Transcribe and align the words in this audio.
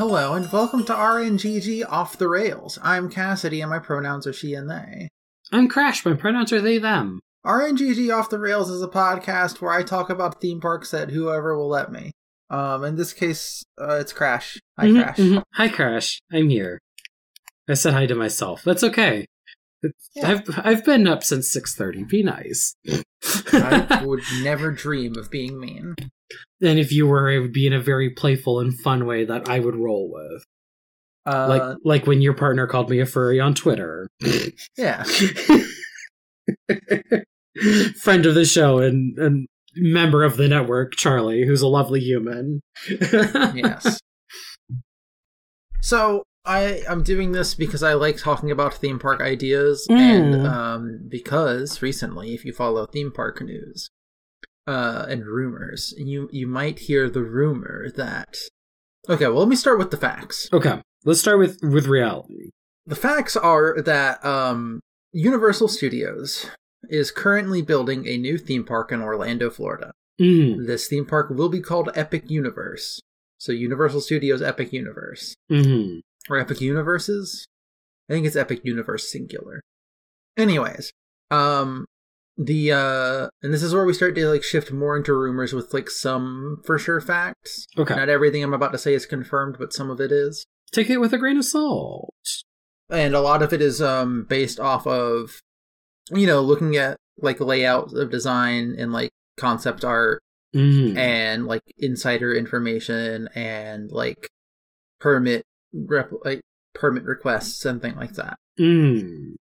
Hello 0.00 0.32
and 0.32 0.50
welcome 0.50 0.82
to 0.86 0.94
RNGG 0.94 1.84
Off 1.86 2.16
the 2.16 2.26
Rails. 2.26 2.78
I'm 2.82 3.10
Cassidy 3.10 3.60
and 3.60 3.68
my 3.68 3.78
pronouns 3.80 4.26
are 4.26 4.32
she 4.32 4.54
and 4.54 4.70
they. 4.70 5.10
I'm 5.52 5.68
Crash. 5.68 6.06
My 6.06 6.14
pronouns 6.14 6.54
are 6.54 6.60
they, 6.62 6.78
them. 6.78 7.20
RNGG 7.44 8.10
Off 8.10 8.30
the 8.30 8.38
Rails 8.38 8.70
is 8.70 8.80
a 8.80 8.88
podcast 8.88 9.60
where 9.60 9.72
I 9.74 9.82
talk 9.82 10.08
about 10.08 10.40
theme 10.40 10.58
parks 10.58 10.90
that 10.92 11.10
whoever 11.10 11.54
will 11.54 11.68
let 11.68 11.92
me. 11.92 12.12
Um, 12.48 12.82
in 12.82 12.96
this 12.96 13.12
case, 13.12 13.62
uh, 13.78 13.96
it's 14.00 14.14
Crash. 14.14 14.58
Hi, 14.78 14.86
Mhm, 14.86 15.02
Crash. 15.02 15.16
mhm. 15.18 15.42
Hi, 15.52 15.68
Crash. 15.68 16.22
I'm 16.32 16.48
here. 16.48 16.78
I 17.68 17.74
said 17.74 17.92
hi 17.92 18.06
to 18.06 18.14
myself. 18.14 18.62
That's 18.64 18.82
okay. 18.82 19.26
It's- 19.82 20.10
Yeah. 20.14 20.28
I've 20.30 20.42
I've 20.58 20.84
been 20.84 21.06
up 21.08 21.24
since 21.24 21.50
six 21.50 21.74
thirty. 21.74 22.04
Be 22.04 22.22
nice. 22.22 22.74
I 23.52 24.02
would 24.06 24.22
never 24.42 24.70
dream 24.72 25.16
of 25.16 25.30
being 25.30 25.58
mean. 25.58 25.94
and 26.60 26.78
if 26.78 26.92
you 26.92 27.06
were, 27.06 27.30
it 27.30 27.40
would 27.40 27.52
be 27.52 27.66
in 27.66 27.72
a 27.72 27.80
very 27.80 28.10
playful 28.10 28.60
and 28.60 28.78
fun 28.80 29.06
way 29.06 29.24
that 29.24 29.48
I 29.48 29.58
would 29.60 29.76
roll 29.76 30.10
with, 30.12 30.44
Uh, 31.26 31.48
like 31.48 31.76
like 31.84 32.06
when 32.06 32.20
your 32.20 32.34
partner 32.34 32.66
called 32.66 32.90
me 32.90 33.00
a 33.00 33.06
furry 33.06 33.40
on 33.40 33.54
Twitter. 33.54 34.08
yeah. 34.76 35.04
Friend 38.00 38.26
of 38.26 38.34
the 38.34 38.44
show 38.44 38.78
and 38.78 39.18
and 39.18 39.46
member 39.76 40.24
of 40.24 40.36
the 40.36 40.48
network, 40.48 40.94
Charlie, 40.96 41.44
who's 41.46 41.62
a 41.62 41.68
lovely 41.68 42.00
human. 42.00 42.60
yes. 42.88 44.00
So 45.82 46.24
I 46.44 46.82
I'm 46.88 47.02
doing 47.02 47.32
this 47.32 47.54
because 47.54 47.82
I 47.82 47.94
like 47.94 48.16
talking 48.16 48.50
about 48.50 48.74
theme 48.74 48.98
park 48.98 49.20
ideas, 49.20 49.86
and 49.90 50.34
Mm. 50.34 50.46
um, 50.46 51.00
because 51.08 51.82
recently, 51.82 52.34
if 52.34 52.44
you 52.44 52.52
follow 52.52 52.86
theme 52.86 53.12
park 53.12 53.40
news, 53.42 53.88
uh, 54.66 55.06
and 55.08 55.26
rumors, 55.26 55.92
you 55.98 56.28
you 56.32 56.46
might 56.46 56.80
hear 56.80 57.10
the 57.10 57.22
rumor 57.22 57.90
that. 57.96 58.36
Okay, 59.08 59.26
well, 59.26 59.38
let 59.40 59.48
me 59.48 59.56
start 59.56 59.78
with 59.78 59.90
the 59.90 59.96
facts. 59.96 60.48
Okay, 60.52 60.80
let's 61.04 61.20
start 61.20 61.38
with 61.38 61.58
with 61.62 61.86
reality. 61.86 62.50
The 62.86 62.96
facts 62.96 63.36
are 63.36 63.80
that 63.82 64.24
um, 64.24 64.80
Universal 65.12 65.68
Studios 65.68 66.46
is 66.88 67.10
currently 67.10 67.60
building 67.62 68.06
a 68.08 68.16
new 68.16 68.38
theme 68.38 68.64
park 68.64 68.90
in 68.92 69.02
Orlando, 69.02 69.50
Florida. 69.50 69.92
Mm, 70.20 70.66
This 70.66 70.86
theme 70.88 71.04
park 71.06 71.30
will 71.30 71.48
be 71.50 71.60
called 71.60 71.90
Epic 71.94 72.30
Universe. 72.30 73.00
So 73.38 73.52
Universal 73.52 74.00
Studios 74.02 74.42
Epic 74.42 74.72
Universe. 74.72 75.34
hmm 75.50 75.98
or 76.30 76.38
Epic 76.38 76.60
Universes. 76.60 77.46
I 78.08 78.14
think 78.14 78.26
it's 78.26 78.36
Epic 78.36 78.60
Universe 78.64 79.10
singular. 79.10 79.60
Anyways, 80.36 80.92
um 81.30 81.84
the 82.38 82.72
uh 82.72 83.28
and 83.42 83.52
this 83.52 83.62
is 83.62 83.74
where 83.74 83.84
we 83.84 83.92
start 83.92 84.14
to 84.14 84.26
like 84.28 84.42
shift 84.42 84.72
more 84.72 84.96
into 84.96 85.12
rumors 85.12 85.52
with 85.52 85.74
like 85.74 85.90
some 85.90 86.62
for 86.64 86.78
sure 86.78 87.00
facts. 87.00 87.66
Okay, 87.76 87.94
Not 87.94 88.08
everything 88.08 88.42
I'm 88.42 88.54
about 88.54 88.72
to 88.72 88.78
say 88.78 88.94
is 88.94 89.04
confirmed, 89.06 89.56
but 89.58 89.72
some 89.72 89.90
of 89.90 90.00
it 90.00 90.10
is. 90.12 90.46
take 90.72 90.88
it 90.88 90.98
with 90.98 91.12
a 91.12 91.18
grain 91.18 91.36
of 91.36 91.44
salt. 91.44 92.14
And 92.88 93.14
a 93.14 93.20
lot 93.20 93.42
of 93.42 93.52
it 93.52 93.60
is 93.60 93.82
um 93.82 94.24
based 94.28 94.58
off 94.60 94.86
of 94.86 95.40
you 96.12 96.26
know, 96.26 96.40
looking 96.40 96.76
at 96.76 96.96
like 97.18 97.38
layout 97.40 97.92
of 97.92 98.10
design 98.10 98.74
and 98.78 98.92
like 98.92 99.10
concept 99.36 99.84
art 99.84 100.20
Mm. 100.52 100.96
and 100.96 101.46
like 101.46 101.62
insider 101.78 102.34
information 102.34 103.28
and 103.36 103.88
like 103.92 104.26
permit 104.98 105.44
rep- 105.72 106.10
like 106.24 106.40
permit 106.74 107.04
requests 107.04 107.64
and 107.64 107.80
things 107.82 107.96
like 107.96 108.14
that. 108.14 108.36
Mm. 108.58 109.34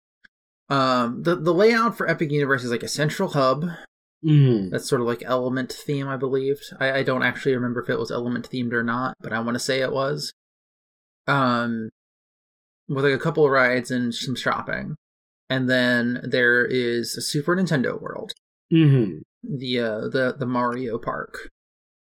Um, 0.69 1.23
the 1.23 1.35
the 1.35 1.53
layout 1.53 1.97
for 1.97 2.07
Epic 2.07 2.31
Universe 2.31 2.63
is 2.63 2.71
like 2.71 2.83
a 2.83 2.87
central 2.87 3.29
hub. 3.29 3.65
Mm. 4.23 4.69
That's 4.71 4.87
sort 4.87 5.01
of 5.01 5.07
like 5.07 5.23
element 5.25 5.71
theme, 5.71 6.07
I 6.07 6.17
believed. 6.17 6.63
I, 6.79 6.91
I 6.99 7.03
don't 7.03 7.23
actually 7.23 7.55
remember 7.55 7.81
if 7.81 7.89
it 7.89 7.97
was 7.97 8.11
element 8.11 8.49
themed 8.49 8.73
or 8.73 8.83
not, 8.83 9.15
but 9.21 9.31
I 9.33 9.39
want 9.39 9.55
to 9.55 9.59
say 9.59 9.81
it 9.81 9.91
was. 9.93 10.33
Um, 11.27 11.89
with 12.87 13.05
like 13.05 13.13
a 13.13 13.19
couple 13.19 13.45
of 13.45 13.51
rides 13.51 13.91
and 13.91 14.13
some 14.13 14.35
shopping, 14.35 14.95
and 15.49 15.69
then 15.69 16.21
there 16.23 16.65
is 16.65 17.15
a 17.15 17.21
Super 17.21 17.55
Nintendo 17.55 17.99
World, 18.01 18.33
Mm. 18.73 19.21
the 19.43 19.79
uh, 19.79 19.99
the 20.09 20.35
the 20.37 20.45
Mario 20.47 20.97
Park, 20.97 21.49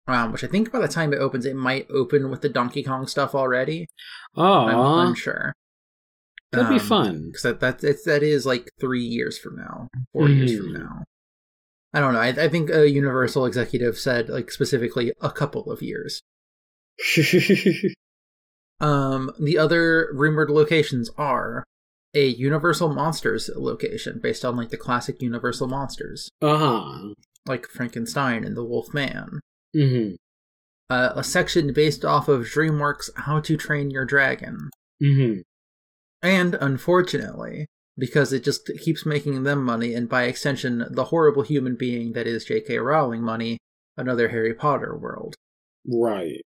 um, 0.09 0.33
which 0.33 0.45
I 0.45 0.47
think 0.47 0.71
by 0.73 0.79
the 0.81 0.89
time 0.89 1.13
it 1.13 1.19
opens, 1.19 1.45
it 1.47 1.57
might 1.57 1.87
open 1.91 2.31
with 2.31 2.41
the 2.43 2.49
Donkey 2.49 2.83
Kong 2.83 3.07
stuff 3.07 3.35
already. 3.35 3.87
Oh, 4.37 4.67
I'm 4.67 5.09
unsure. 5.09 5.53
that'd 6.53 6.69
be 6.69 6.75
Um, 6.81 6.81
fun. 6.87 7.27
because 7.27 7.43
that 7.43 7.61
that 7.61 7.83
it's, 7.85 8.05
that 8.05 8.23
is 8.23 8.47
like 8.47 8.71
three 8.81 9.03
years 9.05 9.37
from 9.39 9.57
now, 9.57 9.89
4 10.13 10.29
years 10.29 10.57
from 10.57 10.69
Mm. 10.69 10.79
now. 10.79 11.05
I 11.93 12.01
don't 12.01 12.13
know. 12.13 12.21
I, 12.21 12.29
I 12.29 12.49
think 12.49 12.71
a 12.71 12.89
Universal 12.91 13.47
executive 13.47 13.97
said 13.99 14.29
like 14.29 14.51
specifically 14.51 15.13
a 15.21 15.31
couple 15.31 15.71
of 15.73 15.83
years. 15.83 16.23
Um, 18.79 19.31
the 19.41 19.57
other 19.57 20.11
rumored 20.13 20.51
locations 20.51 21.09
are 21.17 21.65
a 22.13 22.27
Universal 22.27 22.91
Monsters 22.93 23.49
location 23.57 24.21
based 24.23 24.45
on 24.45 24.55
like 24.57 24.69
the 24.69 24.77
classic 24.77 25.23
Universal 25.23 25.69
monsters, 25.69 26.29
uh 26.43 26.59
huh. 26.59 27.15
like 27.47 27.67
Frankenstein 27.69 28.45
and 28.45 28.55
the 28.57 28.65
Wolf 28.65 28.93
Man. 28.93 29.41
Mm-hmm. 29.77 30.15
Uh, 30.89 31.13
a 31.17 31.25
section 31.25 31.73
based 31.73 32.05
off 32.05 32.29
of 32.29 32.43
DreamWorks' 32.43 33.11
How 33.17 33.41
to 33.41 33.57
Train 33.57 33.91
Your 33.91 34.05
Dragon. 34.05 34.71
Mm-hmm. 35.03 35.41
And 36.23 36.55
unfortunately, 36.55 37.67
because 37.99 38.33
it 38.33 38.45
just 38.45 38.71
keeps 38.83 39.05
making 39.05 39.43
them 39.43 39.65
money, 39.65 39.95
and 39.95 40.09
by 40.09 40.25
extension, 40.25 40.87
the 40.91 41.05
horrible 41.05 41.43
human 41.43 41.77
being 41.77 42.13
that 42.13 42.27
is 42.27 42.45
J.K. 42.45 42.79
Rowling 42.79 43.23
money, 43.23 43.59
another 43.97 44.29
Harry 44.29 44.55
Potter 44.55 44.97
world. 44.97 45.35
Right. 45.87 46.43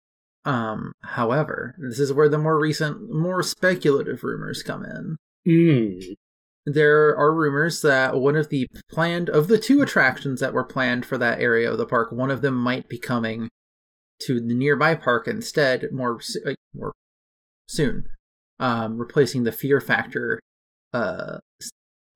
Um, 0.44 0.92
however, 1.02 1.74
this 1.78 1.98
is 1.98 2.12
where 2.12 2.28
the 2.28 2.38
more 2.38 2.58
recent, 2.58 3.12
more 3.12 3.42
speculative 3.42 4.22
rumors 4.22 4.62
come 4.62 4.84
in. 4.84 5.16
Mm. 5.46 6.14
There 6.66 7.16
are 7.16 7.34
rumors 7.34 7.82
that 7.82 8.16
one 8.16 8.36
of 8.36 8.48
the 8.48 8.66
planned, 8.90 9.28
of 9.28 9.48
the 9.48 9.58
two 9.58 9.82
attractions 9.82 10.40
that 10.40 10.54
were 10.54 10.64
planned 10.64 11.04
for 11.04 11.18
that 11.18 11.40
area 11.40 11.70
of 11.70 11.78
the 11.78 11.86
park, 11.86 12.10
one 12.10 12.30
of 12.30 12.40
them 12.40 12.56
might 12.56 12.88
be 12.88 12.98
coming 12.98 13.50
to 14.22 14.40
the 14.40 14.54
nearby 14.54 14.94
park 14.94 15.28
instead, 15.28 15.88
more, 15.92 16.20
like, 16.44 16.56
more 16.74 16.92
soon, 17.68 18.06
um, 18.58 18.96
replacing 18.96 19.44
the 19.44 19.52
Fear 19.52 19.80
Factor 19.80 20.40
uh, 20.94 21.38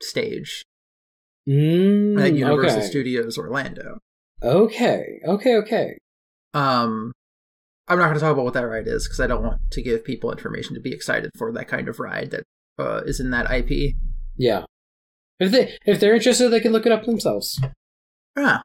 stage 0.01 0.63
Mm. 1.49 2.21
at 2.23 2.35
Universal 2.35 2.81
okay. 2.81 2.87
Studios 2.87 3.39
Orlando. 3.39 3.99
Okay. 4.43 5.19
Okay. 5.27 5.57
Okay. 5.57 5.99
Um, 6.53 7.13
I'm 7.89 7.99
not 7.99 8.05
going 8.05 8.15
to 8.15 8.21
talk 8.21 8.33
about 8.33 8.45
what 8.45 8.55
that 8.55 8.67
ride 8.67 8.87
is 8.87 9.07
because 9.07 9.19
I 9.19 9.27
don't 9.27 9.43
want 9.43 9.61
to 9.71 9.83
give 9.83 10.05
people 10.05 10.31
information 10.31 10.75
to 10.75 10.81
be 10.81 10.93
excited 10.93 11.31
for 11.37 11.51
that 11.53 11.67
kind 11.67 11.89
of 11.89 11.99
ride 12.01 12.33
that 12.33 12.45
uh, 12.79 13.01
is 13.07 13.19
in 13.19 13.31
that 13.31 13.51
IP. 13.51 13.95
Yeah. 14.39 14.65
If 15.41 15.53
they 15.53 15.77
if 15.85 16.01
they're 16.01 16.15
interested, 16.15 16.49
they 16.49 16.61
can 16.61 16.73
look 16.73 16.87
it 16.87 16.93
up 16.93 17.05
themselves. 17.05 17.61
Yeah. 18.37 18.61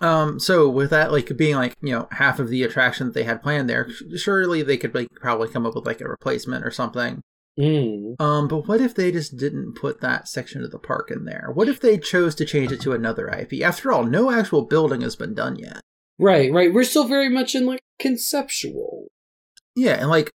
Um. 0.00 0.38
So 0.38 0.68
with 0.68 0.90
that, 0.90 1.12
like 1.12 1.36
being 1.36 1.56
like 1.56 1.74
you 1.80 1.92
know 1.92 2.08
half 2.12 2.38
of 2.38 2.48
the 2.48 2.62
attraction 2.62 3.06
that 3.06 3.14
they 3.14 3.24
had 3.24 3.42
planned 3.42 3.68
there, 3.68 3.88
surely 4.16 4.62
they 4.62 4.76
could 4.76 4.94
like 4.94 5.08
probably 5.14 5.48
come 5.48 5.66
up 5.66 5.74
with 5.74 5.86
like 5.86 6.00
a 6.00 6.08
replacement 6.08 6.64
or 6.64 6.70
something. 6.70 7.20
Mm. 7.58 8.20
Um. 8.20 8.48
But 8.48 8.68
what 8.68 8.80
if 8.80 8.94
they 8.94 9.10
just 9.10 9.36
didn't 9.36 9.74
put 9.74 10.00
that 10.00 10.28
section 10.28 10.62
of 10.62 10.70
the 10.70 10.78
park 10.78 11.10
in 11.10 11.24
there? 11.24 11.50
What 11.52 11.68
if 11.68 11.80
they 11.80 11.98
chose 11.98 12.34
to 12.36 12.44
change 12.44 12.72
it 12.72 12.80
to 12.82 12.92
another 12.92 13.28
IP? 13.28 13.62
After 13.62 13.92
all, 13.92 14.04
no 14.04 14.30
actual 14.30 14.62
building 14.62 15.00
has 15.00 15.16
been 15.16 15.34
done 15.34 15.56
yet. 15.56 15.80
Right. 16.18 16.52
Right. 16.52 16.72
We're 16.72 16.84
still 16.84 17.08
very 17.08 17.28
much 17.28 17.54
in 17.54 17.66
like 17.66 17.80
conceptual. 17.98 19.08
Yeah, 19.74 19.94
and 19.94 20.10
like 20.10 20.30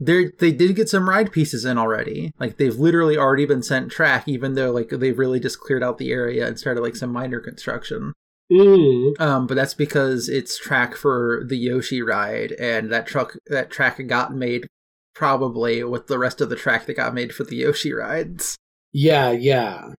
they 0.00 0.30
they 0.38 0.52
did 0.52 0.76
get 0.76 0.88
some 0.88 1.08
ride 1.08 1.32
pieces 1.32 1.64
in 1.64 1.78
already. 1.78 2.32
Like 2.38 2.56
they've 2.56 2.74
literally 2.76 3.16
already 3.16 3.46
been 3.46 3.62
sent 3.62 3.90
track, 3.90 4.28
even 4.28 4.54
though 4.54 4.70
like 4.70 4.90
they've 4.90 5.18
really 5.18 5.40
just 5.40 5.60
cleared 5.60 5.82
out 5.82 5.98
the 5.98 6.12
area 6.12 6.46
and 6.46 6.58
started 6.58 6.82
like 6.82 6.96
some 6.96 7.12
minor 7.12 7.40
construction. 7.40 8.12
Mm. 8.50 9.20
Um, 9.20 9.46
but 9.46 9.54
that's 9.54 9.74
because 9.74 10.28
it's 10.28 10.58
track 10.58 10.94
for 10.94 11.42
the 11.46 11.56
Yoshi 11.58 12.00
ride, 12.00 12.52
and 12.52 12.90
that 12.92 13.06
truck 13.06 13.36
that 13.48 13.70
track 13.70 14.04
got 14.06 14.34
made 14.34 14.66
probably 15.14 15.82
with 15.82 16.06
the 16.06 16.18
rest 16.18 16.40
of 16.40 16.48
the 16.48 16.56
track 16.56 16.86
that 16.86 16.94
got 16.94 17.12
made 17.12 17.34
for 17.34 17.44
the 17.44 17.56
Yoshi 17.56 17.92
rides. 17.92 18.56
Yeah. 18.92 19.32
Yeah. 19.32 19.92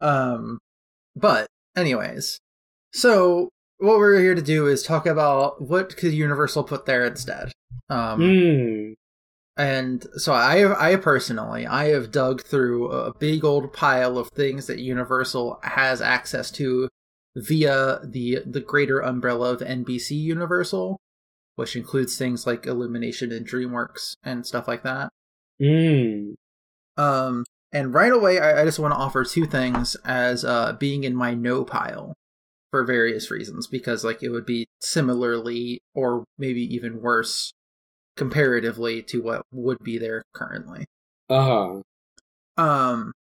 Um, 0.00 0.58
but 1.16 1.48
anyways, 1.76 2.38
so 2.92 3.48
what 3.78 3.98
we're 3.98 4.20
here 4.20 4.34
to 4.34 4.42
do 4.42 4.68
is 4.68 4.82
talk 4.82 5.06
about 5.06 5.60
what 5.60 5.96
could 5.96 6.12
Universal 6.12 6.64
put 6.64 6.86
there 6.86 7.04
instead. 7.04 7.52
Um, 7.90 8.20
Mm. 8.20 8.94
And 9.56 10.04
so 10.16 10.32
I 10.32 10.58
have, 10.58 10.72
I 10.72 10.96
personally, 10.96 11.66
I 11.66 11.86
have 11.86 12.10
dug 12.10 12.42
through 12.42 12.90
a 12.90 13.14
big 13.14 13.44
old 13.44 13.72
pile 13.72 14.18
of 14.18 14.28
things 14.28 14.66
that 14.66 14.80
Universal 14.80 15.60
has 15.62 16.00
access 16.00 16.50
to 16.52 16.88
via 17.36 18.00
the 18.04 18.40
the 18.46 18.60
greater 18.60 19.00
umbrella 19.00 19.52
of 19.52 19.60
NBC 19.60 20.12
Universal, 20.12 20.98
which 21.54 21.76
includes 21.76 22.18
things 22.18 22.46
like 22.46 22.66
Illumination 22.66 23.30
and 23.30 23.46
DreamWorks 23.46 24.16
and 24.24 24.44
stuff 24.44 24.66
like 24.66 24.82
that. 24.82 25.10
Mm. 25.62 26.34
Um, 26.96 27.44
and 27.72 27.94
right 27.94 28.12
away, 28.12 28.40
I, 28.40 28.62
I 28.62 28.64
just 28.64 28.80
want 28.80 28.92
to 28.92 28.98
offer 28.98 29.24
two 29.24 29.46
things 29.46 29.96
as 30.04 30.44
uh, 30.44 30.72
being 30.72 31.04
in 31.04 31.14
my 31.14 31.34
no 31.34 31.64
pile 31.64 32.14
for 32.72 32.82
various 32.84 33.30
reasons, 33.30 33.68
because 33.68 34.04
like 34.04 34.20
it 34.20 34.30
would 34.30 34.46
be 34.46 34.66
similarly 34.80 35.80
or 35.94 36.24
maybe 36.38 36.62
even 36.74 37.00
worse 37.00 37.52
comparatively 38.16 39.02
to 39.02 39.22
what 39.22 39.42
would 39.52 39.78
be 39.82 39.98
there 39.98 40.22
currently. 40.34 40.86
Uh 41.28 41.80
huh. 42.56 42.62
Um, 42.62 43.12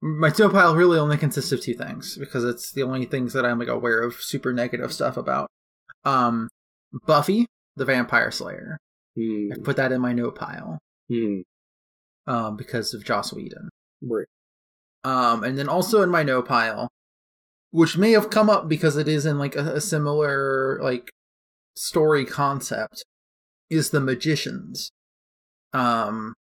my 0.00 0.30
snow 0.30 0.48
pile 0.48 0.74
really 0.74 0.98
only 0.98 1.16
consists 1.16 1.52
of 1.52 1.60
two 1.60 1.74
things 1.74 2.16
because 2.18 2.44
it's 2.44 2.72
the 2.72 2.82
only 2.82 3.04
things 3.06 3.32
that 3.32 3.44
I'm 3.44 3.58
like 3.58 3.68
aware 3.68 4.02
of 4.02 4.14
super 4.14 4.52
negative 4.52 4.92
stuff 4.92 5.16
about. 5.16 5.48
Um, 6.04 6.48
Buffy 7.06 7.46
the 7.76 7.84
Vampire 7.84 8.30
Slayer. 8.30 8.78
Hmm. 9.16 9.50
I 9.52 9.56
put 9.62 9.76
that 9.76 9.92
in 9.92 10.00
my 10.00 10.12
no 10.12 10.30
pile 10.30 10.78
Hmm. 11.08 11.40
um, 12.26 12.56
because 12.56 12.94
of 12.94 13.04
Joss 13.04 13.32
Whedon. 13.32 13.68
Right. 14.02 14.26
Um, 15.04 15.42
and 15.44 15.58
then 15.58 15.68
also 15.68 16.02
in 16.02 16.10
my 16.10 16.22
no 16.22 16.42
pile, 16.42 16.88
which 17.70 17.96
may 17.96 18.12
have 18.12 18.30
come 18.30 18.48
up 18.50 18.68
because 18.68 18.96
it 18.96 19.08
is 19.08 19.26
in 19.26 19.38
like 19.38 19.56
a, 19.56 19.74
a 19.76 19.80
similar 19.80 20.78
like 20.82 21.10
story 21.74 22.24
concept, 22.24 23.04
is 23.72 23.90
the 23.90 24.00
Magicians. 24.00 24.90
Um, 25.72 26.34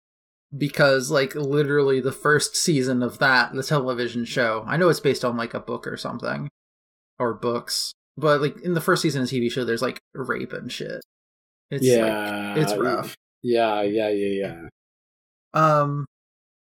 because 0.56 1.11
like 1.11 1.35
literally 1.35 2.00
the 2.00 2.12
first 2.12 2.56
season 2.56 3.03
of 3.03 3.19
that, 3.19 3.53
the 3.53 3.62
television 3.62 4.25
show, 4.25 4.65
I 4.67 4.77
know 4.77 4.88
it's 4.88 5.00
based 5.00 5.25
on 5.25 5.37
like 5.37 5.55
a 5.55 5.61
book 5.61 5.87
or 5.87 5.97
something, 5.97 6.49
or 7.19 7.35
books, 7.35 7.93
but 8.17 8.41
like 8.41 8.61
in 8.62 8.75
the 8.75 8.81
first 8.81 9.03
season 9.03 9.23
of 9.23 9.31
the 9.31 9.41
TV 9.41 9.50
show, 9.50 9.65
there's 9.65 9.82
like 9.82 10.00
rape 10.15 10.53
and 10.53 10.71
shit. 10.71 11.00
It's 11.71 11.87
like, 11.87 11.99
yeah. 11.99 12.55
it's 12.56 12.75
rough. 12.75 13.15
Yeah, 13.43 13.83
yeah, 13.83 14.09
yeah, 14.09 14.49
yeah. 14.49 14.69
Um, 15.55 16.06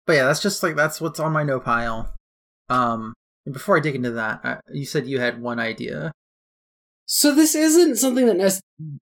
but 0.06 0.14
yeah, 0.14 0.26
that's 0.26 0.42
just 0.42 0.62
like 0.62 0.76
that's 0.76 1.00
what's 1.00 1.20
on 1.20 1.32
my 1.32 1.42
no 1.42 1.58
pile. 1.58 2.14
Um, 2.68 3.14
and 3.46 3.54
before 3.54 3.76
I 3.76 3.80
dig 3.80 3.94
into 3.94 4.10
that, 4.12 4.40
uh, 4.44 4.56
you 4.72 4.84
said 4.84 5.06
you 5.06 5.18
had 5.20 5.40
one 5.40 5.58
idea. 5.58 6.12
So 7.06 7.34
this 7.34 7.54
isn't 7.54 7.96
something 7.96 8.26
that 8.26 8.36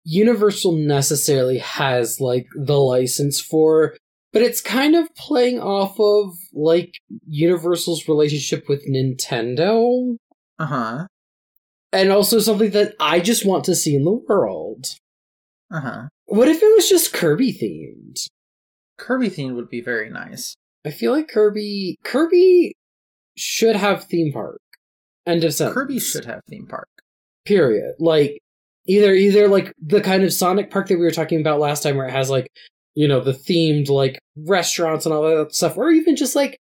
Universal 0.05 0.73
necessarily 0.73 1.57
has 1.57 2.21
like 2.21 2.47
the 2.55 2.79
license 2.79 3.41
for, 3.41 3.95
but 4.31 4.41
it's 4.43 4.61
kind 4.61 4.95
of 4.95 5.13
playing 5.15 5.59
off 5.59 5.99
of 5.99 6.35
like 6.53 6.93
Universal's 7.27 8.07
relationship 8.07 8.69
with 8.69 8.87
Nintendo, 8.87 10.15
Uh 10.59 10.65
huh. 10.65 11.07
and 11.91 12.11
also 12.11 12.39
something 12.39 12.69
that 12.71 12.93
I 12.99 13.19
just 13.19 13.45
want 13.45 13.63
to 13.65 13.75
see 13.75 13.95
in 13.95 14.03
the 14.03 14.11
world. 14.11 14.85
Uh 15.71 15.79
huh. 15.81 16.01
What 16.27 16.47
if 16.47 16.61
it 16.61 16.75
was 16.75 16.87
just 16.87 17.13
Kirby 17.13 17.51
themed? 17.53 18.27
Kirby 18.97 19.29
theme 19.29 19.55
would 19.55 19.69
be 19.69 19.81
very 19.81 20.09
nice. 20.09 20.55
I 20.85 20.91
feel 20.91 21.11
like 21.11 21.27
Kirby 21.27 21.97
Kirby 22.03 22.73
should 23.35 23.75
have 23.75 24.03
theme 24.05 24.31
park. 24.31 24.61
End 25.25 25.43
of 25.43 25.53
sentence. 25.53 25.73
Kirby 25.73 25.99
should 25.99 26.25
have 26.25 26.41
theme 26.47 26.67
park. 26.67 26.87
period 27.45 27.95
like 27.99 28.39
either 28.87 29.13
either 29.13 29.47
like 29.47 29.73
the 29.81 30.01
kind 30.01 30.23
of 30.23 30.33
sonic 30.33 30.69
park 30.69 30.87
that 30.87 30.97
we 30.97 31.03
were 31.05 31.11
talking 31.11 31.39
about 31.39 31.59
last 31.59 31.83
time 31.83 31.95
where 31.95 32.07
it 32.07 32.11
has 32.11 32.29
like 32.29 32.47
you 32.93 33.07
know 33.07 33.19
the 33.19 33.33
themed 33.33 33.89
like 33.89 34.19
restaurants 34.37 35.05
and 35.05 35.13
all 35.13 35.23
that 35.23 35.53
stuff 35.53 35.77
or 35.77 35.89
even 35.89 36.15
just 36.15 36.35
like 36.35 36.57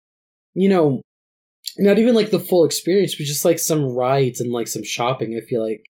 you 0.54 0.70
know 0.70 1.02
not 1.78 2.00
even 2.00 2.14
like 2.16 2.32
the 2.32 2.40
full 2.40 2.66
experience 2.66 3.16
but 3.16 3.26
just 3.26 3.46
like 3.46 3.60
some 3.60 3.86
rides 3.86 4.40
and 4.40 4.52
like 4.52 4.68
some 4.68 4.84
shopping 4.84 5.36
i 5.36 5.46
feel 5.46 5.66
like 5.66 5.86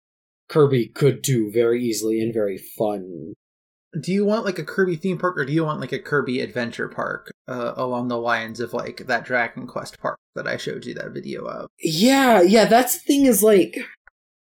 kirby 0.50 0.88
could 0.88 1.22
do 1.22 1.52
very 1.52 1.84
easily 1.84 2.22
and 2.22 2.34
very 2.34 2.58
fun 2.58 3.34
Do 4.00 4.12
you 4.12 4.24
want 4.24 4.46
like 4.46 4.60
a 4.60 4.64
Kirby 4.64 4.98
theme 4.98 5.18
park, 5.18 5.36
or 5.38 5.46
do 5.46 5.52
you 5.52 5.66
want 5.66 5.80
like 5.80 5.92
a 5.92 6.00
Kirby 6.00 6.42
adventure 6.42 6.88
park 6.88 7.32
uh, 7.48 7.74
along 7.76 8.08
the 8.08 8.20
lines 8.20 8.60
of 8.60 8.72
like 8.72 9.08
that 9.08 9.26
Dragon 9.26 9.66
Quest 9.66 10.00
park 10.00 10.20
that 10.36 10.48
I 10.48 10.58
showed 10.58 10.86
you 10.86 10.94
that 10.94 11.12
video 11.12 11.44
of? 11.46 11.70
yeah 11.80 12.40
yeah 12.42 12.66
that's 12.66 12.94
the 12.94 13.00
thing 13.00 13.26
is 13.26 13.42
like 13.42 13.80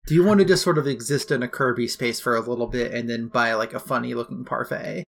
Do 0.07 0.15
you 0.15 0.25
want 0.25 0.41
to 0.41 0.47
just 0.47 0.65
sort 0.65 0.79
of 0.79 0.87
exist 0.87 1.31
in 1.31 1.43
a 1.43 1.49
Kirby 1.49 1.87
space 1.87 2.19
for 2.19 2.35
a 2.35 2.41
little 2.41 2.67
bit 2.67 2.93
and 2.93 3.09
then 3.09 3.29
buy 3.29 3.55
like 3.55 3.73
a 3.73 3.81
funny 3.81 4.15
looking 4.15 4.45
parfait? 4.45 5.05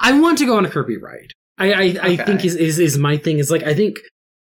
I 0.00 0.18
want 0.18 0.38
to 0.38 0.46
go 0.46 0.56
on 0.56 0.64
a 0.64 0.70
Kirby 0.70 0.96
ride. 0.96 1.32
I 1.58 1.72
I, 1.72 1.96
I 2.02 2.16
think 2.16 2.44
is, 2.44 2.54
is 2.54 2.78
is 2.78 2.98
my 2.98 3.16
thing 3.16 3.38
is 3.38 3.50
like 3.50 3.64
I 3.64 3.74
think 3.74 3.98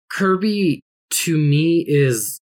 Kirby 0.10 0.82
to 1.26 1.38
me 1.38 1.86
is 1.88 2.40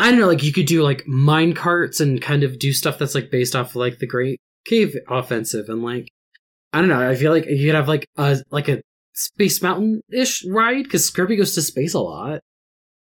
I 0.00 0.10
don't 0.10 0.20
know 0.20 0.26
like 0.26 0.42
you 0.42 0.52
could 0.52 0.66
do 0.66 0.82
like 0.82 1.06
mine 1.06 1.52
carts 1.52 2.00
and 2.00 2.20
kind 2.20 2.42
of 2.42 2.58
do 2.58 2.72
stuff 2.72 2.98
that's 2.98 3.14
like 3.14 3.30
based 3.30 3.54
off 3.54 3.70
of, 3.70 3.76
like 3.76 3.98
the 3.98 4.06
Great 4.06 4.40
Cave 4.66 4.96
Offensive 5.08 5.68
and 5.68 5.84
like 5.84 6.08
I 6.72 6.80
don't 6.80 6.88
know 6.88 7.08
I 7.08 7.14
feel 7.14 7.30
like 7.30 7.46
you 7.46 7.66
could 7.66 7.76
have 7.76 7.88
like 7.88 8.06
a 8.16 8.38
like 8.50 8.68
a 8.68 8.80
Space 9.14 9.62
Mountain 9.62 10.00
ish 10.10 10.44
ride 10.46 10.84
because 10.84 11.08
Kirby 11.10 11.36
goes 11.36 11.54
to 11.54 11.62
space 11.62 11.94
a 11.94 12.00
lot. 12.00 12.40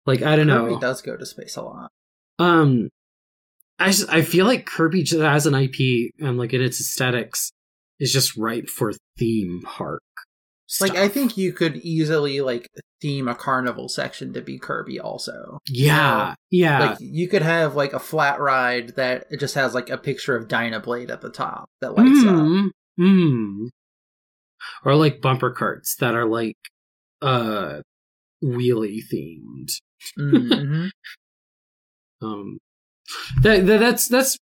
Like 0.07 0.23
I 0.23 0.37
don't 0.37 0.47
Kirby 0.47 0.59
know. 0.59 0.69
Kirby 0.69 0.81
does 0.81 1.03
go 1.03 1.17
to 1.17 1.27
space 1.27 1.57
a 1.57 1.63
lot. 1.63 1.91
Um, 2.39 2.89
I 3.79 3.87
just, 3.87 4.09
I 4.09 4.23
feel 4.23 4.47
like 4.47 4.67
Kirby 4.67 5.03
just 5.03 5.21
as 5.23 5.47
an 5.47 5.55
IP 5.55 6.13
and 6.21 6.39
like 6.39 6.53
in 6.53 6.63
its 6.63 6.81
aesthetics 6.81 7.53
is 8.01 8.13
just 8.13 8.37
ripe 8.37 8.69
for 8.69 8.93
theme 9.19 9.63
park. 9.65 10.03
Like 10.81 10.97
I 10.97 11.09
think 11.09 11.39
you 11.39 11.53
could 11.55 11.77
easily 11.79 12.43
like 12.43 12.69
theme 13.01 13.27
a 13.27 13.35
carnival 13.35 13.89
section 13.89 14.35
to 14.35 14.43
be 14.43 14.59
Kirby 14.59 15.01
also. 15.01 15.61
yeah, 15.67 16.35
yeah, 16.51 16.91
Like 16.91 16.99
you 17.01 17.27
could 17.27 17.41
have 17.41 17.75
like 17.75 17.95
a 17.95 17.99
flat 17.99 18.39
ride 18.39 18.91
that 18.97 19.25
it 19.31 19.41
just 19.41 19.55
has 19.55 19.75
like 19.75 19.89
a 19.89 19.97
picture 19.97 20.37
of 20.37 20.47
Dynablade 20.47 21.09
at 21.11 21.23
the 21.23 21.31
top 21.31 21.71
that 21.81 21.97
lights 21.97 22.21
up. 22.23 22.35
mm, 22.35 22.69
mm. 23.01 23.69
or 24.85 24.95
like 24.95 25.23
bumper 25.23 25.51
carts 25.51 25.97
that 25.97 26.15
are 26.15 26.27
like 26.27 26.59
uh 27.23 27.81
wheelie 28.45 29.01
themed. 29.11 29.71
Mhm. 30.19 30.91
Um, 32.23 32.59
that, 33.43 33.67
that 33.67 33.81
that's 33.81 34.09
that's 34.09 34.37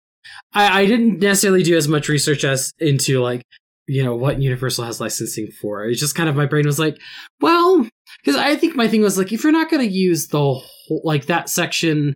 I, 0.53 0.83
I 0.83 0.87
didn't 0.87 1.19
necessarily 1.19 1.63
do 1.63 1.77
as 1.77 1.89
much 1.89 2.09
research 2.09 2.45
as 2.45 2.73
into 2.79 3.21
like 3.21 3.43
you 3.87 4.05
know 4.05 4.15
what 4.15 4.41
Universal 4.41 4.85
has 4.85 5.01
licensing 5.01 5.49
for. 5.61 5.85
It's 5.85 6.01
just 6.01 6.15
kind 6.15 6.29
of 6.29 6.37
my 6.37 6.47
brain 6.47 6.67
was 6.67 6.79
like, 6.79 6.99
well, 7.41 7.87
because 8.23 8.41
I 8.41 8.57
think 8.57 8.77
my 8.77 8.89
thing 8.89 9.03
was 9.03 9.19
like, 9.19 9.33
if 9.33 9.43
you're 9.43 9.53
not 9.53 9.71
going 9.71 9.87
to 9.87 9.93
use 9.93 10.29
the 10.29 10.39
whole 10.39 11.03
like 11.05 11.27
that 11.27 11.49
section, 11.49 12.15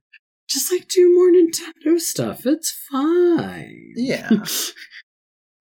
just 0.48 0.70
like 0.70 0.88
do 0.88 1.12
more 1.14 1.30
Nintendo 1.30 1.98
stuff. 1.98 2.46
It's 2.46 2.70
fine. 2.90 3.92
Yeah. 3.96 4.30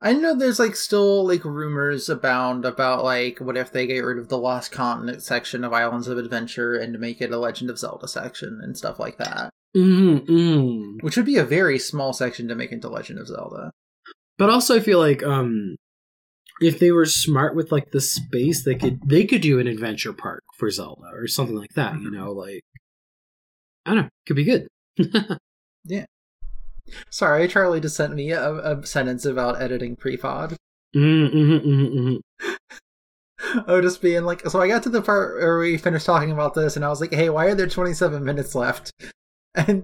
I 0.02 0.14
know 0.14 0.36
there's 0.36 0.60
like 0.60 0.76
still 0.76 1.26
like 1.26 1.44
rumors 1.44 2.10
abound 2.10 2.66
about 2.66 3.04
like 3.04 3.40
what 3.40 3.58
if 3.58 3.72
they 3.72 3.88
get 3.88 4.02
rid 4.02 4.20
of 4.20 4.30
the 4.30 4.38
Lost 4.38 4.72
Continent 4.72 5.24
section 5.24 5.64
of 5.64 5.74
Islands 5.74 6.08
of 6.08 6.20
Adventure 6.20 6.76
and 6.76 7.00
make 7.00 7.22
it 7.22 7.32
a 7.32 7.40
Legend 7.40 7.72
of 7.72 7.80
Zelda 7.80 8.08
section 8.08 8.60
and 8.62 8.78
stuff 8.78 9.00
like 9.00 9.18
that. 9.18 9.50
Mm 9.76 10.26
mm. 10.26 11.04
Which 11.04 11.18
would 11.18 11.26
be 11.26 11.38
a 11.38 11.44
very 11.44 11.78
small 11.80 12.14
section 12.14 12.48
to 12.48 12.56
make 12.56 12.72
into 12.72 12.90
Legend 12.90 13.20
of 13.20 13.28
Zelda. 13.28 13.72
But 14.38 14.50
also, 14.50 14.76
I 14.76 14.80
feel 14.80 15.00
like 15.00 15.24
um, 15.24 15.76
if 16.62 16.80
they 16.80 16.92
were 16.92 17.06
smart 17.06 17.56
with 17.56 17.72
like 17.72 17.92
the 17.92 18.02
space, 18.02 18.64
they 18.64 18.76
could 18.76 19.00
they 19.08 19.26
could 19.26 19.42
do 19.42 19.60
an 19.60 19.68
adventure 19.68 20.14
park 20.14 20.44
for 20.58 20.70
Zelda 20.70 21.10
or 21.14 21.28
something 21.28 21.56
like 21.58 21.74
that. 21.76 21.94
You 22.00 22.10
Mhm. 22.10 22.14
know, 22.14 22.32
like 22.32 22.62
I 23.86 23.94
don't 23.94 24.04
know, 24.04 24.10
could 24.26 24.36
be 24.36 24.44
good. 24.46 24.68
Yeah. 25.88 26.06
Sorry, 27.12 27.48
Charlie 27.48 27.80
just 27.80 27.96
sent 27.96 28.16
me 28.16 28.32
a, 28.32 28.52
a 28.54 28.86
sentence 28.86 29.24
about 29.26 29.62
editing 29.62 29.96
pre-pod. 29.96 30.56
Mm, 30.96 31.32
mhm, 31.32 31.66
mhm, 31.66 31.94
mhm. 31.94 32.20
Oh, 33.68 33.82
just 33.82 34.02
being 34.02 34.24
like, 34.24 34.42
so 34.50 34.60
I 34.62 34.68
got 34.68 34.82
to 34.84 34.90
the 34.90 35.04
part 35.04 35.36
where 35.38 35.60
we 35.60 35.78
finished 35.78 36.06
talking 36.08 36.32
about 36.32 36.56
this, 36.56 36.76
and 36.76 36.84
I 36.84 36.90
was 36.90 37.02
like, 37.02 37.14
hey, 37.14 37.30
why 37.30 37.46
are 37.48 37.56
there 37.56 37.68
27 37.68 38.24
minutes 38.24 38.56
left? 38.56 38.92
And 39.56 39.84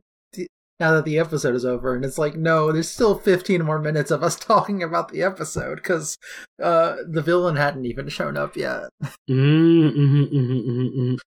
now 0.80 0.94
that 0.94 1.06
the 1.06 1.20
episode 1.20 1.54
is 1.56 1.64
over, 1.66 1.94
and 1.96 2.04
it's 2.04 2.18
like, 2.18 2.36
no, 2.36 2.72
there's 2.72 2.90
still 2.90 3.18
15 3.18 3.64
more 3.64 3.80
minutes 3.80 4.10
of 4.12 4.24
us 4.24 4.36
talking 4.40 4.82
about 4.82 5.10
the 5.12 5.22
episode, 5.24 5.76
because 5.76 6.18
uh, 6.62 6.96
the 7.08 7.22
villain 7.22 7.56
hadn't 7.56 7.86
even 7.86 8.10
shown 8.10 8.36
up 8.38 8.56
yet. 8.56 8.86
Mm, 9.30 9.92
mhm, 9.96 10.32
mhm, 10.34 10.66
mhm, 10.66 11.18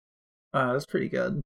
Uh, 0.53 0.73
that's 0.73 0.87
pretty 0.87 1.09
good. 1.09 1.41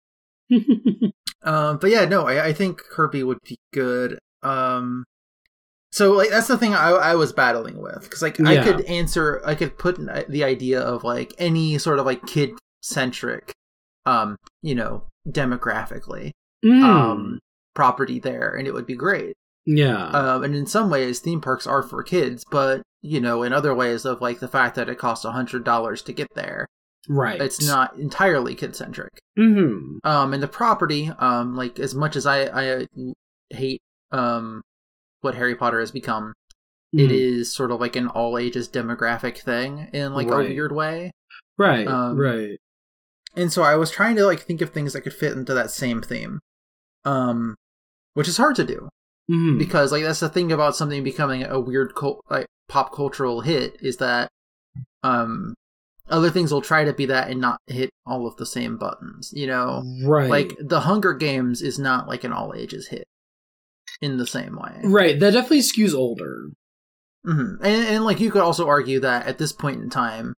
Um, 1.42 1.78
but 1.78 1.90
yeah, 1.90 2.04
no, 2.04 2.26
I, 2.26 2.46
I 2.46 2.52
think 2.52 2.78
Kirby 2.78 3.22
would 3.22 3.38
be 3.46 3.56
good. 3.72 4.18
Um, 4.42 5.04
so 5.92 6.12
like 6.12 6.30
that's 6.30 6.48
the 6.48 6.58
thing 6.58 6.74
I, 6.74 6.90
I 6.90 7.14
was 7.14 7.32
battling 7.32 7.80
with 7.80 8.02
because 8.02 8.22
like 8.22 8.40
I 8.40 8.54
could 8.64 8.80
answer, 8.86 9.40
I 9.46 9.54
could 9.54 9.78
put 9.78 9.98
an- 9.98 10.24
the 10.28 10.42
idea 10.42 10.80
of 10.80 11.04
like 11.04 11.32
any 11.38 11.78
sort 11.78 12.00
of 12.00 12.06
like 12.06 12.26
kid 12.26 12.50
centric, 12.82 13.52
um, 14.04 14.36
you 14.62 14.74
know, 14.74 15.04
demographically, 15.28 16.32
Mm, 16.64 16.82
um, 16.82 17.38
property 17.74 18.18
there, 18.18 18.54
and 18.54 18.66
it 18.66 18.74
would 18.74 18.86
be 18.86 18.96
great. 18.96 19.34
yeah, 19.66 20.06
Um, 20.08 20.44
and 20.44 20.54
in 20.54 20.66
some 20.66 20.90
ways, 20.90 21.20
theme 21.20 21.40
parks 21.40 21.66
are 21.66 21.82
for 21.82 22.02
kids, 22.02 22.44
but 22.50 22.82
you 23.02 23.20
know, 23.20 23.42
in 23.44 23.52
other 23.52 23.74
ways 23.74 24.04
of 24.04 24.20
like 24.20 24.40
the 24.40 24.48
fact 24.48 24.74
that 24.76 24.88
it 24.88 24.98
costs 24.98 25.24
a 25.24 25.30
hundred 25.32 25.62
dollars 25.64 26.02
to 26.02 26.12
get 26.12 26.26
there, 26.34 26.66
right. 27.08 27.40
it's 27.40 27.64
not 27.64 27.96
entirely 27.96 28.54
kid 28.56 28.74
centric. 28.74 29.18
hmm 29.36 29.98
um 30.04 30.34
and 30.34 30.42
the 30.42 30.48
property 30.48 31.10
um 31.20 31.54
like 31.56 31.78
as 31.78 31.94
much 31.94 32.16
as 32.16 32.26
i 32.26 32.42
i 32.62 32.86
hate 33.50 33.80
um 34.12 34.62
what 35.20 35.34
harry 35.34 35.54
potter 35.54 35.78
has 35.80 35.90
become 35.92 36.32
Mm-hmm. 36.96 37.04
it 37.04 37.10
is 37.12 37.52
sort 37.52 37.70
of 37.70 37.80
like 37.80 37.96
an 37.96 38.08
all 38.08 38.38
ages 38.38 38.66
demographic 38.68 39.36
thing 39.42 39.90
in 39.92 40.14
like 40.14 40.26
Right. 40.26 40.46
a 40.46 40.54
weird 40.54 40.72
way 40.72 41.10
right, 41.58 41.86
um, 41.86 42.16
right. 42.16 42.58
and 43.36 43.52
so 43.52 43.62
i 43.62 43.76
was 43.76 43.90
trying 43.90 44.16
to 44.16 44.24
like 44.24 44.40
think 44.40 44.60
of 44.62 44.70
things 44.70 44.94
that 44.94 45.02
could 45.02 45.12
fit 45.12 45.34
into 45.34 45.52
that 45.54 45.70
same 45.70 46.00
theme 46.00 46.40
um 47.04 47.54
which 48.14 48.28
is 48.28 48.36
hard 48.36 48.56
to 48.56 48.64
do 48.64 48.88
Mhm. 49.30 49.58
because 49.58 49.92
like 49.92 50.02
that's 50.02 50.20
the 50.20 50.28
thing 50.28 50.50
about 50.52 50.74
something 50.76 51.02
becoming 51.04 51.44
a 51.44 51.60
weird 51.60 51.94
cult 51.94 52.20
like 52.30 52.46
pop 52.68 52.92
cultural 52.94 53.40
hit 53.42 53.76
is 53.80 53.98
that 53.98 54.28
um 55.02 55.54
other 56.08 56.30
things 56.30 56.50
will 56.50 56.62
try 56.62 56.84
to 56.84 56.94
be 56.94 57.04
that 57.06 57.30
and 57.30 57.38
not 57.40 57.58
hit 57.66 57.90
all 58.06 58.26
of 58.26 58.34
the 58.36 58.46
same 58.46 58.78
buttons. 58.78 59.30
You 59.36 59.46
know, 59.46 59.82
right. 60.04 60.30
like 60.30 60.56
the 60.58 60.80
Hunger 60.80 61.12
Games 61.12 61.60
is 61.60 61.78
not 61.78 62.08
like 62.08 62.24
an 62.24 62.32
all 62.32 62.54
ages 62.56 62.88
hit 62.88 63.04
in 64.00 64.16
the 64.16 64.26
same 64.26 64.56
way. 64.56 64.80
right. 64.84 65.20
That 65.20 65.32
definitely 65.32 65.60
skews 65.60 65.94
older. 65.94 66.48
hmm 67.26 67.56
And, 67.60 67.86
and 67.88 68.04
like 68.06 68.20
you 68.20 68.30
could 68.30 68.40
also 68.40 68.66
argue 68.66 69.00
that 69.00 69.26
at 69.26 69.36
this 69.36 69.52
point 69.52 69.82
in 69.82 69.90
time, 69.90 70.32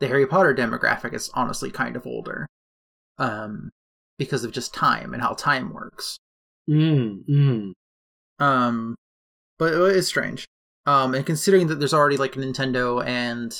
the 0.00 0.08
Harry 0.08 0.26
Potter 0.26 0.54
demographic 0.54 1.14
is 1.14 1.30
honestly 1.32 1.70
kind 1.70 1.96
of 1.96 2.06
older, 2.06 2.46
um, 3.18 3.70
because 4.18 4.44
of 4.44 4.52
just 4.52 4.74
time 4.74 5.12
and 5.12 5.22
how 5.22 5.32
time 5.32 5.72
works. 5.72 6.18
Mm, 6.68 7.24
mm. 7.28 7.72
Um, 8.38 8.94
but 9.58 9.74
it's 9.74 10.08
strange. 10.08 10.46
Um, 10.86 11.14
and 11.14 11.24
considering 11.24 11.68
that 11.68 11.76
there's 11.76 11.94
already 11.94 12.16
like 12.16 12.32
Nintendo 12.32 13.04
and 13.04 13.54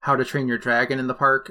How 0.00 0.16
to 0.16 0.24
Train 0.24 0.48
Your 0.48 0.58
Dragon 0.58 0.98
in 0.98 1.06
the 1.06 1.14
park, 1.14 1.50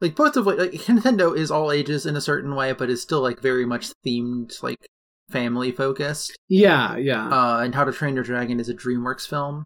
like 0.00 0.14
both 0.14 0.36
of 0.36 0.46
like, 0.46 0.58
like 0.58 0.72
Nintendo 0.72 1.36
is 1.36 1.50
all 1.50 1.72
ages 1.72 2.06
in 2.06 2.16
a 2.16 2.20
certain 2.20 2.54
way, 2.54 2.72
but 2.72 2.90
is 2.90 3.02
still 3.02 3.20
like 3.20 3.40
very 3.40 3.66
much 3.66 3.90
themed, 4.06 4.62
like 4.62 4.86
family 5.30 5.72
focused. 5.72 6.36
Yeah, 6.48 6.96
yeah. 6.96 7.28
Uh, 7.28 7.60
and 7.60 7.74
How 7.74 7.84
to 7.84 7.92
Train 7.92 8.14
Your 8.14 8.24
Dragon 8.24 8.60
is 8.60 8.68
a 8.68 8.74
DreamWorks 8.74 9.28
film. 9.28 9.64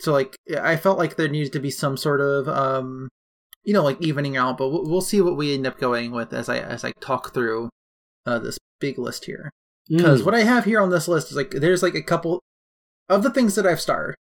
So 0.00 0.12
like, 0.12 0.36
I 0.60 0.76
felt 0.76 0.98
like 0.98 1.16
there 1.16 1.28
needed 1.28 1.52
to 1.52 1.60
be 1.60 1.70
some 1.70 1.96
sort 1.96 2.20
of 2.20 2.48
um, 2.48 3.08
you 3.64 3.72
know, 3.72 3.82
like 3.82 4.00
evening 4.00 4.36
out. 4.36 4.58
But 4.58 4.68
we'll, 4.68 4.84
we'll 4.88 5.00
see 5.00 5.20
what 5.20 5.36
we 5.36 5.54
end 5.54 5.66
up 5.66 5.78
going 5.78 6.10
with 6.12 6.32
as 6.32 6.48
I 6.48 6.58
as 6.58 6.84
I 6.84 6.92
talk 7.00 7.32
through 7.34 7.68
uh, 8.26 8.38
this 8.38 8.58
big 8.80 8.98
list 8.98 9.24
here 9.26 9.50
because 9.88 10.22
Mm. 10.22 10.24
what 10.26 10.34
I 10.34 10.42
have 10.42 10.64
here 10.64 10.80
on 10.80 10.90
this 10.90 11.08
list 11.08 11.30
is 11.30 11.36
like 11.36 11.50
there's 11.50 11.82
like 11.82 11.94
a 11.94 12.02
couple 12.02 12.40
of 13.08 13.22
the 13.22 13.30
things 13.30 13.54
that 13.56 13.66
I've 13.66 13.80
starred. 13.80 14.14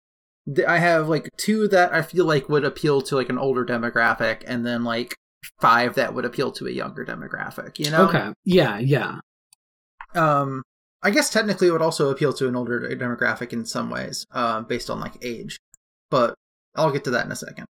I 0.68 0.80
have 0.80 1.08
like 1.08 1.30
two 1.38 1.68
that 1.68 1.94
I 1.94 2.02
feel 2.02 2.26
like 2.26 2.50
would 2.50 2.66
appeal 2.66 3.02
to 3.04 3.16
like 3.16 3.30
an 3.30 3.38
older 3.38 3.64
demographic, 3.64 4.44
and 4.48 4.66
then 4.66 4.84
like 4.84 5.14
five 5.60 5.94
that 5.96 6.14
would 6.16 6.26
appeal 6.26 6.52
to 6.54 6.68
a 6.68 6.72
younger 6.72 7.06
demographic. 7.06 7.78
You 7.78 7.92
know? 7.92 8.08
Okay. 8.08 8.34
Yeah, 8.44 8.80
yeah. 8.80 9.20
Um, 10.16 10.64
I 11.04 11.12
guess 11.12 11.30
technically 11.30 11.68
it 11.68 11.72
would 11.72 11.82
also 11.82 12.10
appeal 12.10 12.34
to 12.34 12.48
an 12.48 12.56
older 12.56 12.80
demographic 12.96 13.54
in 13.54 13.66
some 13.66 13.90
ways, 13.90 14.26
uh, 14.32 14.62
based 14.62 14.90
on 14.90 15.00
like 15.00 15.24
age. 15.24 15.58
But 16.10 16.34
I'll 16.76 16.92
get 16.92 17.04
to 17.06 17.12
that 17.12 17.26
in 17.26 17.32
a 17.32 17.36
second. 17.36 17.66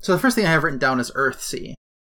So 0.00 0.12
the 0.12 0.18
first 0.18 0.34
thing 0.34 0.46
I 0.46 0.50
have 0.50 0.64
written 0.64 0.78
down 0.78 1.00
is 1.00 1.10
Earthsea, 1.12 1.74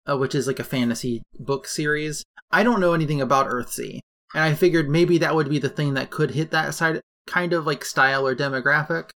uh, 0.08 0.16
which 0.16 0.34
is 0.34 0.46
like 0.46 0.58
a 0.58 0.64
fantasy 0.64 1.22
book 1.38 1.66
series. 1.66 2.24
I 2.50 2.62
don't 2.62 2.80
know 2.80 2.94
anything 2.94 3.20
about 3.20 3.48
Earthsea, 3.48 3.98
and 4.34 4.42
I 4.42 4.54
figured 4.54 4.88
maybe 4.88 5.18
that 5.18 5.34
would 5.34 5.48
be 5.48 5.58
the 5.58 5.68
thing 5.68 5.94
that 5.94 6.10
could 6.10 6.32
hit 6.32 6.50
that 6.50 6.74
side 6.74 7.00
kind 7.26 7.52
of 7.52 7.66
like 7.66 7.84
style 7.84 8.26
or 8.26 8.34
demographic. 8.34 9.10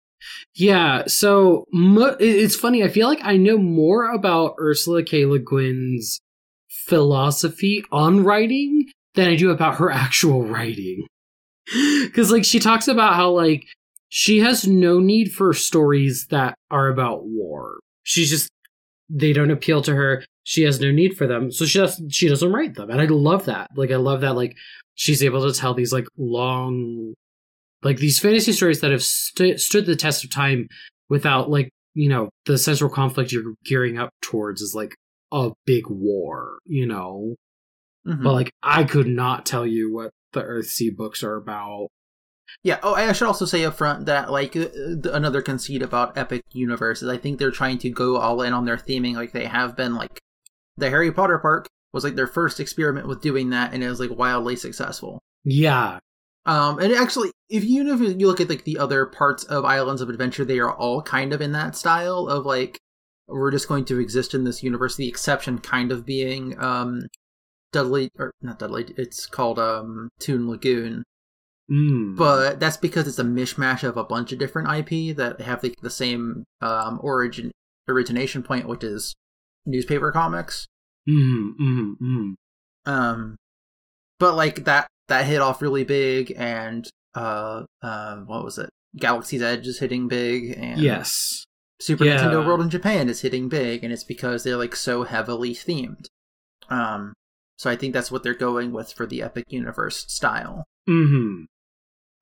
Yeah, 0.54 1.04
so 1.06 1.64
mo- 1.72 2.16
it's 2.18 2.56
funny. 2.56 2.82
I 2.82 2.88
feel 2.88 3.08
like 3.08 3.20
I 3.22 3.36
know 3.36 3.58
more 3.58 4.10
about 4.10 4.56
Ursula 4.58 5.04
K. 5.04 5.26
Le 5.26 5.38
Guin's 5.38 6.20
philosophy 6.68 7.84
on 7.92 8.24
writing 8.24 8.90
than 9.14 9.28
I 9.28 9.36
do 9.36 9.50
about 9.50 9.76
her 9.76 9.90
actual 10.04 10.44
writing. 10.44 11.06
Because, 12.02 12.30
like, 12.30 12.44
she 12.44 12.60
talks 12.60 12.86
about 12.88 13.14
how, 13.14 13.30
like, 13.30 13.66
she 14.08 14.38
has 14.38 14.66
no 14.66 15.00
need 15.00 15.32
for 15.32 15.52
stories 15.52 16.26
that 16.30 16.54
are 16.70 16.88
about 16.88 17.26
war. 17.26 17.80
She's 18.04 18.30
just, 18.30 18.48
they 19.08 19.32
don't 19.32 19.50
appeal 19.50 19.82
to 19.82 19.94
her. 19.94 20.24
She 20.44 20.62
has 20.62 20.80
no 20.80 20.90
need 20.90 21.16
for 21.16 21.26
them. 21.26 21.50
So 21.52 21.64
she 21.64 21.78
doesn't, 21.78 22.10
she 22.10 22.28
doesn't 22.28 22.52
write 22.52 22.74
them. 22.74 22.90
And 22.90 23.00
I 23.00 23.04
love 23.06 23.44
that. 23.46 23.70
Like, 23.76 23.90
I 23.90 23.96
love 23.96 24.20
that, 24.22 24.36
like, 24.36 24.56
she's 24.94 25.22
able 25.22 25.46
to 25.50 25.58
tell 25.58 25.74
these, 25.74 25.92
like, 25.92 26.06
long 26.16 27.14
like 27.82 27.98
these 27.98 28.18
fantasy 28.18 28.52
stories 28.52 28.80
that 28.80 28.90
have 28.90 29.02
st- 29.04 29.60
stood 29.60 29.86
the 29.86 29.94
test 29.94 30.24
of 30.24 30.30
time 30.30 30.66
without 31.08 31.50
like 31.50 31.68
you 31.94 32.08
know 32.08 32.30
the 32.46 32.56
central 32.58 32.90
conflict 32.90 33.30
you're 33.30 33.52
gearing 33.64 33.98
up 33.98 34.08
towards 34.22 34.60
is 34.62 34.74
like 34.74 34.94
a 35.30 35.50
big 35.66 35.86
war 35.88 36.58
you 36.64 36.86
know 36.86 37.34
Mhm. 38.06 38.22
but 38.24 38.32
like 38.32 38.50
i 38.62 38.82
could 38.82 39.06
not 39.06 39.44
tell 39.46 39.66
you 39.66 39.92
what 39.92 40.10
the 40.32 40.42
earthsea 40.42 40.96
books 40.96 41.22
are 41.22 41.36
about 41.36 41.88
Yeah. 42.62 42.78
Oh, 42.82 42.94
I 42.94 43.12
should 43.12 43.28
also 43.28 43.44
say 43.44 43.64
up 43.64 43.74
front 43.74 44.06
that 44.06 44.30
like 44.30 44.56
uh, 44.56 44.68
another 45.12 45.42
conceit 45.42 45.82
about 45.82 46.16
Epic 46.18 46.42
universes, 46.52 47.08
I 47.08 47.16
think 47.16 47.38
they're 47.38 47.50
trying 47.50 47.78
to 47.78 47.90
go 47.90 48.16
all 48.16 48.42
in 48.42 48.52
on 48.52 48.64
their 48.64 48.76
theming, 48.76 49.14
like 49.14 49.32
they 49.32 49.46
have 49.46 49.76
been. 49.76 49.94
Like 49.94 50.18
the 50.76 50.90
Harry 50.90 51.12
Potter 51.12 51.38
park 51.38 51.66
was 51.92 52.04
like 52.04 52.16
their 52.16 52.26
first 52.26 52.60
experiment 52.60 53.06
with 53.08 53.22
doing 53.22 53.50
that, 53.50 53.72
and 53.72 53.82
it 53.82 53.88
was 53.88 54.00
like 54.00 54.10
wildly 54.10 54.56
successful. 54.56 55.20
yeah 55.44 55.98
Um, 56.44 56.78
and 56.78 56.92
actually, 56.92 57.30
if 57.48 57.64
you 57.64 57.92
if 57.92 58.00
you 58.20 58.26
look 58.26 58.40
at 58.40 58.48
like 58.48 58.64
the 58.64 58.78
other 58.78 59.06
parts 59.06 59.44
of 59.44 59.64
Islands 59.64 60.00
of 60.02 60.08
Adventure, 60.10 60.44
they 60.44 60.58
are 60.58 60.72
all 60.72 61.02
kind 61.02 61.32
of 61.32 61.40
in 61.40 61.52
that 61.52 61.76
style 61.76 62.26
of 62.28 62.44
like 62.44 62.78
we're 63.28 63.50
just 63.50 63.68
going 63.68 63.84
to 63.86 63.98
exist 63.98 64.34
in 64.34 64.44
this 64.44 64.62
universe. 64.62 64.96
The 64.96 65.08
exception 65.08 65.58
kind 65.58 65.90
of 65.92 66.04
being 66.06 66.58
um 66.62 67.06
Dudley 67.72 68.10
or 68.18 68.32
not 68.42 68.58
Dudley. 68.58 68.92
It's 68.96 69.26
called 69.26 69.58
um 69.58 70.08
Toon 70.20 70.48
Lagoon, 70.48 71.02
mm. 71.70 72.16
but 72.16 72.60
that's 72.60 72.76
because 72.76 73.06
it's 73.06 73.18
a 73.18 73.24
mishmash 73.24 73.82
of 73.82 73.96
a 73.96 74.04
bunch 74.04 74.32
of 74.32 74.38
different 74.38 74.68
IP 74.68 75.16
that 75.16 75.40
have 75.40 75.62
like 75.62 75.76
the 75.82 75.90
same 75.90 76.44
um 76.60 76.98
origin 77.02 77.50
origination 77.88 78.42
point, 78.42 78.68
which 78.68 78.84
is 78.84 79.14
newspaper 79.64 80.12
comics. 80.12 80.66
mm, 81.08 81.52
mm, 81.60 81.94
mm. 82.00 82.34
Um, 82.86 83.36
but 84.18 84.34
like 84.34 84.64
that 84.64 84.86
that 85.08 85.26
hit 85.26 85.40
off 85.40 85.62
really 85.62 85.84
big, 85.84 86.32
and 86.36 86.88
uh, 87.14 87.64
uh, 87.82 88.16
what 88.18 88.44
was 88.44 88.58
it? 88.58 88.70
Galaxy's 88.96 89.42
Edge 89.42 89.66
is 89.66 89.78
hitting 89.78 90.08
big, 90.08 90.56
and 90.56 90.80
yes 90.80 91.46
Super 91.80 92.04
Yeah. 92.04 92.18
Nintendo 92.18 92.46
World 92.46 92.62
in 92.62 92.70
Japan 92.70 93.08
is 93.08 93.20
hitting 93.20 93.48
big, 93.48 93.84
and 93.84 93.92
it's 93.92 94.04
because 94.04 94.44
they're 94.44 94.56
like 94.56 94.74
so 94.74 95.04
heavily 95.04 95.54
themed. 95.54 96.06
Um, 96.70 97.12
so 97.56 97.70
I 97.70 97.76
think 97.76 97.92
that's 97.92 98.10
what 98.10 98.22
they're 98.22 98.34
going 98.34 98.72
with 98.72 98.92
for 98.92 99.06
the 99.06 99.22
Epic 99.22 99.44
Universe 99.48 100.04
style. 100.08 100.64
mm-hmm. 100.88 101.44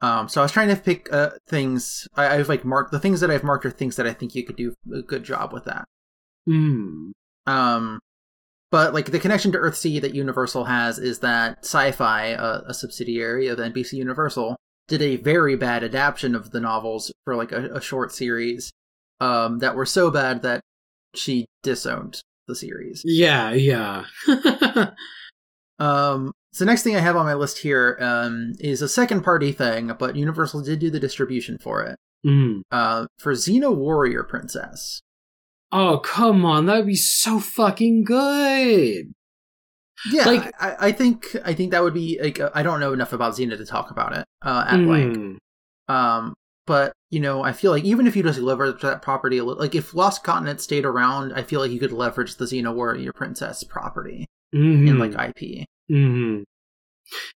Um, 0.04 0.28
so 0.28 0.42
I 0.42 0.44
was 0.44 0.52
trying 0.52 0.68
to 0.68 0.76
pick 0.76 1.10
uh, 1.10 1.30
things 1.48 2.06
I, 2.14 2.36
I've 2.36 2.50
like 2.50 2.62
marked 2.62 2.92
the 2.92 2.98
things 2.98 3.20
that 3.20 3.30
I've 3.30 3.42
marked 3.42 3.64
are 3.64 3.70
things 3.70 3.96
that 3.96 4.06
I 4.06 4.12
think 4.12 4.34
you 4.34 4.44
could 4.44 4.56
do 4.56 4.74
a 4.92 5.00
good 5.00 5.24
job 5.24 5.50
with 5.50 5.64
that. 5.64 5.86
Mm. 6.46 7.12
Um, 7.46 8.00
but 8.70 8.92
like 8.92 9.06
the 9.06 9.18
connection 9.18 9.50
to 9.52 9.58
Earthsea 9.58 10.02
that 10.02 10.14
Universal 10.14 10.64
has 10.66 10.98
is 10.98 11.20
that 11.20 11.60
Sci-Fi, 11.62 12.26
a, 12.26 12.62
a 12.66 12.74
subsidiary 12.74 13.48
of 13.48 13.58
NBC 13.58 13.94
Universal, 13.94 14.56
did 14.88 15.00
a 15.00 15.16
very 15.16 15.56
bad 15.56 15.82
adaptation 15.82 16.34
of 16.34 16.50
the 16.50 16.60
novels 16.60 17.10
for 17.24 17.34
like 17.34 17.52
a, 17.52 17.70
a 17.70 17.80
short 17.80 18.12
series, 18.12 18.70
um, 19.20 19.60
that 19.60 19.74
were 19.74 19.86
so 19.86 20.10
bad 20.10 20.42
that 20.42 20.60
she 21.14 21.46
disowned 21.62 22.20
the 22.46 22.54
series. 22.54 23.00
yeah 23.06 23.52
yeah 23.52 24.04
Um, 25.78 26.32
so 26.54 26.64
next 26.64 26.82
thing 26.84 26.96
I 26.96 27.00
have 27.00 27.16
on 27.16 27.26
my 27.26 27.34
list 27.34 27.58
here 27.58 27.98
um, 28.00 28.52
is 28.60 28.80
a 28.80 28.88
second 28.88 29.22
party 29.22 29.52
thing, 29.52 29.92
but 29.98 30.16
Universal 30.16 30.62
did 30.62 30.78
do 30.78 30.88
the 30.90 31.00
distribution 31.00 31.58
for 31.58 31.82
it. 31.82 31.98
mm. 32.26 32.62
Uh, 32.70 33.06
for 33.18 33.32
Xena 33.34 33.74
Warrior 33.74 34.22
Princess. 34.22 35.00
oh 35.72 35.98
come 35.98 36.44
on 36.44 36.66
that 36.66 36.76
would 36.78 36.86
be 36.86 36.94
so 36.94 37.40
fucking 37.40 38.04
good 38.04 39.12
Yeah, 40.12 40.24
Like- 40.26 40.54
I, 40.60 40.88
I 40.88 40.92
think 40.92 41.36
I 41.44 41.54
think 41.54 41.70
that 41.72 41.82
would 41.82 41.94
be 41.94 42.18
like 42.22 42.38
uh, 42.40 42.50
I 42.54 42.62
don't 42.62 42.80
know 42.80 42.92
enough 42.92 43.12
about 43.12 43.34
Xena 43.34 43.56
to 43.56 43.66
talk 43.66 43.90
about 43.90 44.16
it 44.16 44.24
uh, 44.42 44.64
at. 44.68 44.78
Mm. 44.78 45.36
Um, 45.88 46.34
but 46.66 46.92
you 47.10 47.20
know, 47.20 47.42
I 47.42 47.52
feel 47.52 47.70
like 47.72 47.84
even 47.84 48.06
if 48.06 48.16
you 48.16 48.22
just 48.22 48.38
leverage 48.40 48.80
that 48.82 49.02
property 49.02 49.36
a 49.38 49.44
little, 49.44 49.60
like 49.62 49.74
if 49.74 49.94
Lost 49.94 50.24
Continent 50.24 50.60
stayed 50.60 50.84
around, 50.86 51.32
I 51.34 51.42
feel 51.42 51.60
like 51.60 51.70
you 51.70 51.78
could 51.78 51.92
leverage 51.92 52.36
the 52.36 52.46
Xena 52.46 52.74
Warrior 52.74 53.12
Princess 53.12 53.62
property 53.64 54.26
Mhm. 54.54 54.88
in 54.88 54.98
like 54.98 55.12
IP. 55.12 55.66
Hmm 55.88 56.42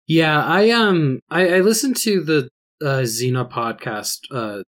Yeah, 0.07 0.43
I 0.45 0.71
um 0.71 1.21
I, 1.31 1.49
I 1.57 1.61
listened 1.61 1.97
to 1.99 2.23
the 2.23 2.49
uh, 2.81 3.03
Xena 3.03 3.51
podcast, 3.51 4.19
uh, 4.31 4.63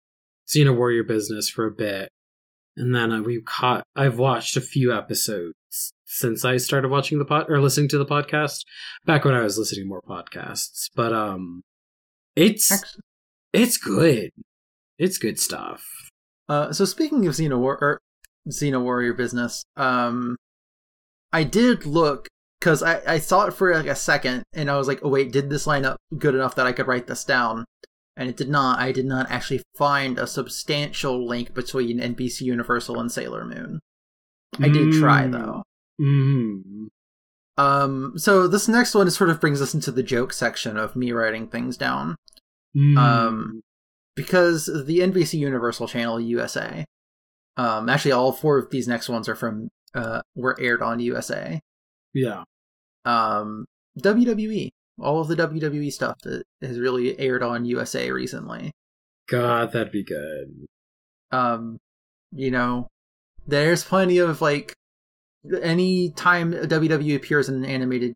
Xena 0.48 0.76
Warrior 0.76 1.04
Business 1.04 1.50
for 1.50 1.66
a 1.66 1.72
bit, 1.72 2.10
and 2.76 2.94
then 2.96 3.12
uh, 3.12 3.22
we 3.22 3.42
caught. 3.42 3.84
I've 3.96 4.18
watched 4.18 4.58
a 4.58 4.62
few 4.62 4.94
episodes 4.94 5.54
since 6.06 6.44
I 6.44 6.58
started 6.58 6.90
watching 6.90 7.20
the 7.20 7.26
pod 7.26 7.46
or 7.50 7.62
listening 7.62 7.88
to 7.90 7.98
the 8.00 8.06
podcast. 8.06 8.66
Back 9.06 9.26
when 9.26 9.36
I 9.36 9.42
was 9.44 9.58
listening 9.58 9.86
to 9.86 9.90
more 9.90 10.02
podcasts, 10.02 10.90
but 10.96 11.14
um, 11.14 11.62
it's 12.36 12.72
Actually, 12.72 13.02
it's 13.54 13.78
good. 13.78 14.32
It's 14.98 15.18
good 15.18 15.40
stuff. 15.40 15.86
uh, 16.50 16.74
so 16.74 16.84
speaking 16.86 17.26
of 17.28 17.34
Xena 17.36 17.58
War 17.60 17.78
or 17.80 18.00
Xena 18.50 18.82
Warrior 18.84 19.14
business, 19.14 19.64
um, 19.78 20.36
I 21.32 21.44
did 21.44 21.86
look 21.86 22.28
because 22.60 22.84
I, 22.84 23.02
I 23.08 23.20
saw 23.20 23.46
it 23.46 23.54
for 23.54 23.74
like 23.74 23.88
a 23.88 23.96
second 23.96 24.44
and 24.54 24.70
I 24.70 24.78
was 24.78 24.88
like, 24.88 25.00
oh 25.04 25.10
wait, 25.10 25.32
did 25.32 25.50
this 25.50 25.66
line 25.66 25.86
up 25.86 25.98
good 26.18 26.36
enough 26.36 26.56
that 26.56 26.68
I 26.68 26.72
could 26.72 26.88
write 26.88 27.08
this 27.08 27.24
down? 27.24 27.66
And 28.18 28.30
it 28.30 28.36
did 28.36 28.50
not. 28.50 28.80
I 28.80 28.92
did 28.92 29.06
not 29.06 29.32
actually 29.32 29.62
find 29.78 30.20
a 30.20 30.28
substantial 30.28 31.26
link 31.26 31.54
between 31.54 32.00
NBC 32.00 32.42
Universal 32.42 33.00
and 33.00 33.10
Sailor 33.12 33.46
Moon. 33.46 33.80
I 34.60 34.68
did 34.68 34.92
try 34.94 35.24
Mm. 35.24 35.32
though. 35.32 35.64
Mm. 36.02 36.88
Um, 37.58 38.14
so 38.18 38.48
this 38.48 38.68
next 38.68 38.94
one 38.96 39.10
sort 39.12 39.30
of 39.30 39.40
brings 39.40 39.62
us 39.62 39.74
into 39.74 39.92
the 39.92 40.04
joke 40.04 40.34
section 40.34 40.76
of 40.78 40.96
me 40.96 41.12
writing 41.12 41.48
things 41.48 41.78
down. 41.78 42.16
Mm. 42.76 42.98
Um, 42.98 43.62
because 44.16 44.66
the 44.66 45.00
NBC 45.00 45.40
Universal 45.40 45.88
Channel 45.88 46.20
USA. 46.20 46.86
Um, 47.56 47.88
actually, 47.90 48.12
all 48.12 48.32
four 48.34 48.58
of 48.58 48.70
these 48.70 48.88
next 48.88 49.08
ones 49.08 49.30
are 49.30 49.36
from 49.36 49.70
uh 49.94 50.22
were 50.36 50.58
aired 50.60 50.82
on 50.82 51.00
USA. 51.00 51.60
Yeah. 52.14 52.44
Um, 53.06 53.66
WWE, 54.00 54.70
all 55.00 55.22
of 55.22 55.28
the 55.28 55.36
WWE 55.36 55.92
stuff 55.92 56.20
that 56.24 56.44
has 56.62 56.80
really 56.80 57.18
aired 57.20 57.44
on 57.44 57.66
USA 57.66 58.12
recently. 58.12 58.72
God, 59.30 59.72
that'd 59.72 59.92
be 59.92 60.04
good. 60.04 60.66
Um, 61.32 61.78
you 62.32 62.52
know, 62.52 62.88
there's 63.46 63.84
plenty 63.84 64.18
of 64.18 64.42
like 64.42 64.74
any 65.62 66.12
time 66.12 66.52
WWE 66.54 67.16
appears 67.16 67.50
in 67.50 67.56
an 67.56 67.66
animated 67.66 68.14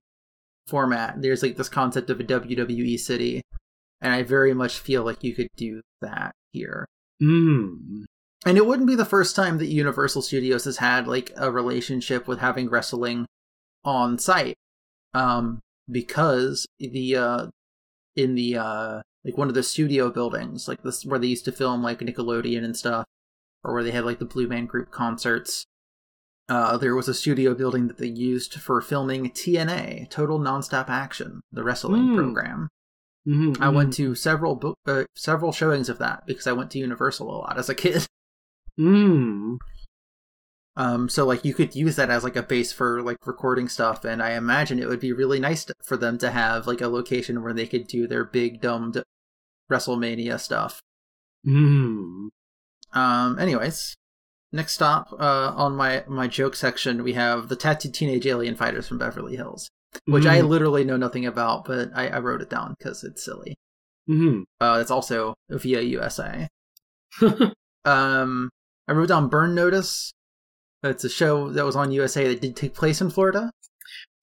format, 0.68 1.22
there's 1.22 1.44
like 1.44 1.58
this 1.58 1.70
concept 1.70 2.10
of 2.10 2.20
a 2.20 2.24
WWE 2.24 3.00
city, 3.00 3.42
and 4.02 4.14
I 4.14 4.24
very 4.24 4.54
much 4.54 4.80
feel 4.80 5.04
like 5.04 5.24
you 5.24 5.34
could 5.34 5.50
do 5.56 5.82
that 6.02 6.34
here. 6.52 6.86
Mm. 7.22 8.06
And 8.46 8.58
it 8.58 8.66
wouldn't 8.66 8.88
be 8.88 8.96
the 8.96 9.06
first 9.06 9.36
time 9.36 9.58
that 9.60 9.68
Universal 9.68 10.24
Studios 10.24 10.66
has 10.66 10.78
had 10.78 11.08
like 11.08 11.32
a 11.38 11.52
relationship 11.52 12.28
with 12.28 12.40
having 12.40 12.70
wrestling 12.70 13.26
on 13.86 14.18
site. 14.18 14.56
Um, 15.14 15.60
because 15.90 16.66
the 16.80 17.16
uh 17.16 17.48
in 18.16 18.36
the 18.36 18.58
uh 18.58 19.02
like 19.26 19.38
one 19.38 19.48
of 19.48 19.54
the 19.54 19.64
studio 19.64 20.10
buildings, 20.10 20.68
like 20.68 20.82
this 20.84 21.06
where 21.06 21.20
they 21.20 21.28
used 21.28 21.46
to 21.46 21.52
film 21.52 21.82
like 21.84 22.00
Nickelodeon 22.00 22.64
and 22.64 22.76
stuff, 22.76 23.06
or 23.64 23.74
where 23.74 23.84
they 23.84 23.92
had 23.92 24.06
like 24.06 24.20
the 24.20 24.26
Blue 24.26 24.48
Man 24.48 24.66
Group 24.66 24.92
concerts. 24.92 25.66
Uh, 26.50 26.76
there 26.76 26.94
was 26.94 27.08
a 27.08 27.14
studio 27.14 27.54
building 27.54 27.88
that 27.88 27.98
they 27.98 28.08
used 28.08 28.56
for 28.56 28.82
filming 28.82 29.30
TNA, 29.32 30.10
Total 30.10 30.38
Nonstop 30.38 30.90
Action, 30.90 31.40
the 31.54 31.64
wrestling 31.64 32.08
Mm. 32.10 32.16
program. 32.18 32.68
Mhm, 33.26 33.62
I 33.62 33.70
went 33.70 33.92
mhm. 33.92 33.96
to 33.96 34.16
several 34.16 34.56
book, 34.56 34.78
uh, 34.86 35.06
several 35.16 35.54
showings 35.54 35.88
of 35.88 36.00
that 36.00 36.26
because 36.28 36.46
I 36.46 36.52
went 36.52 36.70
to 36.72 36.80
Universal 36.80 37.30
a 37.34 37.38
lot 37.38 37.58
as 37.58 37.70
a 37.70 37.76
kid. 37.76 38.06
Mm. 38.78 39.58
Um, 40.76 41.08
so 41.08 41.26
like 41.26 41.46
you 41.46 41.54
could 41.54 41.76
use 41.76 41.96
that 41.98 42.10
as 42.10 42.24
like 42.24 42.36
a 42.36 42.42
base 42.44 42.72
for 42.72 43.02
like 43.04 43.18
recording 43.28 43.70
stuff, 43.70 44.04
and 44.06 44.24
I 44.24 44.32
imagine 44.32 44.80
it 44.80 44.88
would 44.88 45.00
be 45.00 45.14
really 45.14 45.40
nice 45.40 45.66
to, 45.66 45.74
for 45.84 45.98
them 45.98 46.18
to 46.20 46.32
have 46.32 46.66
like 46.66 46.82
a 46.82 46.88
location 46.88 47.44
where 47.44 47.54
they 47.54 47.68
could 47.68 47.86
do 47.88 48.08
their 48.08 48.24
big 48.26 48.60
domed 48.60 49.02
WrestleMania 49.72 50.40
stuff. 50.40 50.82
Mm. 51.46 52.30
Um, 52.94 53.40
anyways, 53.40 53.96
next 54.52 54.74
stop 54.74 55.14
uh, 55.14 55.54
on 55.56 55.76
my 55.76 56.04
my 56.08 56.28
joke 56.28 56.56
section, 56.56 57.04
we 57.04 57.14
have 57.14 57.50
the 57.50 57.56
tattooed 57.56 57.94
teenage 57.94 58.26
alien 58.26 58.56
fighters 58.56 58.88
from 58.88 58.98
Beverly 58.98 59.36
Hills, 59.36 59.70
which 60.06 60.26
I 60.26 60.40
Mm. 60.42 60.48
literally 60.48 60.84
know 60.84 60.98
nothing 60.98 61.26
about, 61.26 61.66
but 61.66 61.90
I, 61.94 62.08
I 62.08 62.20
wrote 62.20 62.42
it 62.42 62.50
down 62.50 62.76
because 62.80 63.04
it's 63.04 63.24
silly. 63.24 63.56
Mhm. 64.10 64.44
Uh, 64.60 64.80
it's 64.82 64.92
also 64.92 65.36
via 65.50 65.82
USA. 65.82 66.48
Um, 67.86 68.50
I 68.88 68.94
wrote 68.94 69.10
down 69.10 69.28
Burn 69.28 69.54
Notice. 69.56 70.14
It's 70.84 71.04
a 71.04 71.10
show 71.10 71.50
that 71.50 71.66
was 71.66 71.76
on 71.76 71.92
USA 71.92 72.28
that 72.28 72.42
did 72.42 72.56
take 72.56 72.74
place 72.74 73.02
in 73.02 73.10
Florida. 73.10 73.52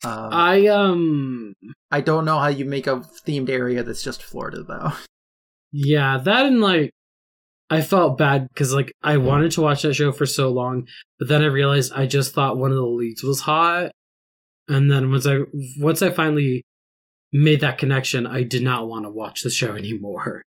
Um, 0.04 0.28
I 0.32 0.66
um 0.66 1.54
I 1.90 2.00
don't 2.00 2.24
know 2.24 2.38
how 2.38 2.48
you 2.48 2.64
make 2.64 2.86
a 2.86 3.00
themed 3.26 3.50
area 3.50 3.82
that's 3.82 4.02
just 4.02 4.22
Florida 4.22 4.62
though. 4.62 4.92
yeah, 5.72 6.18
that 6.24 6.46
and 6.46 6.60
like 6.60 6.90
I 7.68 7.82
felt 7.82 8.18
bad 8.18 8.49
because 8.49 8.75
like 8.75 8.92
I 9.02 9.16
wanted 9.18 9.52
to 9.52 9.62
watch 9.62 9.82
that 9.82 9.94
show 9.94 10.10
for 10.12 10.26
so 10.26 10.50
long, 10.50 10.86
but 11.18 11.28
then 11.28 11.42
I 11.42 11.46
realized 11.46 11.92
I 11.94 12.06
just 12.06 12.34
thought 12.34 12.58
one 12.58 12.70
of 12.70 12.76
the 12.76 12.82
leads 12.82 13.23
was 13.23 13.40
hot, 13.40 13.92
and 14.68 14.90
then 14.90 15.10
once 15.10 15.26
I 15.26 15.40
once 15.78 16.02
I 16.02 16.10
finally 16.10 16.64
made 17.32 17.60
that 17.60 17.78
connection, 17.78 18.26
I 18.26 18.42
did 18.42 18.62
not 18.62 18.88
want 18.88 19.04
to 19.04 19.10
watch 19.10 19.42
the 19.42 19.50
show 19.50 19.76
anymore. 19.76 20.42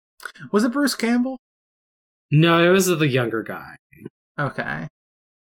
Was 0.52 0.64
it 0.64 0.72
Bruce 0.72 0.96
Campbell? 0.96 1.38
No, 2.32 2.64
it 2.64 2.70
was 2.70 2.86
the 2.86 3.08
younger 3.08 3.44
guy. 3.44 3.76
Okay. 4.40 4.88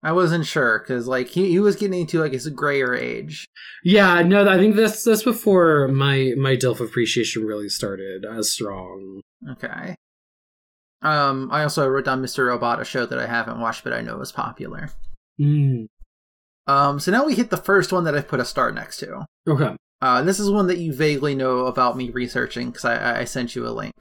I 0.02 0.12
wasn't 0.12 0.46
sure 0.46 0.78
because 0.78 1.06
like 1.06 1.28
he, 1.28 1.50
he 1.50 1.58
was 1.58 1.76
getting 1.76 2.00
into 2.00 2.20
like 2.20 2.32
his 2.32 2.48
grayer 2.48 2.94
age. 2.94 3.46
Yeah, 3.84 4.22
no, 4.22 4.48
I 4.48 4.56
think 4.56 4.76
that's 4.76 5.04
that's 5.04 5.22
before 5.22 5.88
my 5.88 6.32
my 6.38 6.56
Dilf 6.56 6.80
appreciation 6.80 7.44
really 7.44 7.68
started 7.68 8.24
as 8.24 8.50
strong. 8.50 9.20
Okay. 9.50 9.94
Um, 11.02 11.48
I 11.50 11.62
also 11.62 11.86
wrote 11.88 12.04
down 12.04 12.22
Mr. 12.22 12.46
Robot, 12.46 12.80
a 12.80 12.84
show 12.84 13.06
that 13.06 13.18
I 13.18 13.26
haven't 13.26 13.60
watched 13.60 13.84
but 13.84 13.92
I 13.92 14.00
know 14.00 14.20
is 14.20 14.32
popular. 14.32 14.90
Mm. 15.40 15.86
Um, 16.66 17.00
so 17.00 17.10
now 17.10 17.24
we 17.24 17.34
hit 17.34 17.50
the 17.50 17.56
first 17.56 17.92
one 17.92 18.04
that 18.04 18.14
I 18.14 18.20
put 18.20 18.40
a 18.40 18.44
star 18.44 18.70
next 18.70 18.98
to. 18.98 19.24
Okay. 19.48 19.76
Uh, 20.02 20.22
this 20.22 20.38
is 20.38 20.50
one 20.50 20.66
that 20.68 20.78
you 20.78 20.94
vaguely 20.94 21.34
know 21.34 21.66
about 21.66 21.96
me 21.96 22.10
researching 22.10 22.70
because 22.70 22.84
I, 22.84 23.20
I 23.20 23.24
sent 23.24 23.54
you 23.54 23.66
a 23.66 23.70
link. 23.70 23.94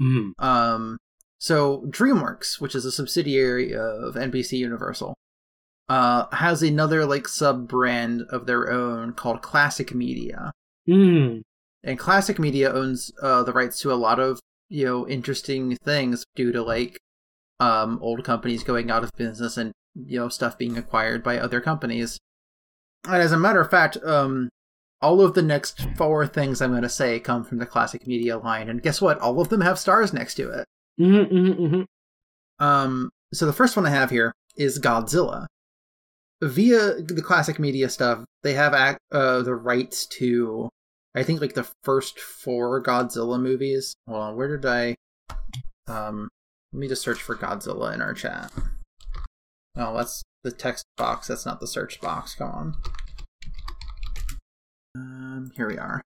Mm. 0.00 0.32
Um, 0.38 0.98
so 1.38 1.84
DreamWorks, 1.88 2.60
which 2.60 2.74
is 2.74 2.84
a 2.84 2.92
subsidiary 2.92 3.74
of 3.74 4.14
NBC 4.14 4.58
Universal, 4.58 5.14
uh, 5.92 6.26
has 6.34 6.62
another 6.62 7.04
like 7.04 7.26
sub 7.28 7.68
brand 7.68 8.22
of 8.30 8.46
their 8.46 8.70
own 8.70 9.12
called 9.12 9.42
Classic 9.42 9.94
Media, 9.94 10.50
Mm. 10.88 11.42
and 11.84 11.98
Classic 11.98 12.38
Media 12.38 12.72
owns 12.72 13.12
uh, 13.22 13.42
the 13.42 13.52
rights 13.52 13.78
to 13.80 13.92
a 13.92 14.02
lot 14.06 14.18
of 14.18 14.40
you 14.68 14.84
know 14.86 15.06
interesting 15.08 15.76
things 15.84 16.24
due 16.34 16.50
to 16.52 16.62
like 16.62 16.98
um 17.60 17.98
old 18.00 18.24
companies 18.24 18.64
going 18.64 18.90
out 18.90 19.04
of 19.04 19.10
business 19.16 19.56
and 19.56 19.72
you 19.94 20.18
know 20.18 20.28
stuff 20.28 20.56
being 20.58 20.76
acquired 20.78 21.22
by 21.22 21.38
other 21.38 21.60
companies. 21.60 22.18
And 23.06 23.20
as 23.22 23.32
a 23.32 23.36
matter 23.38 23.60
of 23.60 23.70
fact, 23.70 23.96
um, 24.04 24.48
all 25.02 25.20
of 25.20 25.34
the 25.34 25.42
next 25.42 25.74
four 25.96 26.26
things 26.26 26.62
I'm 26.62 26.70
going 26.70 26.82
to 26.82 26.88
say 27.02 27.18
come 27.20 27.42
from 27.44 27.58
the 27.58 27.66
Classic 27.66 28.06
Media 28.06 28.38
line, 28.38 28.68
and 28.70 28.80
guess 28.82 29.00
what? 29.02 29.18
All 29.18 29.40
of 29.40 29.48
them 29.50 29.60
have 29.60 29.78
stars 29.78 30.12
next 30.12 30.34
to 30.36 30.48
it. 30.50 30.64
Mm-hmm, 31.00 31.36
mm-hmm, 31.36 31.82
Um, 32.64 33.10
so 33.34 33.44
the 33.46 33.52
first 33.60 33.76
one 33.76 33.86
I 33.86 33.90
have 33.90 34.10
here 34.10 34.32
is 34.56 34.78
Godzilla. 34.78 35.46
Via 36.42 36.94
the 37.00 37.22
classic 37.22 37.60
media 37.60 37.88
stuff, 37.88 38.24
they 38.42 38.54
have 38.54 38.74
uh, 39.12 39.42
the 39.42 39.54
rights 39.54 40.06
to, 40.06 40.68
I 41.14 41.22
think, 41.22 41.40
like 41.40 41.54
the 41.54 41.68
first 41.84 42.18
four 42.18 42.82
Godzilla 42.82 43.40
movies. 43.40 43.94
Hold 44.08 44.20
on, 44.20 44.36
where 44.36 44.56
did 44.56 44.66
I? 44.66 44.96
Um, 45.86 46.28
let 46.72 46.80
me 46.80 46.88
just 46.88 47.02
search 47.02 47.22
for 47.22 47.36
Godzilla 47.36 47.94
in 47.94 48.02
our 48.02 48.12
chat. 48.12 48.50
Oh, 49.76 49.96
that's 49.96 50.22
the 50.42 50.50
text 50.50 50.84
box. 50.96 51.28
That's 51.28 51.46
not 51.46 51.60
the 51.60 51.66
search 51.68 52.00
box. 52.00 52.34
Come 52.34 52.50
on. 52.50 52.74
Um, 54.96 55.52
here 55.54 55.68
we 55.68 55.78
are. 55.78 56.02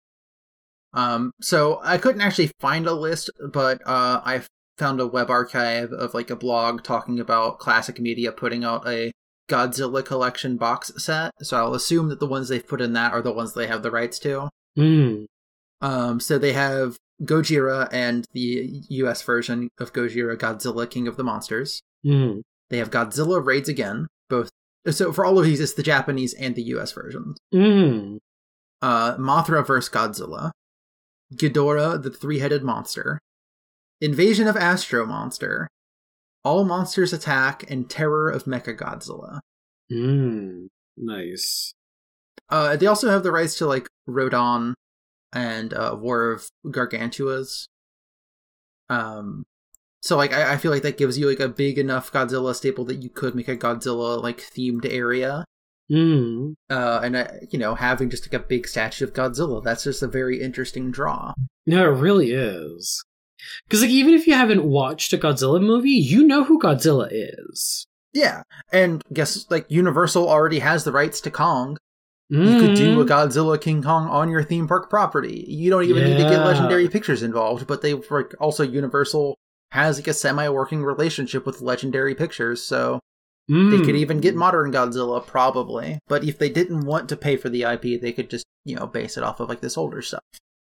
Um, 0.92 1.32
so 1.40 1.80
I 1.82 1.98
couldn't 1.98 2.20
actually 2.20 2.50
find 2.60 2.86
a 2.86 2.94
list, 2.94 3.30
but 3.52 3.80
uh, 3.86 4.20
I 4.24 4.42
found 4.78 5.00
a 5.00 5.06
web 5.06 5.30
archive 5.30 5.92
of 5.92 6.14
like 6.14 6.30
a 6.30 6.36
blog 6.36 6.82
talking 6.82 7.18
about 7.20 7.58
classic 7.58 7.98
media 7.98 8.32
putting 8.32 8.64
out 8.64 8.86
a 8.86 9.12
Godzilla 9.48 10.04
collection 10.04 10.56
box 10.56 10.92
set. 10.96 11.32
So 11.40 11.56
I'll 11.56 11.74
assume 11.74 12.08
that 12.08 12.20
the 12.20 12.26
ones 12.26 12.48
they've 12.48 12.66
put 12.66 12.80
in 12.80 12.92
that 12.94 13.12
are 13.12 13.22
the 13.22 13.32
ones 13.32 13.54
they 13.54 13.66
have 13.66 13.82
the 13.82 13.90
rights 13.90 14.18
to. 14.20 14.48
mm. 14.78 15.26
Um, 15.82 16.20
so 16.20 16.38
they 16.38 16.54
have 16.54 16.96
Gojira 17.22 17.88
and 17.92 18.24
the 18.32 18.82
US 18.88 19.22
version 19.22 19.68
of 19.78 19.92
Gojira 19.92 20.36
Godzilla 20.36 20.88
King 20.88 21.06
of 21.06 21.16
the 21.16 21.24
Monsters. 21.24 21.80
Mm. 22.04 22.40
They 22.70 22.78
have 22.78 22.90
Godzilla 22.90 23.44
Raids 23.44 23.68
Again, 23.68 24.06
both. 24.28 24.50
So 24.90 25.12
for 25.12 25.24
all 25.24 25.38
of 25.38 25.44
these, 25.44 25.60
it's 25.60 25.74
the 25.74 25.82
Japanese 25.82 26.32
and 26.34 26.54
the 26.54 26.62
US 26.62 26.92
versions. 26.92 27.36
Mm. 27.54 28.18
Uh, 28.80 29.16
Mothra 29.16 29.66
vs. 29.66 29.92
Godzilla. 29.92 30.50
Ghidorah, 31.34 32.02
the 32.02 32.10
three-headed 32.10 32.62
monster. 32.62 33.18
Invasion 34.00 34.46
of 34.46 34.56
Astro 34.56 35.06
Monster. 35.06 35.68
All 36.46 36.64
Monsters 36.64 37.12
Attack 37.12 37.68
and 37.68 37.90
Terror 37.90 38.30
of 38.30 38.44
Mechagodzilla. 38.44 39.40
Mm. 39.90 40.68
Nice. 40.96 41.74
Uh, 42.48 42.76
they 42.76 42.86
also 42.86 43.10
have 43.10 43.24
the 43.24 43.32
rights 43.32 43.58
to 43.58 43.66
like 43.66 43.88
Rodan 44.06 44.76
and 45.32 45.74
uh, 45.74 45.96
War 45.98 46.30
of 46.30 46.48
Gargantuas. 46.64 47.66
Um, 48.88 49.42
so 50.00 50.16
like 50.16 50.32
I, 50.32 50.52
I 50.52 50.56
feel 50.56 50.70
like 50.70 50.84
that 50.84 50.98
gives 50.98 51.18
you 51.18 51.28
like 51.28 51.40
a 51.40 51.48
big 51.48 51.80
enough 51.80 52.12
Godzilla 52.12 52.54
staple 52.54 52.84
that 52.84 53.02
you 53.02 53.10
could 53.10 53.34
make 53.34 53.48
a 53.48 53.56
Godzilla 53.56 54.22
like 54.22 54.38
themed 54.38 54.86
area. 54.88 55.44
Mm. 55.90 56.54
Uh, 56.70 57.00
and 57.02 57.16
uh, 57.16 57.26
you 57.50 57.58
know 57.58 57.74
having 57.74 58.08
just 58.08 58.24
like 58.24 58.40
a 58.40 58.46
big 58.46 58.68
statue 58.68 59.02
of 59.02 59.12
Godzilla, 59.12 59.64
that's 59.64 59.82
just 59.82 60.00
a 60.00 60.06
very 60.06 60.40
interesting 60.40 60.92
draw. 60.92 61.34
No, 61.66 61.92
it 61.92 61.98
really 61.98 62.30
is. 62.30 63.04
Because 63.64 63.82
like 63.82 63.90
even 63.90 64.14
if 64.14 64.26
you 64.26 64.34
haven't 64.34 64.64
watched 64.64 65.12
a 65.12 65.18
Godzilla 65.18 65.60
movie, 65.60 65.90
you 65.90 66.26
know 66.26 66.44
who 66.44 66.60
Godzilla 66.60 67.08
is. 67.10 67.86
Yeah, 68.12 68.42
and 68.72 69.02
guess 69.12 69.44
like 69.50 69.66
Universal 69.68 70.28
already 70.28 70.60
has 70.60 70.84
the 70.84 70.92
rights 70.92 71.20
to 71.22 71.30
Kong. 71.30 71.76
You 72.28 72.58
could 72.58 72.74
do 72.74 73.00
a 73.00 73.04
Mm. 73.04 73.08
Godzilla 73.08 73.60
King 73.60 73.82
Kong 73.84 74.08
on 74.08 74.28
your 74.28 74.42
theme 74.42 74.66
park 74.66 74.90
property. 74.90 75.44
You 75.46 75.70
don't 75.70 75.84
even 75.84 76.02
need 76.04 76.16
to 76.16 76.28
get 76.28 76.44
Legendary 76.44 76.88
Pictures 76.88 77.22
involved, 77.22 77.68
but 77.68 77.82
they 77.82 77.94
like 77.94 78.34
also 78.40 78.64
Universal 78.64 79.36
has 79.70 79.98
like 79.98 80.08
a 80.08 80.12
semi-working 80.12 80.82
relationship 80.82 81.46
with 81.46 81.60
Legendary 81.60 82.14
Pictures, 82.16 82.62
so 82.62 82.98
they 83.48 83.54
Mm. 83.54 83.84
could 83.84 83.94
even 83.94 84.20
get 84.20 84.34
modern 84.34 84.72
Godzilla 84.72 85.24
probably. 85.24 86.00
But 86.08 86.24
if 86.24 86.36
they 86.38 86.48
didn't 86.48 86.84
want 86.84 87.08
to 87.10 87.16
pay 87.16 87.36
for 87.36 87.48
the 87.48 87.62
IP, 87.64 87.96
they 88.00 88.12
could 88.12 88.28
just 88.28 88.44
you 88.64 88.74
know 88.74 88.86
base 88.88 89.16
it 89.16 89.22
off 89.22 89.38
of 89.38 89.48
like 89.48 89.60
this 89.60 89.76
older 89.78 90.02
stuff. 90.02 90.22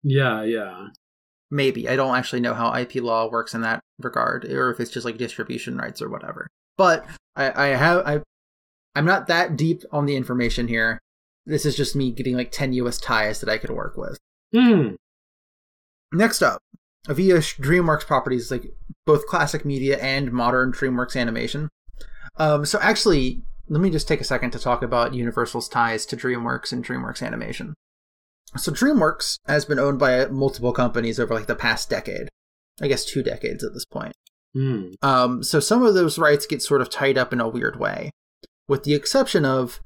Yeah, 0.04 0.44
yeah. 0.44 0.90
Maybe 1.52 1.88
I 1.88 1.96
don't 1.96 2.16
actually 2.16 2.42
know 2.42 2.54
how 2.54 2.76
IP 2.76 2.96
law 2.96 3.30
works 3.30 3.54
in 3.54 3.62
that 3.62 3.80
regard, 4.00 4.46
or 4.46 4.72
if 4.72 4.80
it's 4.80 4.92
just 4.92 5.06
like 5.06 5.18
distribution 5.18 5.78
rights 5.78 6.02
or 6.02 6.10
whatever. 6.10 6.48
But 6.78 7.06
I, 7.36 7.66
I 7.66 7.68
have 7.70 8.06
I 8.06 8.22
I'm 8.96 9.06
not 9.06 9.28
that 9.28 9.56
deep 9.56 9.84
on 9.92 10.06
the 10.06 10.16
information 10.16 10.68
here. 10.68 11.00
This 11.46 11.66
is 11.66 11.76
just 11.76 11.96
me 11.96 12.12
getting 12.12 12.36
like 12.36 12.52
tenuous 12.52 12.98
ties 12.98 13.40
that 13.40 13.50
I 13.50 13.58
could 13.58 13.70
work 13.70 13.96
with. 13.96 14.18
Hmm. 14.54 14.96
Next 16.12 16.42
up, 16.42 16.62
via 17.08 17.38
DreamWorks 17.38 18.06
properties 18.06 18.52
like 18.52 18.74
both 19.06 19.28
classic 19.28 19.66
media 19.66 19.98
and 20.00 20.32
modern 20.32 20.72
DreamWorks 20.72 21.20
animation. 21.20 21.70
Um, 22.38 22.66
so 22.66 22.80
actually, 22.82 23.44
let 23.70 23.82
me 23.82 23.90
just 23.90 24.08
take 24.08 24.22
a 24.22 24.26
second 24.26 24.52
to 24.52 24.60
talk 24.60 24.84
about 24.84 25.14
Universal's 25.14 25.70
ties 25.70 26.06
to 26.08 26.18
DreamWorks 26.18 26.72
and 26.72 26.86
DreamWorks 26.86 27.26
animation. 27.26 27.74
So 28.56 28.72
DreamWorks 28.72 29.40
has 29.48 29.66
been 29.66 29.80
owned 29.80 30.00
by 30.00 30.26
multiple 30.28 30.72
companies 30.74 31.20
over 31.20 31.34
like 31.34 31.48
the 31.48 31.56
past 31.56 31.90
decade. 31.90 32.30
I 32.82 32.88
guess 32.88 33.06
two 33.06 33.24
decades 33.24 33.64
at 33.64 33.74
this 33.74 33.86
point. 33.86 34.14
Hmm. 34.54 34.92
Um, 35.02 35.44
so 35.44 35.60
some 35.60 35.84
of 35.84 35.94
those 35.94 36.18
rights 36.18 36.46
get 36.46 36.62
sort 36.62 36.82
of 36.82 36.90
tied 36.90 37.18
up 37.18 37.34
in 37.34 37.42
a 37.42 37.48
weird 37.48 37.80
way, 37.80 38.12
with 38.68 38.84
the 38.84 38.94
exception 38.94 39.46
of, 39.46 39.82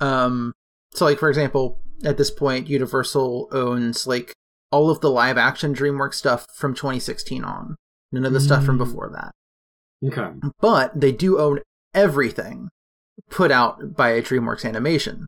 um, 0.00 0.52
so 0.94 1.04
like 1.04 1.18
for 1.18 1.28
example, 1.28 1.80
at 2.04 2.16
this 2.18 2.30
point, 2.30 2.68
Universal 2.68 3.48
owns 3.52 4.06
like 4.06 4.32
all 4.70 4.90
of 4.90 5.00
the 5.00 5.10
live 5.10 5.36
action 5.38 5.74
DreamWorks 5.74 6.14
stuff 6.14 6.46
from 6.54 6.74
2016 6.74 7.44
on, 7.44 7.76
none 8.12 8.24
of 8.24 8.32
the 8.32 8.40
stuff 8.40 8.64
from 8.64 8.76
Mm. 8.76 8.78
before 8.78 9.10
that. 9.12 9.32
Okay. 10.04 10.38
But 10.60 10.98
they 11.00 11.12
do 11.12 11.38
own 11.38 11.60
everything 11.94 12.68
put 13.30 13.50
out 13.50 13.96
by 13.96 14.10
a 14.10 14.22
DreamWorks 14.22 14.64
Animation 14.64 15.26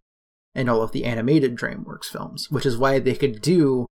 and 0.58 0.68
all 0.68 0.82
of 0.82 0.90
the 0.90 1.04
animated 1.04 1.54
DreamWorks 1.54 2.06
films, 2.06 2.50
which 2.50 2.66
is 2.66 2.76
why 2.76 2.98
they 2.98 3.14
could 3.14 3.40
do 3.40 3.86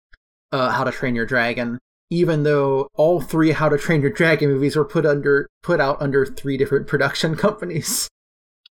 uh, 0.52 0.72
How 0.72 0.84
to 0.84 0.92
Train 0.92 1.16
Your 1.16 1.26
Dragon, 1.26 1.80
even 2.10 2.44
though 2.44 2.90
all 2.94 3.22
three 3.22 3.54
How 3.54 3.70
to 3.70 3.78
Train 3.78 4.02
Your 4.02 4.12
Dragon 4.12 4.50
movies 4.50 4.76
were 4.76 4.84
put 4.84 5.06
under 5.06 5.48
put 5.64 5.80
out 5.80 6.02
under 6.02 6.26
three 6.26 6.58
different 6.58 6.86
production 6.88 7.38
companies. 7.38 8.10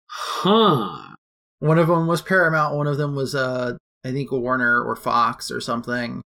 Huh. 0.07 1.15
One 1.59 1.79
of 1.79 1.87
them 1.87 2.05
was 2.05 2.21
Paramount, 2.21 2.75
one 2.75 2.85
of 2.85 2.97
them 2.97 3.15
was 3.15 3.33
uh, 3.33 3.77
I 4.03 4.11
think 4.11 4.29
Warner 4.29 4.83
or 4.83 4.97
Fox 4.97 5.49
or 5.49 5.61
something, 5.61 6.21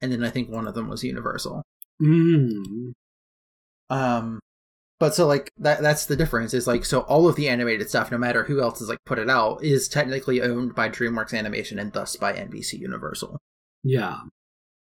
and 0.00 0.12
then 0.12 0.22
I 0.22 0.30
think 0.30 0.48
one 0.48 0.68
of 0.68 0.74
them 0.74 0.88
was 0.88 1.02
Universal. 1.02 1.64
Hmm. 2.00 2.90
Um, 3.90 4.38
but 5.00 5.14
so 5.14 5.26
like 5.26 5.52
that 5.58 5.80
that's 5.80 6.06
the 6.06 6.16
difference 6.16 6.52
is 6.52 6.66
like 6.66 6.84
so 6.84 7.00
all 7.00 7.28
of 7.28 7.36
the 7.36 7.48
animated 7.48 7.88
stuff, 7.88 8.10
no 8.10 8.18
matter 8.18 8.44
who 8.44 8.60
else 8.60 8.80
is 8.80 8.88
like 8.88 8.98
put 9.04 9.18
it 9.18 9.30
out, 9.30 9.62
is 9.62 9.88
technically 9.88 10.42
owned 10.42 10.74
by 10.74 10.88
DreamWorks 10.88 11.36
Animation 11.36 11.78
and 11.78 11.92
thus 11.92 12.16
by 12.16 12.32
NBC 12.32 12.78
Universal. 12.78 13.38
Yeah. 13.84 14.18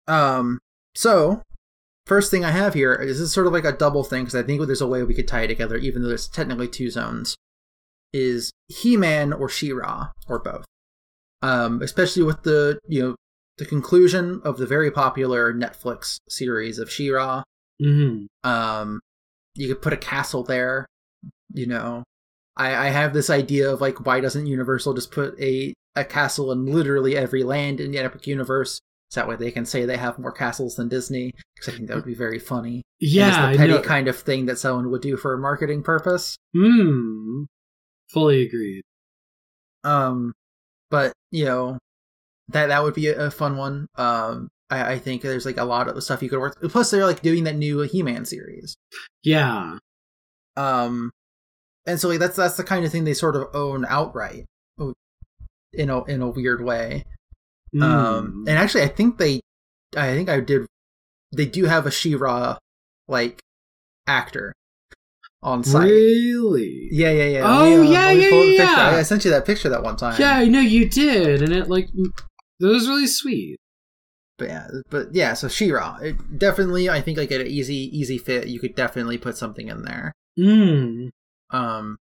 Um, 0.07 0.59
so 0.95 1.41
first 2.05 2.29
thing 2.29 2.45
I 2.45 2.51
have 2.51 2.73
here 2.73 2.93
is 2.93 3.17
this 3.17 3.27
is 3.27 3.33
sort 3.33 3.47
of 3.47 3.53
like 3.53 3.65
a 3.65 3.71
double 3.71 4.03
thing 4.03 4.23
because 4.23 4.35
I 4.35 4.43
think 4.43 4.63
there's 4.65 4.81
a 4.81 4.87
way 4.87 5.03
we 5.03 5.15
could 5.15 5.27
tie 5.27 5.43
it 5.43 5.47
together, 5.47 5.77
even 5.77 6.01
though 6.01 6.09
there's 6.09 6.27
technically 6.27 6.67
two 6.67 6.89
zones. 6.91 7.35
Is 8.11 8.51
He-Man 8.67 9.33
or 9.33 9.49
She-Ra 9.49 10.11
or 10.27 10.37
both? 10.37 10.65
Um, 11.41 11.81
especially 11.81 12.23
with 12.23 12.43
the 12.43 12.79
you 12.87 13.01
know 13.01 13.15
the 13.57 13.65
conclusion 13.65 14.41
of 14.43 14.57
the 14.57 14.67
very 14.67 14.91
popular 14.91 15.51
Netflix 15.53 16.17
series 16.29 16.77
of 16.77 16.91
She-Ra. 16.91 17.43
Hmm. 17.81 18.25
Um, 18.43 18.99
you 19.55 19.67
could 19.67 19.81
put 19.81 19.93
a 19.93 19.97
castle 19.97 20.43
there. 20.43 20.85
You 21.53 21.67
know, 21.67 22.03
I 22.57 22.87
I 22.87 22.89
have 22.89 23.13
this 23.13 23.29
idea 23.29 23.71
of 23.71 23.81
like 23.81 24.05
why 24.05 24.19
doesn't 24.19 24.47
Universal 24.47 24.93
just 24.95 25.11
put 25.11 25.39
a 25.39 25.73
a 25.95 26.03
castle 26.03 26.51
in 26.51 26.65
literally 26.65 27.15
every 27.15 27.43
land 27.43 27.79
in 27.79 27.91
the 27.91 27.99
Epic 27.99 28.25
Universe? 28.27 28.79
So 29.11 29.19
that 29.19 29.27
way 29.29 29.35
they 29.35 29.51
can 29.51 29.65
say 29.65 29.85
they 29.85 29.97
have 29.97 30.17
more 30.17 30.31
castles 30.31 30.75
than 30.75 30.89
Disney. 30.89 31.33
Because 31.55 31.71
I 31.73 31.77
think 31.77 31.87
that 31.87 31.95
would 31.95 32.05
be 32.05 32.15
very 32.15 32.39
funny. 32.39 32.77
And 32.99 33.11
Yeah. 33.11 33.27
it's 33.29 33.37
I 33.37 33.51
the 33.51 33.57
petty 33.57 33.73
know. 33.73 33.81
kind 33.81 34.07
of 34.07 34.17
thing 34.17 34.47
that 34.47 34.57
someone 34.57 34.89
would 34.89 35.03
do 35.03 35.17
for 35.17 35.33
a 35.33 35.37
marketing 35.37 35.83
purpose. 35.83 36.35
Hmm. 36.57 37.43
Fully 38.11 38.41
agreed. 38.47 38.81
Um, 39.83 40.33
but 40.89 41.13
you 41.29 41.45
know, 41.45 41.77
that 42.49 42.67
that 42.67 42.83
would 42.83 42.93
be 42.95 43.07
a, 43.09 43.27
a 43.27 43.31
fun 43.31 43.55
one. 43.57 43.87
Um, 43.95 44.49
I, 44.73 44.93
I 44.93 44.99
think 44.99 45.21
there's 45.21 45.45
like 45.45 45.57
a 45.57 45.65
lot 45.65 45.87
of 45.87 46.03
stuff 46.03 46.21
you 46.23 46.29
could 46.29 46.39
work. 46.39 46.57
Plus, 46.69 46.91
they're 46.91 47.05
like 47.05 47.21
doing 47.21 47.43
that 47.45 47.55
new 47.55 47.81
He-Man 47.81 48.25
series. 48.25 48.75
Yeah. 49.23 49.77
Um, 50.57 51.11
and 51.85 51.99
so 51.99 52.09
like 52.09 52.19
that's 52.19 52.35
that's 52.35 52.57
the 52.57 52.63
kind 52.63 52.85
of 52.85 52.91
thing 52.91 53.03
they 53.03 53.13
sort 53.13 53.35
of 53.35 53.47
own 53.53 53.85
outright, 53.87 54.45
in 55.73 55.89
a 55.89 56.03
in 56.05 56.21
a 56.21 56.29
weird 56.29 56.63
way. 56.63 57.03
Um, 57.81 58.27
Hmm. 58.43 58.47
and 58.47 58.57
actually, 58.59 58.83
I 58.83 58.87
think 58.87 59.17
they, 59.17 59.41
I 59.97 60.13
think 60.13 60.29
I 60.29 60.39
did, 60.39 60.67
they 61.35 61.47
do 61.47 61.65
have 61.65 61.87
a 61.87 61.91
She-Ra 61.91 62.57
like 63.07 63.39
actor 64.05 64.53
on 65.41 65.63
site. 65.63 65.89
really? 65.89 66.87
Yeah, 66.91 67.09
yeah, 67.09 67.25
yeah. 67.25 67.41
Oh, 67.45 67.69
Let 67.69 67.79
me, 67.81 67.91
yeah, 67.91 68.11
yeah, 68.11 68.29
pull 68.29 68.39
up 68.41 68.45
the 68.45 68.53
yeah, 68.53 68.75
yeah. 68.75 68.95
I, 68.95 68.99
I 68.99 69.01
sent 69.01 69.25
you 69.25 69.31
that 69.31 69.45
picture 69.47 69.69
that 69.69 69.81
one 69.81 69.95
time. 69.97 70.15
Yeah, 70.19 70.35
I 70.37 70.45
know 70.45 70.59
you 70.61 70.87
did, 70.87 71.41
and 71.41 71.51
it 71.51 71.67
like 71.67 71.89
that 72.59 72.67
was 72.67 72.87
really 72.87 73.07
sweet. 73.07 73.57
But 74.37 74.47
yeah, 74.47 74.67
but 74.89 75.13
yeah. 75.13 75.33
So 75.33 75.47
She-Ra, 75.47 75.97
it 76.01 76.39
definitely, 76.39 76.89
I 76.89 77.01
think 77.01 77.17
like 77.17 77.31
an 77.31 77.47
easy, 77.47 77.89
easy 77.97 78.17
fit. 78.17 78.47
You 78.47 78.59
could 78.59 78.75
definitely 78.75 79.17
put 79.17 79.37
something 79.37 79.67
in 79.67 79.83
there. 79.83 80.13
Hmm. 80.37 81.07
Um, 81.51 81.97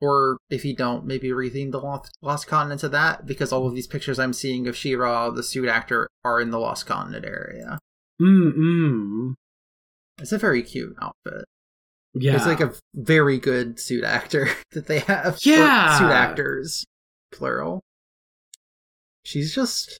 or 0.00 0.38
if 0.50 0.64
you 0.64 0.74
don't, 0.74 1.06
maybe 1.06 1.28
retheme 1.28 1.70
the 1.70 1.78
Lost, 1.78 2.10
Lost 2.20 2.46
Continent 2.46 2.80
to 2.80 2.88
that 2.90 3.24
because 3.24 3.52
all 3.52 3.66
of 3.66 3.74
these 3.74 3.86
pictures 3.86 4.18
I'm 4.18 4.32
seeing 4.32 4.66
of 4.66 4.76
She-Ra, 4.76 5.30
the 5.30 5.42
suit 5.42 5.68
actor, 5.68 6.08
are 6.24 6.40
in 6.40 6.50
the 6.50 6.58
Lost 6.58 6.86
Continent 6.86 7.24
area. 7.24 7.78
Hmm. 8.18 9.32
It's 10.20 10.32
a 10.32 10.38
very 10.38 10.62
cute 10.62 10.96
outfit. 11.00 11.44
Yeah. 12.14 12.36
It's 12.36 12.46
like 12.46 12.60
a 12.60 12.74
very 12.94 13.38
good 13.38 13.80
suit 13.80 14.04
actor 14.04 14.48
that 14.72 14.86
they 14.86 15.00
have. 15.00 15.38
Yeah. 15.42 15.98
suit 15.98 16.10
actors, 16.10 16.84
plural. 17.32 17.80
She's 19.24 19.54
just. 19.54 19.98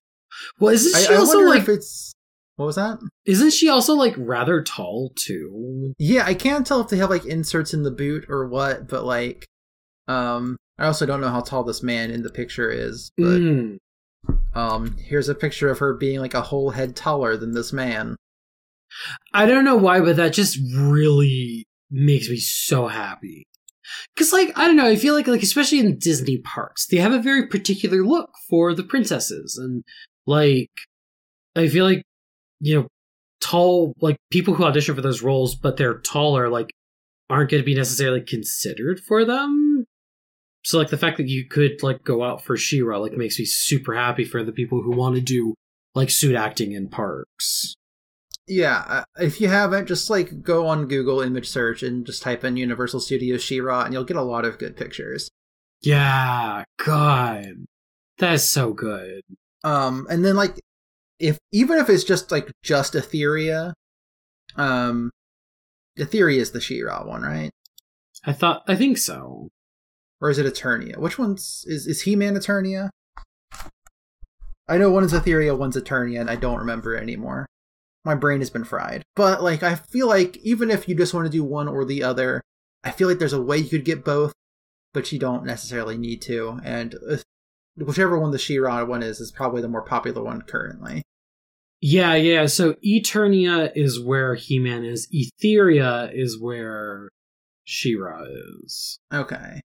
Well, 0.58 0.72
isn't 0.74 1.00
she 1.00 1.12
I 1.12 1.16
also 1.16 1.36
wonder 1.38 1.50
like? 1.50 1.62
if 1.62 1.68
it's. 1.68 2.12
What 2.56 2.66
was 2.66 2.76
that? 2.76 2.98
Isn't 3.24 3.52
she 3.52 3.68
also 3.68 3.94
like 3.94 4.14
rather 4.18 4.62
tall 4.62 5.12
too? 5.16 5.94
Yeah, 5.98 6.24
I 6.26 6.34
can't 6.34 6.66
tell 6.66 6.80
if 6.80 6.88
they 6.88 6.98
have 6.98 7.10
like 7.10 7.24
inserts 7.24 7.72
in 7.72 7.82
the 7.82 7.90
boot 7.90 8.26
or 8.28 8.46
what, 8.46 8.88
but 8.88 9.04
like, 9.04 9.46
um, 10.06 10.56
I 10.78 10.86
also 10.86 11.06
don't 11.06 11.20
know 11.22 11.30
how 11.30 11.40
tall 11.40 11.64
this 11.64 11.82
man 11.82 12.10
in 12.10 12.22
the 12.22 12.30
picture 12.30 12.70
is. 12.70 13.10
But 13.16 13.38
Hmm. 13.38 13.76
um, 14.54 14.96
here's 14.98 15.28
a 15.30 15.34
picture 15.34 15.70
of 15.70 15.78
her 15.78 15.94
being 15.94 16.20
like 16.20 16.34
a 16.34 16.42
whole 16.42 16.70
head 16.70 16.94
taller 16.94 17.36
than 17.36 17.52
this 17.52 17.72
man. 17.72 18.16
I 19.32 19.46
don't 19.46 19.64
know 19.64 19.76
why, 19.76 20.00
but 20.00 20.16
that 20.16 20.34
just 20.34 20.58
really 20.76 21.64
makes 21.90 22.28
me 22.28 22.36
so 22.36 22.86
happy. 22.88 23.44
Cause 24.16 24.32
like 24.32 24.56
I 24.56 24.66
don't 24.66 24.76
know, 24.76 24.86
I 24.86 24.96
feel 24.96 25.14
like 25.14 25.26
like 25.26 25.42
especially 25.42 25.80
in 25.80 25.98
Disney 25.98 26.38
parks, 26.38 26.86
they 26.86 26.98
have 26.98 27.12
a 27.12 27.18
very 27.20 27.46
particular 27.48 28.04
look 28.04 28.30
for 28.48 28.74
the 28.74 28.84
princesses, 28.84 29.56
and 29.56 29.82
like 30.26 30.70
I 31.56 31.68
feel 31.68 31.84
like 31.84 32.02
you 32.60 32.80
know 32.80 32.88
tall 33.40 33.94
like 34.00 34.16
people 34.30 34.54
who 34.54 34.64
audition 34.64 34.94
for 34.94 35.00
those 35.00 35.22
roles, 35.22 35.54
but 35.54 35.76
they're 35.76 35.98
taller, 35.98 36.48
like 36.48 36.72
aren't 37.28 37.50
going 37.50 37.62
to 37.62 37.66
be 37.66 37.74
necessarily 37.74 38.20
considered 38.20 39.00
for 39.00 39.24
them. 39.24 39.84
So 40.64 40.78
like 40.78 40.90
the 40.90 40.98
fact 40.98 41.16
that 41.16 41.28
you 41.28 41.46
could 41.46 41.82
like 41.82 42.04
go 42.04 42.22
out 42.22 42.44
for 42.44 42.56
She-Ra 42.56 42.98
like 42.98 43.12
makes 43.12 43.38
me 43.38 43.44
super 43.44 43.94
happy 43.94 44.24
for 44.24 44.44
the 44.44 44.52
people 44.52 44.80
who 44.80 44.96
want 44.96 45.16
to 45.16 45.20
do 45.20 45.54
like 45.94 46.10
suit 46.10 46.36
acting 46.36 46.72
in 46.72 46.88
parks. 46.88 47.74
Yeah, 48.46 48.84
uh, 48.88 49.04
if 49.20 49.40
you 49.40 49.48
haven't, 49.48 49.86
just 49.86 50.10
like 50.10 50.42
go 50.42 50.66
on 50.66 50.88
Google 50.88 51.20
image 51.20 51.48
search 51.48 51.82
and 51.82 52.04
just 52.04 52.22
type 52.22 52.44
in 52.44 52.56
Universal 52.56 53.00
Studios 53.00 53.42
She-Ra, 53.42 53.84
and 53.84 53.94
you'll 53.94 54.04
get 54.04 54.16
a 54.16 54.22
lot 54.22 54.44
of 54.44 54.58
good 54.58 54.76
pictures. 54.76 55.28
Yeah, 55.80 56.64
God, 56.84 57.66
that 58.18 58.34
is 58.34 58.48
so 58.48 58.72
good. 58.72 59.22
Um, 59.64 60.06
and 60.10 60.24
then 60.24 60.36
like, 60.36 60.60
if 61.18 61.38
even 61.52 61.78
if 61.78 61.88
it's 61.88 62.04
just 62.04 62.30
like 62.30 62.50
just 62.62 62.94
Etheria, 62.94 63.72
um, 64.56 65.10
Etheria 65.98 66.38
is 66.38 66.52
the 66.52 66.60
She-Ra 66.60 67.04
one, 67.04 67.22
right? 67.22 67.50
I 68.24 68.32
thought, 68.32 68.62
I 68.66 68.74
think 68.74 68.98
so. 68.98 69.48
Or 70.20 70.30
is 70.30 70.38
it 70.38 70.46
Eternia? 70.46 70.98
Which 70.98 71.18
one's 71.18 71.64
is 71.66 71.86
is 71.86 72.02
He-Man 72.02 72.34
Eternia? 72.34 72.90
I 74.68 74.78
know 74.78 74.90
one 74.90 75.04
is 75.04 75.12
Etheria, 75.12 75.56
one's 75.58 75.76
Eternia, 75.76 76.20
and 76.20 76.30
I 76.30 76.36
don't 76.36 76.58
remember 76.58 76.96
anymore. 76.96 77.46
My 78.04 78.14
brain 78.14 78.40
has 78.40 78.50
been 78.50 78.64
fried. 78.64 79.02
But 79.16 79.42
like, 79.42 79.62
I 79.62 79.74
feel 79.74 80.06
like 80.08 80.36
even 80.38 80.70
if 80.70 80.88
you 80.88 80.94
just 80.94 81.12
want 81.12 81.26
to 81.26 81.32
do 81.32 81.44
one 81.44 81.68
or 81.68 81.84
the 81.84 82.02
other, 82.02 82.40
I 82.84 82.90
feel 82.90 83.08
like 83.08 83.18
there's 83.18 83.32
a 83.32 83.42
way 83.42 83.58
you 83.58 83.68
could 83.68 83.84
get 83.84 84.04
both, 84.04 84.32
but 84.92 85.10
you 85.12 85.18
don't 85.18 85.44
necessarily 85.44 85.98
need 85.98 86.22
to. 86.22 86.60
And 86.64 86.94
uh, 87.08 87.18
whichever 87.76 88.18
one 88.18 88.30
the 88.30 88.38
She-Ra 88.38 88.84
one 88.84 89.02
is 89.02 89.20
is 89.20 89.30
probably 89.30 89.62
the 89.62 89.68
more 89.68 89.84
popular 89.84 90.22
one 90.22 90.42
currently. 90.42 91.02
Yeah, 91.80 92.14
yeah. 92.14 92.46
So 92.46 92.74
Eternia 92.74 93.72
is 93.74 94.00
where 94.00 94.34
He 94.36 94.58
Man 94.58 94.84
is. 94.84 95.08
Etheria 95.12 96.10
is 96.14 96.40
where 96.40 97.08
She-Ra 97.64 98.24
is. 98.62 98.98
Okay. 99.12 99.60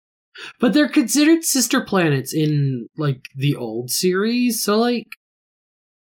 But 0.60 0.74
they're 0.74 0.90
considered 0.90 1.44
sister 1.44 1.82
planets 1.82 2.34
in 2.34 2.88
like 2.98 3.22
the 3.36 3.56
old 3.56 3.90
series, 3.90 4.64
so 4.64 4.78
like 4.78 5.08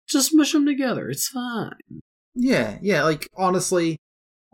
just 0.09 0.35
mush 0.35 0.53
them 0.53 0.67
together. 0.67 1.09
It's 1.09 1.29
fine. 1.29 2.01
Yeah, 2.35 2.79
yeah. 2.83 3.03
Like 3.03 3.29
honestly, 3.37 3.99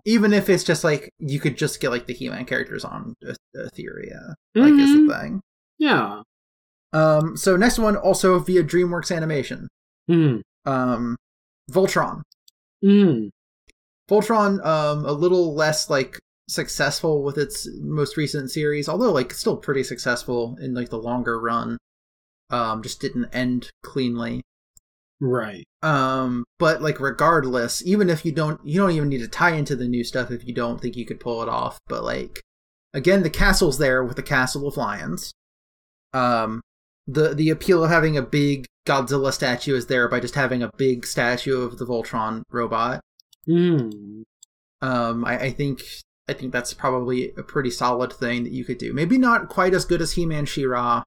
even 0.05 0.33
if 0.33 0.49
it's 0.49 0.65
just 0.65 0.85
like 0.85 1.11
you 1.19 1.41
could 1.41 1.57
just 1.57 1.81
get 1.81 1.91
like 1.91 2.07
the 2.07 2.15
He-Man 2.15 2.45
characters 2.47 2.85
on 2.85 3.15
Etheria, 3.57 4.35
like 4.55 4.73
mm-hmm. 4.73 4.81
is 4.81 5.09
the 5.09 5.15
thing. 5.19 5.41
Yeah. 5.79 6.23
Um. 6.93 7.37
So 7.37 7.57
next 7.57 7.79
one 7.79 7.97
also 7.97 8.39
via 8.39 8.65
DreamWorks 8.65 9.15
Animation. 9.15 9.69
Mm. 10.11 10.43
Um, 10.67 11.17
Voltron. 11.71 12.23
Mm. 12.85 13.31
Voltron, 14.11 14.65
um, 14.67 15.05
a 15.05 15.13
little 15.13 15.55
less 15.55 15.89
like 15.89 16.19
successful 16.49 17.23
with 17.23 17.39
its 17.39 17.69
most 17.81 18.17
recent 18.17 18.51
series, 18.51 18.89
although 18.89 19.13
like 19.13 19.33
still 19.33 19.57
pretty 19.57 19.85
successful 19.85 20.59
in 20.61 20.75
like 20.75 20.91
the 20.91 20.99
longer 20.99 21.39
run. 21.39 21.79
Um, 22.51 22.83
just 22.83 23.01
didn't 23.01 23.27
end 23.33 23.71
cleanly. 23.85 24.43
Right. 25.21 25.65
Um, 25.83 26.45
but 26.59 26.83
like 26.83 26.99
regardless, 26.99 27.87
even 27.87 28.11
if 28.11 28.25
you 28.25 28.33
don't 28.33 28.61
you 28.67 28.81
don't 28.81 28.91
even 28.91 29.09
need 29.09 29.21
to 29.21 29.29
tie 29.29 29.53
into 29.53 29.77
the 29.77 29.89
new 29.89 30.03
stuff 30.03 30.31
if 30.31 30.47
you 30.47 30.55
don't 30.55 30.81
think 30.81 30.97
you 30.97 31.07
could 31.07 31.21
pull 31.21 31.43
it 31.43 31.49
off. 31.49 31.79
But 31.89 32.03
like 32.03 32.41
again, 32.93 33.23
the 33.23 33.31
castle's 33.31 33.79
there 33.79 34.03
with 34.03 34.17
the 34.17 34.23
castle 34.23 34.67
of 34.67 34.77
lions. 34.77 35.33
Um 36.13 36.63
the 37.13 37.35
the 37.35 37.51
appeal 37.51 37.85
of 37.85 37.91
having 37.91 38.17
a 38.17 38.23
big 38.23 38.67
Godzilla 38.87 39.33
statue 39.33 39.75
is 39.75 39.87
there 39.87 40.09
by 40.09 40.21
just 40.21 40.35
having 40.35 40.63
a 40.63 40.71
big 40.77 41.07
statue 41.07 41.63
of 41.63 41.79
the 41.79 41.87
Voltron 41.87 42.43
robot. 42.51 43.01
Mm. 43.49 44.23
Um, 44.81 45.25
I, 45.25 45.39
I 45.39 45.51
think 45.51 45.83
I 46.29 46.33
think 46.33 46.53
that's 46.53 46.73
probably 46.73 47.33
a 47.37 47.43
pretty 47.43 47.71
solid 47.71 48.13
thing 48.13 48.45
that 48.45 48.53
you 48.53 48.65
could 48.65 48.79
do. 48.79 48.93
Maybe 48.93 49.19
not 49.19 49.49
quite 49.49 49.75
as 49.75 49.85
good 49.85 50.01
as 50.01 50.13
He-Man 50.13 50.47
She-Ra, 50.47 51.03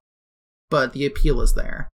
but 0.70 0.92
the 0.92 1.06
appeal 1.06 1.40
is 1.40 1.54
there. 1.54 1.88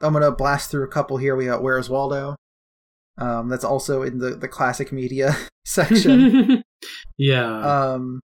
I'm 0.00 0.12
gonna 0.12 0.30
blast 0.30 0.70
through 0.70 0.84
a 0.84 0.88
couple 0.88 1.16
here. 1.16 1.34
We 1.34 1.46
got 1.46 1.62
Where's 1.62 1.88
Waldo? 1.88 2.36
Um, 3.16 3.48
that's 3.48 3.64
also 3.64 4.02
in 4.02 4.18
the 4.18 4.30
the 4.30 4.48
classic 4.48 4.92
media 4.92 5.36
section. 5.64 6.62
yeah. 7.18 7.92
Um, 7.92 8.20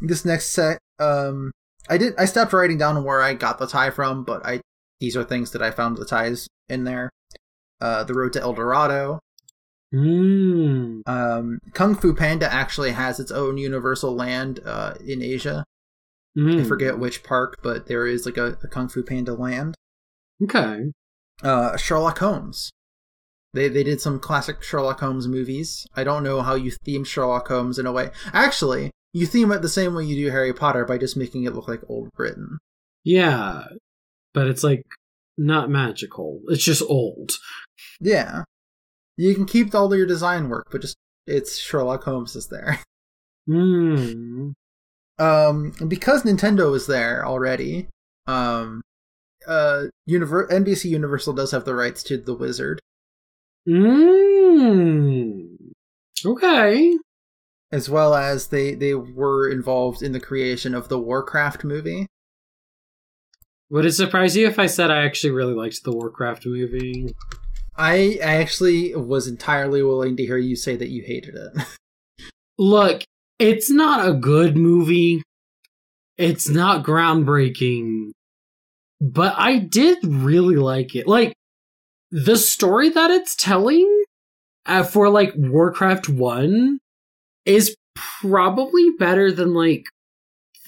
this 0.00 0.24
next 0.24 0.46
set, 0.46 0.78
um, 0.98 1.52
I 1.88 1.98
did 1.98 2.14
I 2.18 2.24
stopped 2.24 2.52
writing 2.52 2.78
down 2.78 3.02
where 3.04 3.22
I 3.22 3.34
got 3.34 3.58
the 3.58 3.66
tie 3.66 3.90
from, 3.90 4.24
but 4.24 4.44
I 4.44 4.60
these 5.00 5.16
are 5.16 5.24
things 5.24 5.50
that 5.52 5.62
I 5.62 5.70
found 5.70 5.96
the 5.96 6.04
ties 6.04 6.48
in 6.68 6.84
there. 6.84 7.10
Uh, 7.80 8.04
the 8.04 8.14
Road 8.14 8.32
to 8.34 8.40
El 8.40 8.52
Dorado, 8.52 9.18
Mm. 9.92 11.02
Um, 11.06 11.58
Kung 11.74 11.94
Fu 11.94 12.14
Panda 12.14 12.52
actually 12.52 12.92
has 12.92 13.20
its 13.20 13.30
own 13.30 13.58
Universal 13.58 14.14
Land 14.14 14.60
uh, 14.64 14.94
in 15.04 15.22
Asia. 15.22 15.64
Mm. 16.36 16.62
I 16.62 16.64
forget 16.64 16.98
which 16.98 17.22
park, 17.22 17.58
but 17.62 17.86
there 17.86 18.06
is 18.06 18.24
like 18.24 18.38
a, 18.38 18.56
a 18.62 18.68
Kung 18.68 18.88
Fu 18.88 19.02
Panda 19.02 19.34
land. 19.34 19.74
Okay. 20.42 20.92
Uh, 21.42 21.76
Sherlock 21.76 22.18
Holmes. 22.18 22.70
They 23.52 23.68
they 23.68 23.82
did 23.82 24.00
some 24.00 24.18
classic 24.18 24.62
Sherlock 24.62 25.00
Holmes 25.00 25.28
movies. 25.28 25.86
I 25.94 26.04
don't 26.04 26.22
know 26.22 26.40
how 26.40 26.54
you 26.54 26.70
theme 26.70 27.04
Sherlock 27.04 27.48
Holmes 27.48 27.78
in 27.78 27.84
a 27.84 27.92
way. 27.92 28.10
Actually, 28.32 28.92
you 29.12 29.26
theme 29.26 29.52
it 29.52 29.62
the 29.62 29.68
same 29.68 29.94
way 29.94 30.04
you 30.04 30.16
do 30.16 30.30
Harry 30.30 30.52
Potter 30.52 30.84
by 30.84 30.98
just 30.98 31.16
making 31.16 31.44
it 31.44 31.54
look 31.54 31.68
like 31.68 31.82
old 31.88 32.10
Britain. 32.12 32.58
Yeah, 33.04 33.64
but 34.34 34.46
it's 34.46 34.64
like 34.64 34.84
not 35.36 35.70
magical. 35.70 36.40
It's 36.48 36.64
just 36.64 36.82
old. 36.82 37.32
Yeah. 38.00 38.44
You 39.16 39.34
can 39.34 39.44
keep 39.46 39.74
all 39.74 39.94
your 39.94 40.06
design 40.06 40.48
work, 40.48 40.68
but 40.70 40.80
just 40.80 40.96
it's 41.26 41.58
Sherlock 41.58 42.04
Holmes 42.04 42.36
is 42.36 42.48
there. 42.48 42.78
Hmm. 43.48 44.50
Um, 45.18 45.72
because 45.88 46.22
Nintendo 46.22 46.76
is 46.76 46.86
there 46.86 47.26
already, 47.26 47.88
um, 48.28 48.82
uh, 49.48 49.86
Univer- 50.08 50.48
NBC 50.48 50.90
Universal 50.90 51.32
does 51.32 51.50
have 51.50 51.64
the 51.64 51.74
rights 51.74 52.04
to 52.04 52.18
The 52.18 52.34
Wizard. 52.34 52.80
Hmm. 53.66 55.56
Okay. 56.24 56.96
As 57.72 57.88
well 57.88 58.14
as 58.14 58.48
they 58.48 58.74
they 58.74 58.94
were 58.94 59.50
involved 59.50 60.02
in 60.02 60.12
the 60.12 60.20
creation 60.20 60.74
of 60.74 60.88
the 60.88 60.98
Warcraft 60.98 61.64
movie. 61.64 62.06
Would 63.70 63.86
it 63.86 63.92
surprise 63.92 64.36
you 64.36 64.46
if 64.46 64.58
I 64.58 64.66
said 64.66 64.90
I 64.90 65.04
actually 65.04 65.30
really 65.30 65.54
liked 65.54 65.82
the 65.82 65.92
Warcraft 65.92 66.44
movie? 66.44 67.08
I 67.74 68.18
actually 68.20 68.94
was 68.94 69.26
entirely 69.26 69.82
willing 69.82 70.16
to 70.18 70.26
hear 70.26 70.36
you 70.36 70.56
say 70.56 70.76
that 70.76 70.90
you 70.90 71.02
hated 71.02 71.34
it. 71.34 71.66
Look, 72.58 73.02
it's 73.38 73.70
not 73.70 74.06
a 74.06 74.12
good 74.12 74.58
movie. 74.58 75.22
It's 76.18 76.48
not 76.48 76.84
groundbreaking. 76.84 78.10
But 79.00 79.34
I 79.38 79.58
did 79.58 79.98
really 80.04 80.56
like 80.56 80.94
it. 80.94 81.08
Like, 81.08 81.32
the 82.10 82.36
story 82.36 82.90
that 82.90 83.10
it's 83.10 83.34
telling 83.34 84.04
uh, 84.66 84.84
for, 84.84 85.08
like, 85.08 85.32
Warcraft 85.34 86.10
1 86.10 86.78
is 87.44 87.76
probably 87.94 88.90
better 88.98 89.32
than, 89.32 89.54
like, 89.54 89.84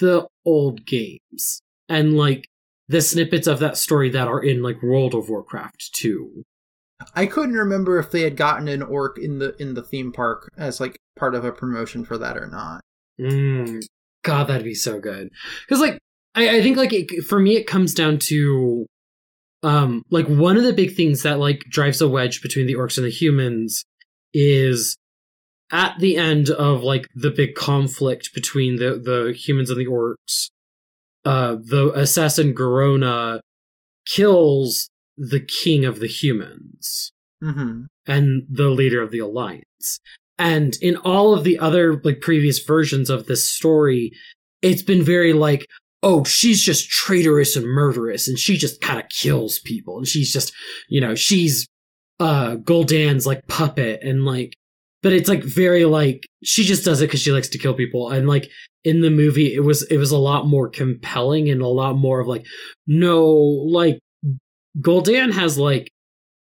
the 0.00 0.26
old 0.44 0.84
games. 0.86 1.60
And, 1.88 2.16
like, 2.16 2.46
the 2.88 3.00
snippets 3.00 3.46
of 3.46 3.58
that 3.60 3.76
story 3.76 4.10
that 4.10 4.28
are 4.28 4.42
in, 4.42 4.62
like, 4.62 4.82
World 4.82 5.14
of 5.14 5.28
Warcraft 5.28 5.90
2. 5.94 6.44
I 7.14 7.26
couldn't 7.26 7.56
remember 7.56 7.98
if 7.98 8.10
they 8.10 8.22
had 8.22 8.36
gotten 8.36 8.68
an 8.68 8.82
orc 8.82 9.18
in 9.18 9.38
the 9.38 9.54
in 9.60 9.74
the 9.74 9.82
theme 9.82 10.12
park 10.12 10.50
as 10.56 10.80
like 10.80 10.96
part 11.16 11.34
of 11.34 11.44
a 11.44 11.52
promotion 11.52 12.04
for 12.04 12.16
that 12.18 12.36
or 12.36 12.46
not. 12.46 12.80
Mm, 13.20 13.84
God, 14.22 14.44
that'd 14.46 14.64
be 14.64 14.74
so 14.74 15.00
good. 15.00 15.30
Because 15.66 15.80
like 15.80 15.98
I, 16.34 16.58
I 16.58 16.62
think 16.62 16.76
like 16.76 16.92
it, 16.92 17.24
for 17.24 17.38
me, 17.38 17.56
it 17.56 17.66
comes 17.66 17.94
down 17.94 18.18
to 18.28 18.86
um 19.62 20.02
like 20.10 20.26
one 20.26 20.56
of 20.56 20.64
the 20.64 20.72
big 20.72 20.94
things 20.94 21.22
that 21.22 21.38
like 21.38 21.60
drives 21.68 22.00
a 22.00 22.08
wedge 22.08 22.42
between 22.42 22.66
the 22.66 22.74
orcs 22.74 22.96
and 22.96 23.06
the 23.06 23.10
humans 23.10 23.84
is 24.32 24.96
at 25.72 25.98
the 25.98 26.16
end 26.16 26.50
of 26.50 26.82
like 26.82 27.08
the 27.14 27.30
big 27.30 27.54
conflict 27.54 28.30
between 28.34 28.76
the 28.76 28.98
the 28.98 29.32
humans 29.36 29.70
and 29.70 29.80
the 29.80 29.86
orcs. 29.86 30.50
Uh, 31.24 31.56
the 31.56 31.90
assassin 31.94 32.54
Garona 32.54 33.40
kills 34.06 34.90
the 35.16 35.40
king 35.40 35.84
of 35.86 35.98
the 35.98 36.06
humans 36.06 37.12
mm-hmm. 37.42 37.84
and 38.06 38.42
the 38.50 38.68
leader 38.68 39.00
of 39.00 39.10
the 39.10 39.20
alliance. 39.20 40.00
And 40.38 40.76
in 40.82 40.96
all 40.98 41.32
of 41.32 41.44
the 41.44 41.58
other 41.58 42.00
like 42.02 42.20
previous 42.20 42.58
versions 42.58 43.08
of 43.08 43.26
this 43.26 43.48
story, 43.48 44.12
it's 44.62 44.82
been 44.82 45.02
very 45.02 45.32
like, 45.32 45.66
oh, 46.02 46.24
she's 46.24 46.60
just 46.60 46.90
traitorous 46.90 47.56
and 47.56 47.66
murderous, 47.66 48.28
and 48.28 48.38
she 48.38 48.56
just 48.56 48.80
kind 48.80 48.98
of 48.98 49.08
kills 49.08 49.60
people, 49.60 49.96
and 49.96 50.06
she's 50.06 50.32
just, 50.32 50.52
you 50.88 51.00
know, 51.00 51.14
she's 51.14 51.66
uh 52.20 52.56
Gul'dan's 52.56 53.26
like 53.26 53.46
puppet, 53.46 54.02
and 54.02 54.24
like, 54.24 54.54
but 55.04 55.12
it's 55.12 55.28
like 55.28 55.44
very 55.44 55.84
like 55.84 56.26
she 56.42 56.64
just 56.64 56.82
does 56.82 57.02
it 57.02 57.06
because 57.06 57.20
she 57.20 57.30
likes 57.30 57.50
to 57.50 57.58
kill 57.58 57.74
people, 57.74 58.10
and 58.10 58.26
like 58.26 58.50
in 58.84 59.02
the 59.02 59.10
movie, 59.10 59.54
it 59.54 59.60
was 59.60 59.82
it 59.84 59.98
was 59.98 60.10
a 60.10 60.16
lot 60.16 60.46
more 60.46 60.66
compelling 60.68 61.50
and 61.50 61.60
a 61.60 61.68
lot 61.68 61.94
more 61.94 62.20
of 62.20 62.26
like, 62.26 62.46
no, 62.86 63.26
like 63.26 63.98
Gul'dan 64.80 65.32
has 65.32 65.58
like 65.58 65.90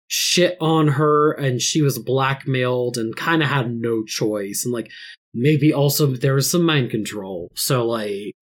shit 0.09 0.57
on 0.59 0.89
her 0.89 1.31
and 1.31 1.61
she 1.61 1.81
was 1.81 1.99
blackmailed 1.99 2.97
and 2.97 3.15
kind 3.15 3.41
of 3.41 3.47
had 3.47 3.71
no 3.71 4.03
choice 4.03 4.63
and 4.65 4.73
like 4.73 4.89
maybe 5.33 5.71
also 5.71 6.07
there 6.07 6.33
was 6.33 6.49
some 6.49 6.63
mind 6.63 6.89
control 6.89 7.51
so 7.53 7.85
like 7.85 8.35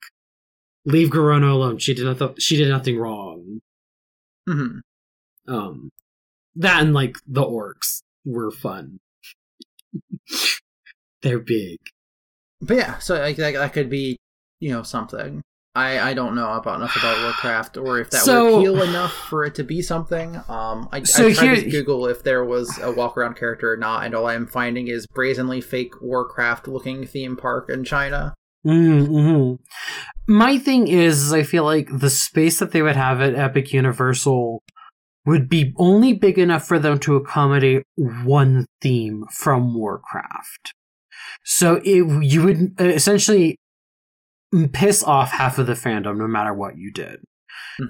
leave 0.86 1.10
Garona 1.10 1.51
alone 1.51 1.77
she 1.77 1.93
did 1.93 2.06
nothing 2.06 2.34
she 2.39 2.56
did 2.56 2.69
nothing 2.69 2.97
wrong 2.97 3.60
mm-hmm. 4.47 5.53
um 5.53 5.89
that 6.56 6.84
and 6.84 6.93
like 6.93 7.17
the 7.27 7.43
orcs 7.43 8.01
were 8.23 8.49
fun 8.49 8.97
they're 11.22 11.40
big 11.40 11.78
but 12.62 12.78
yeah 12.78 12.98
so 13.00 13.16
like 13.20 13.38
that, 13.38 13.54
that 13.54 13.74
could 13.74 13.90
be 13.90 14.18
you 14.60 14.72
know 14.72 14.84
something 14.84 15.42
I, 15.78 16.10
I 16.10 16.13
don't 16.16 16.34
know 16.34 16.54
about 16.54 16.78
enough 16.78 16.96
about 16.96 17.22
Warcraft 17.24 17.78
or 17.78 18.00
if 18.00 18.10
that 18.10 18.24
so, 18.24 18.46
would 18.46 18.68
appeal 18.68 18.82
enough 18.82 19.13
for 19.13 19.46
it 19.46 19.54
to 19.56 19.63
be 19.63 19.84
something. 19.84 20.36
Um, 20.50 20.90
I, 20.92 21.04
so 21.04 21.28
I 21.28 21.34
tried 21.34 21.58
here, 21.58 21.63
to 21.63 21.70
Google 21.70 22.08
if 22.08 22.24
there 22.24 22.44
was 22.44 22.80
a 22.82 22.92
walk 22.92 23.16
around 23.16 23.36
character 23.36 23.72
or 23.72 23.78
not, 23.78 24.04
and 24.04 24.16
all 24.16 24.26
I'm 24.26 24.48
finding 24.48 24.88
is 24.88 25.06
brazenly 25.06 25.62
fake 25.62 26.02
Warcraft 26.02 26.68
looking 26.68 27.06
theme 27.06 27.38
park 27.38 27.70
in 27.70 27.84
China. 27.84 28.34
Mm-hmm. 28.66 29.62
My 30.28 30.58
thing 30.58 30.88
is, 30.88 31.32
I 31.32 31.44
feel 31.44 31.63
like 31.63 31.90
the 31.92 32.10
space 32.10 32.58
that 32.58 32.72
they 32.72 32.82
would 32.82 32.96
have 32.96 33.22
at 33.22 33.36
Epic 33.36 33.72
Universal 33.72 34.63
would 35.28 35.50
be 35.50 35.74
only 35.78 36.13
big 36.13 36.40
enough 36.40 36.66
for 36.66 36.80
them 36.80 36.98
to 37.00 37.18
accommodate 37.18 37.84
one 37.96 38.66
theme 38.82 39.26
from 39.30 39.76
Warcraft. 39.76 40.74
So 41.44 41.82
it, 41.84 42.24
you 42.24 42.44
would 42.44 42.80
essentially 42.80 43.58
piss 44.72 45.04
off 45.04 45.32
half 45.32 45.60
of 45.60 45.68
the 45.68 45.74
fandom 45.74 46.18
no 46.18 46.28
matter 46.28 46.54
what 46.54 46.78
you 46.78 46.92
did. 46.92 47.20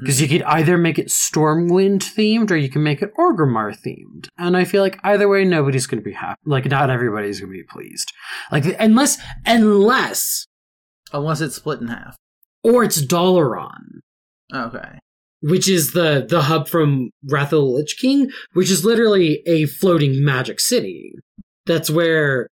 Because 0.02 0.15
mm-hmm. 0.15 0.23
you 0.23 0.39
could 0.39 0.47
either 0.47 0.78
make 0.78 1.00
it 1.00 1.08
Stormwind 1.08 2.00
themed 2.00 2.52
or 2.52 2.58
you 2.58 2.69
can 2.69 2.84
make 2.84 3.02
it 3.02 3.13
Orgrimmar 3.17 3.78
themed. 3.78 4.28
And 4.38 4.58
I 4.58 4.65
feel 4.65 4.82
like 4.82 5.00
either 5.04 5.30
way, 5.30 5.45
nobody's 5.45 5.88
going 5.88 6.02
to 6.02 6.06
be 6.06 6.13
happy. 6.13 6.41
Like, 6.45 6.65
not 6.65 6.89
everybody's 6.89 7.39
going 7.39 7.54
to 7.54 7.58
be 7.58 7.63
pleased. 7.63 8.12
Like, 8.52 8.65
unless, 8.80 9.17
unless. 9.45 10.47
Unless 11.13 11.41
it's 11.41 11.56
split 11.56 11.80
in 11.80 11.88
half. 11.88 12.17
Or 12.63 12.84
it's 12.84 13.06
Dalaran. 13.06 14.02
Okay. 14.54 15.00
Which 15.41 15.67
is 15.69 15.91
the 15.93 16.26
the 16.28 16.43
hub 16.43 16.67
from 16.67 17.12
Wrath 17.30 17.54
of 17.54 17.60
the 17.62 17.65
Lich 17.65 17.97
King, 18.00 18.30
which 18.54 18.71
is 18.71 18.84
literally 18.86 19.41
a 19.45 19.65
floating 19.65 20.23
magic 20.23 20.60
city. 20.60 21.13
That's 21.65 21.89
where 21.89 22.47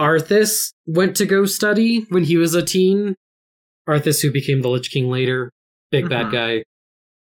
Arthas 0.00 0.72
went 0.86 1.16
to 1.16 1.26
go 1.26 1.46
study 1.46 2.04
when 2.10 2.24
he 2.24 2.36
was 2.36 2.54
a 2.54 2.62
teen. 2.62 3.14
Arthas, 3.88 4.20
who 4.22 4.30
became 4.32 4.62
the 4.62 4.68
Lich 4.68 4.90
King 4.90 5.08
later, 5.08 5.50
big 5.90 6.08
bad 6.08 6.26
Mhm. 6.26 6.32
guy, 6.32 6.62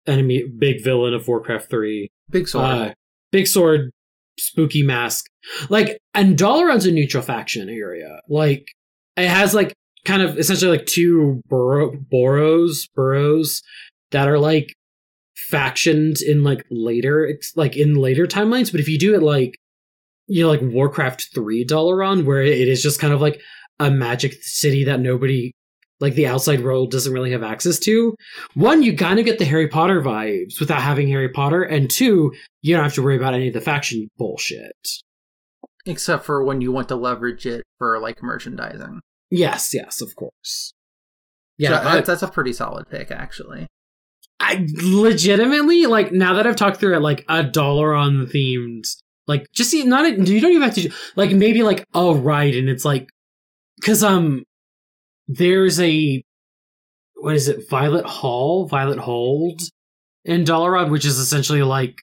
enemy, 0.05 0.43
big 0.45 0.83
villain 0.83 1.13
of 1.13 1.27
Warcraft 1.27 1.69
Three. 1.69 2.09
Big 2.29 2.47
sword. 2.47 2.65
Uh, 2.65 2.93
big 3.31 3.47
sword, 3.47 3.91
spooky 4.39 4.83
mask. 4.83 5.25
Like, 5.69 5.97
and 6.13 6.37
Dalaran's 6.37 6.85
a 6.85 6.91
neutral 6.91 7.23
faction 7.23 7.69
area. 7.69 8.19
Like, 8.29 8.67
it 9.17 9.27
has 9.27 9.53
like 9.53 9.73
kind 10.05 10.21
of 10.21 10.37
essentially 10.37 10.77
like 10.77 10.85
two 10.85 11.41
bor- 11.47 11.95
boroughs, 11.97 12.87
boroughs 12.95 13.61
that 14.11 14.27
are 14.27 14.39
like 14.39 14.73
factions 15.47 16.21
in 16.21 16.43
like 16.43 16.65
later, 16.69 17.33
like 17.55 17.77
in 17.77 17.95
later 17.95 18.27
timelines. 18.27 18.71
But 18.71 18.81
if 18.81 18.89
you 18.89 18.99
do 18.99 19.15
it 19.15 19.23
like, 19.23 19.55
you 20.27 20.43
know, 20.43 20.49
like 20.49 20.61
Warcraft 20.61 21.29
Three 21.33 21.65
Dalaran, 21.65 22.25
where 22.25 22.41
it 22.41 22.67
is 22.67 22.83
just 22.83 22.99
kind 22.99 23.13
of 23.13 23.21
like 23.21 23.41
a 23.79 23.89
magic 23.89 24.33
city 24.41 24.83
that 24.85 24.99
nobody. 24.99 25.51
Like 26.01 26.13
the 26.13 26.27
outside 26.27 26.63
world 26.63 26.91
doesn't 26.91 27.11
really 27.11 27.31
have 27.31 27.43
access 27.43 27.77
to. 27.79 28.15
One, 28.53 28.83
you 28.83 28.95
kind 28.95 29.19
of 29.19 29.25
get 29.25 29.37
the 29.37 29.43
Harry 29.43 29.67
Potter 29.67 30.01
vibes 30.01 30.57
without 30.57 30.81
having 30.81 31.09
Harry 31.09 31.27
Potter, 31.27 31.61
and 31.61 31.89
two, 31.89 32.31
you 32.61 32.73
don't 32.73 32.85
have 32.85 32.93
to 32.93 33.01
worry 33.01 33.17
about 33.17 33.33
any 33.33 33.49
of 33.49 33.53
the 33.53 33.59
faction 33.59 34.07
bullshit. 34.17 34.77
Except 35.85 36.23
for 36.23 36.41
when 36.41 36.61
you 36.61 36.71
want 36.71 36.87
to 36.87 36.95
leverage 36.95 37.45
it 37.45 37.63
for 37.79 37.99
like 37.99 38.23
merchandising. 38.23 39.01
Yes, 39.29 39.73
yes, 39.73 39.99
of 39.99 40.15
course. 40.15 40.73
Yeah, 41.57 41.71
Yeah, 41.71 41.83
that's, 41.83 42.07
that's 42.07 42.23
a 42.23 42.29
pretty 42.29 42.53
solid 42.53 42.89
pick, 42.89 43.11
actually. 43.11 43.67
I, 44.39 44.65
legitimately 44.81 45.85
like 45.85 46.11
now 46.11 46.33
that 46.35 46.47
I've 46.47 46.55
talked 46.55 46.79
through 46.79 46.95
it, 46.95 47.01
like 47.01 47.25
a 47.27 47.43
Dalaran 47.43 48.31
themed, 48.31 48.87
like 49.27 49.47
just 49.53 49.69
see, 49.71 49.83
not 49.83 50.05
a, 50.05 50.11
you 50.11 50.39
don't 50.39 50.51
even 50.51 50.61
have 50.61 50.75
to 50.75 50.91
like 51.15 51.31
maybe 51.31 51.63
like 51.63 51.85
a 51.93 52.13
ride, 52.13 52.55
and 52.55 52.69
it's 52.69 52.85
like 52.85 53.09
because 53.79 54.03
um 54.03 54.43
there's 55.27 55.79
a 55.79 56.23
what 57.15 57.35
is 57.35 57.47
it 57.47 57.69
Violet 57.69 58.05
Hall, 58.05 58.65
Violet 58.67 58.99
Hold 58.99 59.61
in 60.25 60.43
Dalaran, 60.45 60.89
which 60.89 61.05
is 61.05 61.17
essentially 61.19 61.63
like 61.63 61.95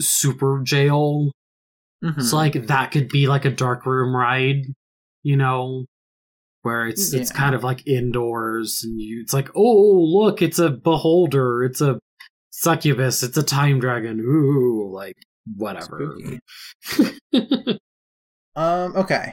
super 0.00 0.60
jail 0.62 1.30
Mhm. 2.04 2.22
So 2.22 2.36
like 2.36 2.66
that 2.66 2.90
could 2.90 3.08
be 3.08 3.26
like 3.26 3.44
a 3.44 3.50
dark 3.50 3.86
room 3.86 4.14
ride, 4.14 4.66
you 5.22 5.36
know, 5.36 5.86
where 6.66 6.86
it's 6.86 7.14
it's 7.14 7.30
kind 7.30 7.54
of 7.54 7.62
like 7.64 7.86
indoors 7.86 8.82
and 8.84 9.00
you 9.00 9.20
it's 9.22 9.32
like, 9.32 9.48
oh 9.54 9.92
look, 10.18 10.42
it's 10.42 10.58
a 10.58 10.70
beholder, 10.70 11.64
it's 11.64 11.80
a 11.80 11.98
succubus, 12.50 13.22
it's 13.22 13.36
a 13.36 13.42
time 13.42 13.78
dragon, 13.80 14.20
ooh, 14.20 14.90
like 14.92 15.14
whatever. 15.56 16.14
Um, 18.56 18.96
okay. 18.96 19.32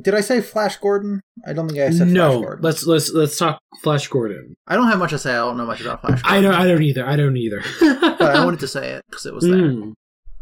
Did 0.00 0.14
I 0.14 0.20
say 0.20 0.40
Flash 0.40 0.76
Gordon? 0.76 1.20
I 1.46 1.52
don't 1.52 1.68
think 1.68 1.80
I 1.80 1.90
said 1.90 2.06
Flash 2.06 2.12
no, 2.12 2.40
Gordon. 2.40 2.62
let's 2.64 2.86
let's 2.86 3.12
let's 3.12 3.36
talk 3.36 3.58
Flash 3.82 4.06
Gordon. 4.08 4.54
I 4.68 4.76
don't 4.76 4.86
have 4.88 4.98
much 5.00 5.10
to 5.10 5.18
say. 5.18 5.32
I 5.32 5.38
don't 5.38 5.56
know 5.56 5.66
much 5.66 5.80
about 5.80 6.00
Flash 6.00 6.22
Gordon. 6.22 6.38
I 6.38 6.40
don't 6.40 6.54
I 6.54 6.66
don't 6.66 6.82
either. 6.82 7.04
I 7.06 7.16
don't 7.16 7.36
either. 7.36 7.62
but 7.80 8.22
I 8.22 8.44
wanted 8.44 8.60
to 8.60 8.68
say 8.68 8.92
it 8.92 9.02
because 9.10 9.26
it 9.26 9.34
was 9.34 9.44
there. 9.44 9.54
Mm, 9.54 9.92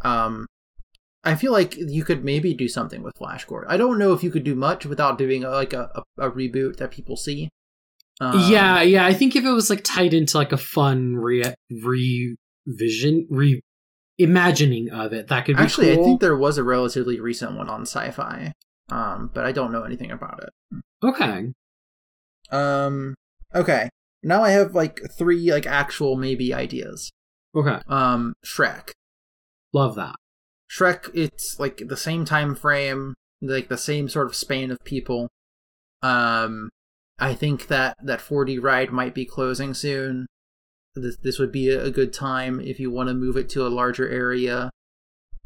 Um, 0.02 0.46
I 1.24 1.34
feel 1.36 1.52
like 1.52 1.76
you 1.76 2.04
could 2.04 2.24
maybe 2.24 2.52
do 2.52 2.68
something 2.68 3.02
with 3.02 3.16
Flash 3.16 3.44
Gordon. 3.44 3.70
I 3.70 3.76
don't 3.76 3.98
know 3.98 4.12
if 4.12 4.22
you 4.22 4.30
could 4.30 4.44
do 4.44 4.54
much 4.54 4.84
without 4.84 5.18
doing 5.18 5.44
a, 5.44 5.50
like 5.50 5.72
a, 5.72 6.04
a, 6.18 6.28
a 6.28 6.30
reboot 6.30 6.78
that 6.78 6.90
people 6.90 7.16
see. 7.16 7.48
Um, 8.20 8.50
yeah, 8.50 8.82
yeah. 8.82 9.06
I 9.06 9.14
think 9.14 9.36
if 9.36 9.44
it 9.44 9.50
was 9.50 9.70
like 9.70 9.82
tied 9.84 10.14
into 10.14 10.36
like 10.36 10.52
a 10.52 10.56
fun 10.56 11.16
re 11.16 11.54
revision, 11.70 13.26
re 13.30 13.60
imagining 14.18 14.90
of 14.90 15.12
it, 15.12 15.28
that 15.28 15.44
could 15.44 15.56
be 15.56 15.62
Actually, 15.62 15.94
cool. 15.94 16.04
I 16.04 16.06
think 16.06 16.20
there 16.20 16.36
was 16.36 16.58
a 16.58 16.64
relatively 16.64 17.20
recent 17.20 17.56
one 17.56 17.68
on 17.68 17.82
Sci-Fi, 17.82 18.52
um, 18.90 19.30
but 19.32 19.44
I 19.44 19.52
don't 19.52 19.72
know 19.72 19.82
anything 19.82 20.10
about 20.10 20.42
it. 20.42 20.82
okay. 21.04 21.52
Um, 22.50 23.14
okay. 23.54 23.88
Now 24.22 24.42
I 24.42 24.50
have 24.50 24.74
like 24.74 25.00
three 25.16 25.52
like 25.52 25.66
actual 25.66 26.16
maybe 26.16 26.52
ideas. 26.52 27.10
Okay. 27.54 27.80
Um, 27.88 28.34
Shrek. 28.44 28.90
Love 29.72 29.94
that. 29.96 30.16
Shrek, 30.72 31.10
it's 31.14 31.58
like 31.60 31.82
the 31.86 31.96
same 31.96 32.24
time 32.24 32.54
frame, 32.54 33.14
like 33.42 33.68
the 33.68 33.76
same 33.76 34.08
sort 34.08 34.26
of 34.26 34.34
span 34.34 34.70
of 34.70 34.82
people. 34.84 35.28
Um, 36.02 36.70
I 37.18 37.34
think 37.34 37.66
that 37.68 37.96
that 38.02 38.20
4D 38.20 38.62
ride 38.62 38.90
might 38.90 39.14
be 39.14 39.26
closing 39.26 39.74
soon. 39.74 40.26
This 40.94 41.16
this 41.22 41.38
would 41.38 41.52
be 41.52 41.70
a 41.70 41.90
good 41.90 42.12
time 42.12 42.60
if 42.60 42.80
you 42.80 42.90
want 42.90 43.08
to 43.08 43.14
move 43.14 43.36
it 43.36 43.48
to 43.50 43.66
a 43.66 43.68
larger 43.68 44.08
area. 44.08 44.70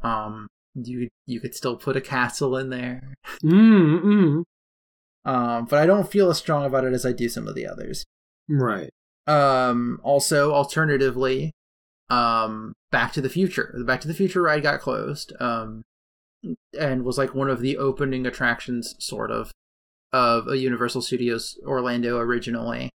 Um, 0.03 0.49
you 0.75 1.09
you 1.27 1.41
could 1.41 1.55
still 1.55 1.77
put 1.77 1.97
a 1.97 2.01
castle 2.01 2.57
in 2.57 2.71
there. 2.71 3.15
Mm, 3.43 4.03
mm. 4.03 4.43
Um, 5.25 5.65
but 5.67 5.81
I 5.81 5.87
don't 5.87 6.11
feel 6.11 6.31
as 6.31 6.39
strong 6.39 6.65
about 6.65 6.85
it 6.85 6.93
as 6.93 7.05
I 7.05 7.13
do 7.13 7.29
some 7.29 7.49
of 7.49 7.55
the 7.55 7.67
others. 7.67 8.05
Right. 8.49 8.91
Um, 9.27 10.01
also, 10.05 10.53
alternatively, 10.53 11.53
um, 12.11 12.75
Back 12.91 13.13
to 13.15 13.21
the 13.21 13.29
Future. 13.29 13.75
The 13.77 13.85
Back 13.85 14.01
to 14.03 14.09
the 14.09 14.15
Future 14.15 14.43
ride 14.43 14.63
got 14.63 14.81
closed, 14.81 15.33
um, 15.41 15.83
and 16.79 17.05
was 17.05 17.19
like 17.19 17.35
one 17.35 17.51
of 17.51 17.61
the 17.61 17.77
opening 17.77 18.27
attractions, 18.27 18.95
sort 18.99 19.31
of, 19.31 19.53
of 20.13 20.49
a 20.49 20.59
Universal 20.59 21.03
Studios 21.03 21.59
Orlando 21.65 22.19
originally. 22.19 22.91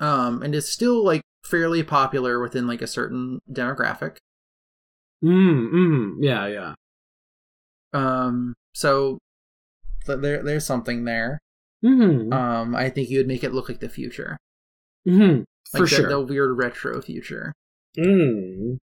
Um, 0.00 0.42
and 0.42 0.54
it's 0.54 0.68
still 0.68 1.04
like 1.04 1.22
fairly 1.44 1.82
popular 1.82 2.40
within 2.40 2.66
like 2.66 2.82
a 2.82 2.86
certain 2.86 3.40
demographic. 3.50 4.16
Mm, 5.24 5.72
mm. 5.72 6.14
Yeah, 6.20 6.46
yeah. 6.46 6.74
Um, 7.92 8.54
so 8.74 9.18
th- 10.06 10.20
there, 10.20 10.42
there's 10.42 10.66
something 10.66 11.04
there. 11.04 11.38
Mm-hmm. 11.84 12.32
Um, 12.32 12.74
I 12.74 12.90
think 12.90 13.08
you 13.08 13.18
would 13.18 13.28
make 13.28 13.44
it 13.44 13.52
look 13.52 13.68
like 13.68 13.80
the 13.80 13.88
future, 13.88 14.36
mm-hmm. 15.06 15.38
like 15.38 15.44
For 15.72 15.80
the, 15.80 15.86
sure. 15.86 16.08
the 16.08 16.20
weird 16.20 16.56
retro 16.56 17.00
future. 17.00 17.52
Mm. 17.96 18.78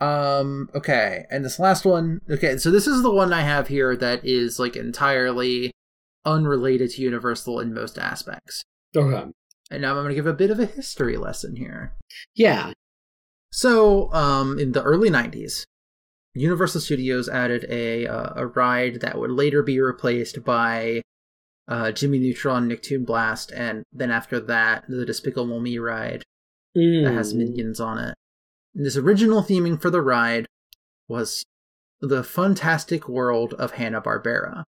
Um, 0.00 0.70
okay, 0.74 1.26
and 1.30 1.44
this 1.44 1.58
last 1.58 1.84
one, 1.84 2.20
okay, 2.30 2.56
so 2.56 2.70
this 2.70 2.86
is 2.86 3.02
the 3.02 3.10
one 3.10 3.32
I 3.32 3.42
have 3.42 3.68
here 3.68 3.94
that 3.96 4.24
is 4.24 4.58
like 4.58 4.76
entirely 4.76 5.72
unrelated 6.24 6.90
to 6.92 7.02
Universal 7.02 7.60
in 7.60 7.74
most 7.74 7.98
aspects. 7.98 8.62
Okay. 8.96 9.30
And 9.70 9.82
now 9.82 9.90
I'm 9.90 9.96
going 10.02 10.08
to 10.08 10.14
give 10.14 10.26
a 10.26 10.32
bit 10.32 10.50
of 10.50 10.58
a 10.58 10.66
history 10.66 11.16
lesson 11.16 11.56
here. 11.56 11.94
Yeah. 12.34 12.72
So, 13.52 14.12
um, 14.12 14.58
in 14.58 14.72
the 14.72 14.82
early 14.82 15.10
90s, 15.10 15.64
Universal 16.34 16.80
Studios 16.80 17.28
added 17.28 17.66
a 17.68 18.06
uh, 18.06 18.32
a 18.36 18.46
ride 18.46 19.00
that 19.00 19.18
would 19.18 19.30
later 19.30 19.62
be 19.62 19.80
replaced 19.80 20.44
by 20.44 21.02
uh, 21.68 21.90
Jimmy 21.92 22.20
Neutron, 22.20 22.68
Nicktoon 22.68 23.04
Blast, 23.04 23.50
and 23.52 23.82
then 23.92 24.10
after 24.10 24.38
that, 24.40 24.84
the 24.88 25.04
Despicable 25.04 25.60
Me 25.60 25.78
ride 25.78 26.22
Mm. 26.76 27.04
that 27.04 27.14
has 27.14 27.34
minions 27.34 27.80
on 27.80 27.98
it. 27.98 28.14
And 28.74 28.86
this 28.86 28.96
original 28.96 29.42
theming 29.42 29.80
for 29.80 29.90
the 29.90 30.00
ride 30.00 30.46
was 31.08 31.44
the 32.00 32.22
fantastic 32.22 33.08
world 33.08 33.54
of 33.54 33.72
Hanna 33.72 34.00
Barbera. 34.00 34.64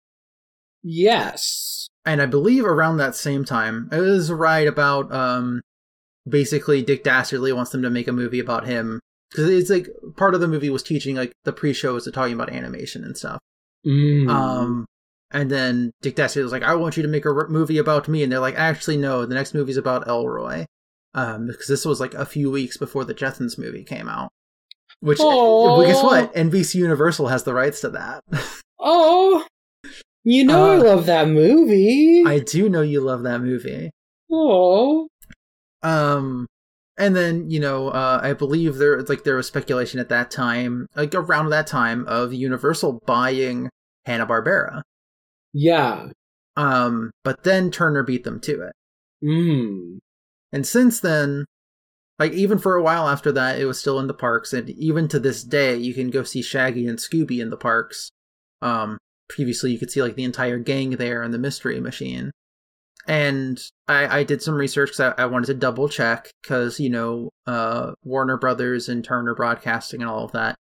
Yes. 0.82 1.88
And 2.04 2.22
I 2.22 2.26
believe 2.26 2.64
around 2.64 2.96
that 2.96 3.14
same 3.14 3.44
time, 3.44 3.88
it 3.92 3.98
was 3.98 4.30
a 4.30 4.34
ride 4.34 4.66
about 4.66 5.12
um 5.12 5.60
basically 6.28 6.82
Dick 6.82 7.04
Dastardly 7.04 7.52
wants 7.52 7.70
them 7.70 7.82
to 7.82 7.90
make 7.90 8.08
a 8.08 8.12
movie 8.12 8.40
about 8.40 8.66
him 8.66 9.00
because 9.30 9.48
it's 9.48 9.70
like 9.70 9.88
part 10.16 10.34
of 10.34 10.40
the 10.40 10.48
movie 10.48 10.70
was 10.70 10.82
teaching 10.82 11.16
like 11.16 11.32
the 11.44 11.52
pre-shows 11.52 12.04
to 12.04 12.10
talking 12.10 12.34
about 12.34 12.50
animation 12.50 13.04
and 13.04 13.16
stuff. 13.16 13.38
Mm. 13.86 14.30
Um 14.30 14.86
and 15.30 15.50
then 15.50 15.92
Dick 16.00 16.16
Dastardly 16.16 16.42
was 16.42 16.52
like, 16.52 16.64
"I 16.64 16.74
want 16.74 16.96
you 16.96 17.02
to 17.04 17.08
make 17.08 17.24
a 17.24 17.28
r- 17.28 17.48
movie 17.48 17.78
about 17.78 18.08
me," 18.08 18.22
and 18.24 18.32
they're 18.32 18.40
like, 18.40 18.58
"Actually, 18.58 18.96
no. 18.96 19.24
The 19.26 19.34
next 19.34 19.54
movie's 19.54 19.76
about 19.76 20.08
Elroy." 20.08 20.64
Um, 21.14 21.46
because 21.48 21.66
this 21.66 21.84
was 21.84 21.98
like 22.00 22.14
a 22.14 22.24
few 22.26 22.50
weeks 22.50 22.76
before 22.76 23.04
the 23.04 23.14
Jetsons 23.14 23.58
movie 23.58 23.82
came 23.84 24.08
out. 24.08 24.30
Which, 25.00 25.18
well, 25.18 25.82
guess 25.86 26.02
what? 26.02 26.34
NBC 26.34 26.74
Universal 26.76 27.28
has 27.28 27.42
the 27.44 27.54
rights 27.54 27.80
to 27.80 27.88
that. 27.90 28.22
oh, 28.78 29.44
you 30.24 30.44
know 30.44 30.72
I 30.72 30.76
Uh, 30.76 30.84
love 30.84 31.06
that 31.06 31.28
movie. 31.28 32.22
I 32.26 32.38
do 32.40 32.68
know 32.68 32.82
you 32.82 33.00
love 33.00 33.22
that 33.22 33.40
movie. 33.40 33.90
oh. 34.30 35.08
Um, 35.82 36.46
and 36.98 37.16
then 37.16 37.50
you 37.50 37.58
know, 37.60 37.88
uh, 37.88 38.20
I 38.22 38.34
believe 38.34 38.76
there 38.76 39.00
like 39.02 39.24
there 39.24 39.36
was 39.36 39.46
speculation 39.46 39.98
at 39.98 40.10
that 40.10 40.30
time, 40.30 40.86
like 40.94 41.14
around 41.14 41.48
that 41.50 41.66
time, 41.66 42.04
of 42.06 42.34
Universal 42.34 43.00
buying 43.06 43.70
Hanna 44.04 44.26
Barbera. 44.26 44.82
Yeah. 45.54 46.08
Um, 46.56 47.10
but 47.24 47.42
then 47.44 47.70
Turner 47.70 48.02
beat 48.02 48.24
them 48.24 48.38
to 48.40 48.60
it. 48.62 48.72
Mm. 49.24 49.98
And 50.52 50.66
since 50.66 51.00
then, 51.00 51.44
like 52.18 52.32
even 52.32 52.58
for 52.58 52.76
a 52.76 52.82
while 52.82 53.08
after 53.08 53.32
that, 53.32 53.58
it 53.58 53.64
was 53.66 53.78
still 53.80 53.98
in 53.98 54.06
the 54.06 54.14
parks, 54.14 54.52
and 54.52 54.68
even 54.70 55.08
to 55.08 55.18
this 55.18 55.42
day, 55.44 55.76
you 55.76 55.94
can 55.94 56.10
go 56.10 56.22
see 56.22 56.42
Shaggy 56.42 56.86
and 56.86 56.98
Scooby 56.98 57.40
in 57.40 57.50
the 57.50 57.56
parks. 57.56 58.10
Um, 58.62 58.98
previously, 59.28 59.72
you 59.72 59.78
could 59.78 59.90
see 59.90 60.02
like 60.02 60.16
the 60.16 60.24
entire 60.24 60.58
gang 60.58 60.90
there 60.92 61.22
and 61.22 61.32
the 61.32 61.38
Mystery 61.38 61.80
Machine. 61.80 62.30
and 63.06 63.60
I, 63.88 64.20
I 64.20 64.24
did 64.24 64.42
some 64.42 64.54
research 64.54 64.90
because 64.90 65.14
I, 65.18 65.22
I 65.22 65.26
wanted 65.26 65.46
to 65.46 65.54
double 65.54 65.88
check 65.88 66.30
because 66.42 66.78
you 66.78 66.90
know 66.90 67.30
uh, 67.46 67.92
Warner 68.04 68.36
Brothers 68.36 68.88
and 68.88 69.04
Turner 69.04 69.34
Broadcasting 69.34 70.02
and 70.02 70.10
all 70.10 70.24
of 70.24 70.32
that 70.32 70.56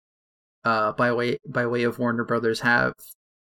uh, 0.65 0.93
by 0.93 1.13
way 1.13 1.39
by 1.49 1.67
way 1.67 1.83
of 1.83 1.99
Warner 1.99 2.25
Brothers 2.25 2.61
have 2.61 2.93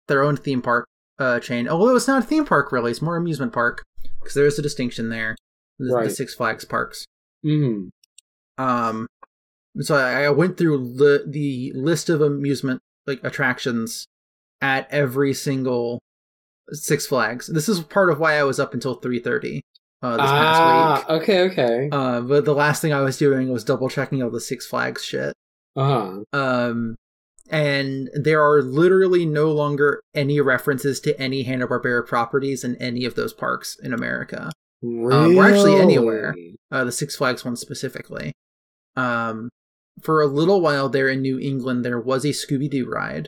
their 0.09 0.23
own 0.23 0.37
theme 0.37 0.63
park 0.63 0.87
uh, 1.19 1.41
chain. 1.41 1.69
Although 1.69 1.97
it's 1.97 2.09
not 2.09 2.23
a 2.23 2.27
theme 2.27 2.45
park 2.45 2.73
really, 2.73 2.91
it's 2.91 3.03
more 3.03 3.17
amusement 3.17 3.53
park 3.53 3.83
because 4.21 4.35
there 4.35 4.47
is 4.47 4.59
a 4.59 4.63
distinction 4.63 5.09
there. 5.09 5.37
The, 5.89 5.95
Right. 5.95 6.05
the 6.09 6.15
Six 6.15 6.35
Flags 6.35 6.65
parks. 6.65 7.05
Mm. 7.45 7.89
Um, 8.59 9.07
so 9.81 9.97
I, 9.97 10.25
I 10.25 10.31
went 10.31 10.57
through 10.57 10.95
the 10.97 11.25
the 11.27 11.73
list 11.75 12.09
of 12.09 12.21
amusement 12.21 12.81
like 13.07 13.21
attractions 13.25 14.07
at 14.61 14.87
every 14.93 15.35
single 15.35 15.99
Six 16.71 17.07
Flags. 17.07 17.47
This 17.49 17.69
is 17.69 17.81
part 17.81 18.11
of 18.11 18.19
why 18.21 18.39
I 18.39 18.45
was 18.45 18.61
up 18.61 18.75
until 18.75 18.95
three 18.95 19.19
thirty 19.19 19.63
uh, 20.03 20.17
this 20.17 20.31
past 20.31 20.61
Ah, 20.61 20.95
week. 21.09 21.23
okay, 21.23 21.41
okay. 21.51 21.89
Uh, 21.91 22.21
but 22.21 22.45
the 22.45 22.55
last 22.55 22.81
thing 22.83 22.93
I 22.93 23.01
was 23.01 23.19
doing 23.19 23.51
was 23.51 23.65
double 23.65 23.89
checking 23.89 24.23
all 24.23 24.31
the 24.31 24.41
Six 24.41 24.67
Flags 24.67 25.05
shit. 25.05 25.35
Uh-huh. 25.75 26.21
Um, 26.33 26.95
and 27.51 28.09
there 28.15 28.41
are 28.43 28.63
literally 28.63 29.27
no 29.27 29.51
longer 29.51 30.01
any 30.15 30.41
references 30.41 31.01
to 31.01 31.21
any 31.21 31.43
Hanna 31.43 31.67
Barbera 31.67 32.07
properties 32.07 32.63
in 32.63 32.77
any 32.77 33.05
of 33.05 33.15
those 33.15 33.33
parks 33.33 33.77
in 33.83 33.93
America. 33.93 34.51
Really? 34.83 35.35
we're 35.37 35.49
actually 35.49 35.81
anywhere. 35.81 36.35
uh, 36.71 36.85
the 36.85 36.93
Six 36.93 37.17
Flags 37.17 37.45
one 37.45 37.57
specifically. 37.57 38.33
Um, 38.97 39.49
for 40.03 40.21
a 40.23 40.27
little 40.27 40.61
while 40.61 40.89
there 40.89 41.09
in 41.09 41.21
New 41.23 41.39
England, 41.39 41.85
there 41.85 42.01
was 42.01 42.25
a 42.25 42.29
Scooby 42.29 42.69
Doo 42.71 42.89
ride. 42.91 43.27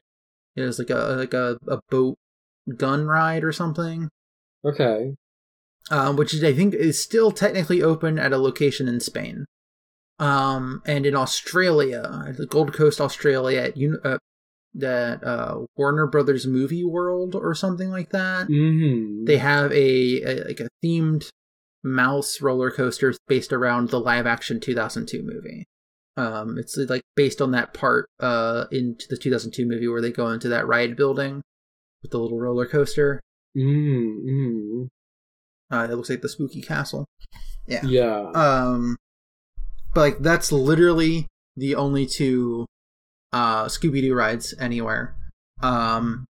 It 0.57 0.63
was 0.63 0.79
like 0.79 0.91
a 0.91 1.17
like 1.19 1.35
a, 1.35 1.59
a 1.69 1.79
boat 1.91 2.17
gun 2.77 3.05
ride 3.07 3.45
or 3.45 3.53
something, 3.53 4.09
Okay. 4.65 5.15
um, 5.91 6.17
which 6.17 6.35
I 6.43 6.55
think 6.55 6.75
is 6.75 7.01
still 7.03 7.31
technically 7.33 7.83
open 7.83 8.19
at 8.19 8.33
a 8.33 8.39
location 8.39 8.89
in 8.89 9.01
Spain. 9.01 9.45
Um, 10.19 10.81
and 10.87 11.07
in 11.07 11.17
Australia, 11.17 12.33
the 12.37 12.47
Gold 12.47 12.73
Coast, 12.73 13.01
Australia, 13.01 13.61
at 13.63 13.77
Uni- 13.77 13.99
uh, 14.05 14.19
that 14.75 15.23
uh, 15.25 15.67
Warner 15.77 16.07
Brothers 16.07 16.47
Movie 16.47 16.85
World 16.85 17.35
or 17.35 17.55
something 17.55 17.91
like 17.91 18.11
that 18.11 18.49
Mm-hmm. 18.49 19.25
they 19.25 19.37
have 19.39 19.71
a, 19.73 20.23
a 20.23 20.45
like 20.49 20.61
a 20.61 20.69
themed 20.85 21.29
mouse 21.85 22.41
roller 22.41 22.71
coaster 22.71 23.15
based 23.29 23.53
around 23.53 23.91
the 23.91 24.01
live 24.01 24.27
action 24.27 24.59
2002 24.59 25.23
movie. 25.23 25.67
Um 26.17 26.59
it's 26.59 26.77
like 26.77 27.03
based 27.15 27.41
on 27.43 27.51
that 27.53 27.75
part 27.75 28.09
uh 28.21 28.65
into 28.73 29.07
the 29.09 29.17
2002 29.17 29.67
movie 29.67 29.89
where 29.89 30.01
they 30.01 30.11
go 30.11 30.29
into 30.31 30.49
that 30.49 30.67
ride 30.67 30.97
building 30.97 31.43
with 32.03 32.11
the 32.11 32.19
little 32.19 32.41
roller 32.41 32.67
coaster. 32.67 33.21
Mm-hmm. 33.57 34.85
uh 35.71 35.85
it 35.85 35.95
looks 35.95 36.11
like 36.11 36.23
the 36.23 36.29
spooky 36.29 36.63
castle. 36.63 37.05
Yeah. 37.67 37.85
Yeah. 37.85 38.31
um 38.35 38.97
but 39.93 40.01
like 40.01 40.19
that's 40.21 40.51
literally 40.51 41.27
the 41.57 41.75
only 41.75 42.07
two 42.07 42.67
uh 43.33 43.67
scooby-doo 43.67 44.15
rides 44.15 44.55
anywhere. 44.59 45.15
Um 45.63 46.25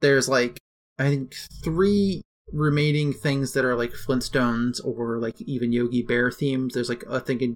there's 0.00 0.28
like 0.28 0.58
i 0.98 1.08
think 1.08 1.34
three 1.64 2.22
remaining 2.52 3.12
things 3.12 3.52
that 3.52 3.64
are 3.64 3.74
like 3.74 3.92
flintstones 3.92 4.80
or 4.84 5.18
like 5.18 5.40
even 5.42 5.72
yogi 5.72 6.02
bear 6.02 6.30
themed 6.30 6.72
there's 6.72 6.88
like 6.88 7.02
a 7.04 7.20
thing 7.20 7.40
in 7.40 7.54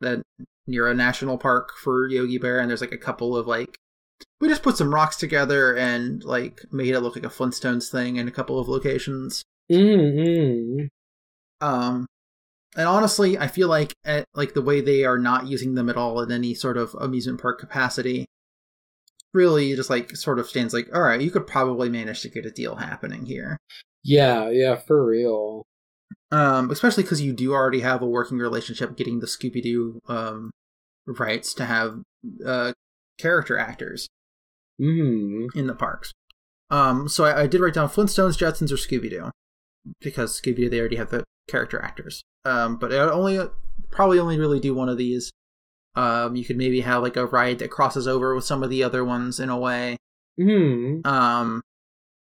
that 0.00 0.22
near 0.66 0.88
a 0.88 0.94
national 0.94 1.38
park 1.38 1.70
for 1.82 2.08
yogi 2.08 2.38
bear 2.38 2.58
and 2.58 2.68
there's 2.68 2.80
like 2.80 2.92
a 2.92 2.98
couple 2.98 3.36
of 3.36 3.46
like 3.46 3.76
we 4.40 4.48
just 4.48 4.62
put 4.62 4.76
some 4.76 4.92
rocks 4.92 5.16
together 5.16 5.76
and 5.76 6.24
like 6.24 6.62
made 6.72 6.94
it 6.94 7.00
look 7.00 7.14
like 7.14 7.24
a 7.24 7.28
flintstones 7.28 7.90
thing 7.90 8.16
in 8.16 8.26
a 8.26 8.32
couple 8.32 8.58
of 8.58 8.68
locations 8.68 9.44
Mm-hmm. 9.70 10.86
um, 11.66 12.06
and 12.76 12.88
honestly, 12.88 13.38
I 13.38 13.46
feel 13.46 13.68
like 13.68 13.94
at, 14.04 14.26
like 14.34 14.54
the 14.54 14.62
way 14.62 14.80
they 14.80 15.04
are 15.04 15.18
not 15.18 15.46
using 15.46 15.74
them 15.74 15.88
at 15.88 15.96
all 15.96 16.20
in 16.20 16.32
any 16.32 16.54
sort 16.54 16.76
of 16.76 16.94
amusement 17.00 17.40
park 17.40 17.60
capacity, 17.60 18.26
really 19.32 19.74
just 19.76 19.90
like 19.90 20.16
sort 20.16 20.38
of 20.38 20.48
stands 20.48 20.74
like, 20.74 20.88
all 20.94 21.02
right, 21.02 21.20
you 21.20 21.30
could 21.30 21.46
probably 21.46 21.88
manage 21.88 22.22
to 22.22 22.28
get 22.28 22.46
a 22.46 22.50
deal 22.50 22.76
happening 22.76 23.26
here. 23.26 23.58
Yeah, 24.04 24.50
yeah, 24.50 24.76
for 24.76 25.04
real. 25.04 25.64
Um, 26.30 26.70
especially 26.70 27.02
because 27.04 27.22
you 27.22 27.32
do 27.32 27.52
already 27.52 27.80
have 27.80 28.02
a 28.02 28.06
working 28.06 28.38
relationship 28.38 28.96
getting 28.96 29.20
the 29.20 29.26
Scooby 29.26 29.62
Doo 29.62 30.00
um 30.08 30.50
rights 31.06 31.54
to 31.54 31.64
have 31.64 32.00
uh 32.44 32.72
character 33.18 33.58
actors 33.58 34.08
Mm-hmm. 34.80 35.56
in 35.56 35.66
the 35.68 35.74
parks. 35.74 36.12
Um, 36.70 37.08
so 37.08 37.24
I, 37.24 37.42
I 37.42 37.46
did 37.46 37.60
write 37.60 37.74
down 37.74 37.88
Flintstones, 37.88 38.36
Jetsons, 38.36 38.72
or 38.72 38.76
Scooby 38.76 39.08
Doo 39.10 39.30
because 40.00 40.40
Scooby 40.40 40.56
Doo 40.56 40.70
they 40.70 40.80
already 40.80 40.96
have 40.96 41.10
the 41.10 41.22
character 41.48 41.80
actors. 41.80 42.22
Um, 42.44 42.76
but 42.76 42.92
I 42.92 42.98
only 42.98 43.38
probably 43.92 44.18
only 44.18 44.38
really 44.38 44.58
do 44.60 44.74
one 44.74 44.88
of 44.88 44.98
these. 44.98 45.30
Um, 45.94 46.34
you 46.34 46.44
could 46.44 46.56
maybe 46.56 46.80
have 46.80 47.02
like 47.02 47.16
a 47.16 47.26
ride 47.26 47.60
that 47.60 47.70
crosses 47.70 48.08
over 48.08 48.34
with 48.34 48.44
some 48.44 48.64
of 48.64 48.70
the 48.70 48.82
other 48.82 49.04
ones 49.04 49.38
in 49.38 49.48
a 49.48 49.56
way. 49.58 49.96
Mm-hmm. 50.40 51.06
Um, 51.06 51.62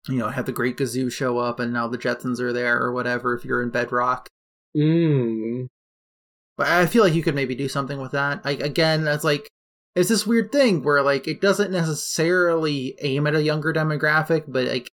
you 0.08 0.18
know, 0.18 0.28
have 0.28 0.46
the 0.46 0.52
Great 0.52 0.76
Gazoo 0.76 1.10
show 1.12 1.38
up, 1.38 1.60
and 1.60 1.72
now 1.72 1.86
the 1.88 1.98
Jetsons 1.98 2.40
are 2.40 2.52
there 2.52 2.80
or 2.80 2.92
whatever. 2.92 3.34
If 3.34 3.44
you're 3.44 3.62
in 3.62 3.70
Bedrock, 3.70 4.28
Mm-hmm. 4.76 5.66
but 6.56 6.66
I 6.68 6.86
feel 6.86 7.02
like 7.04 7.14
you 7.14 7.22
could 7.22 7.34
maybe 7.34 7.54
do 7.54 7.68
something 7.68 8.00
with 8.00 8.12
that. 8.12 8.44
Like 8.44 8.60
again, 8.60 9.04
that's 9.04 9.24
like 9.24 9.48
it's 9.96 10.08
this 10.08 10.26
weird 10.26 10.52
thing 10.52 10.82
where 10.82 11.02
like 11.02 11.26
it 11.26 11.40
doesn't 11.40 11.72
necessarily 11.72 12.94
aim 13.00 13.26
at 13.26 13.34
a 13.34 13.42
younger 13.42 13.72
demographic, 13.72 14.44
but 14.48 14.66
like 14.66 14.88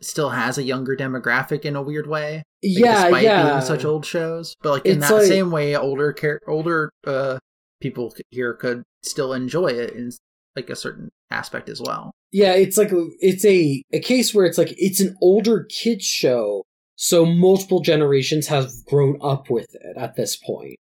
still 0.00 0.30
has 0.30 0.56
a 0.56 0.62
younger 0.62 0.96
demographic 0.96 1.64
in 1.66 1.76
a 1.76 1.82
weird 1.82 2.06
way. 2.06 2.36
Like, 2.36 2.44
Yeah, 2.62 3.02
despite 3.04 3.22
yeah. 3.24 3.50
being 3.50 3.60
such 3.62 3.84
old 3.84 4.06
shows, 4.06 4.54
but 4.62 4.70
like 4.70 4.86
in 4.86 4.98
It's 4.98 5.08
that 5.08 5.14
like- 5.14 5.26
same 5.26 5.50
way, 5.50 5.76
older 5.76 6.12
char- 6.12 6.40
older 6.46 6.90
uh 7.06 7.38
people 7.80 8.14
here 8.30 8.54
could 8.54 8.82
still 9.02 9.32
enjoy 9.32 9.68
it 9.68 9.90
in 9.94 10.10
like 10.56 10.70
a 10.70 10.76
certain 10.76 11.10
aspect 11.30 11.68
as 11.68 11.80
well. 11.80 12.12
Yeah, 12.32 12.52
it's 12.52 12.76
like 12.76 12.90
it's 13.20 13.44
a 13.44 13.82
a 13.92 14.00
case 14.00 14.34
where 14.34 14.46
it's 14.46 14.58
like 14.58 14.74
it's 14.76 15.00
an 15.00 15.16
older 15.20 15.64
kids 15.64 16.04
show, 16.04 16.64
so 16.96 17.24
multiple 17.26 17.80
generations 17.80 18.46
have 18.48 18.70
grown 18.86 19.18
up 19.22 19.50
with 19.50 19.74
it 19.74 19.96
at 19.96 20.16
this 20.16 20.36
point. 20.36 20.76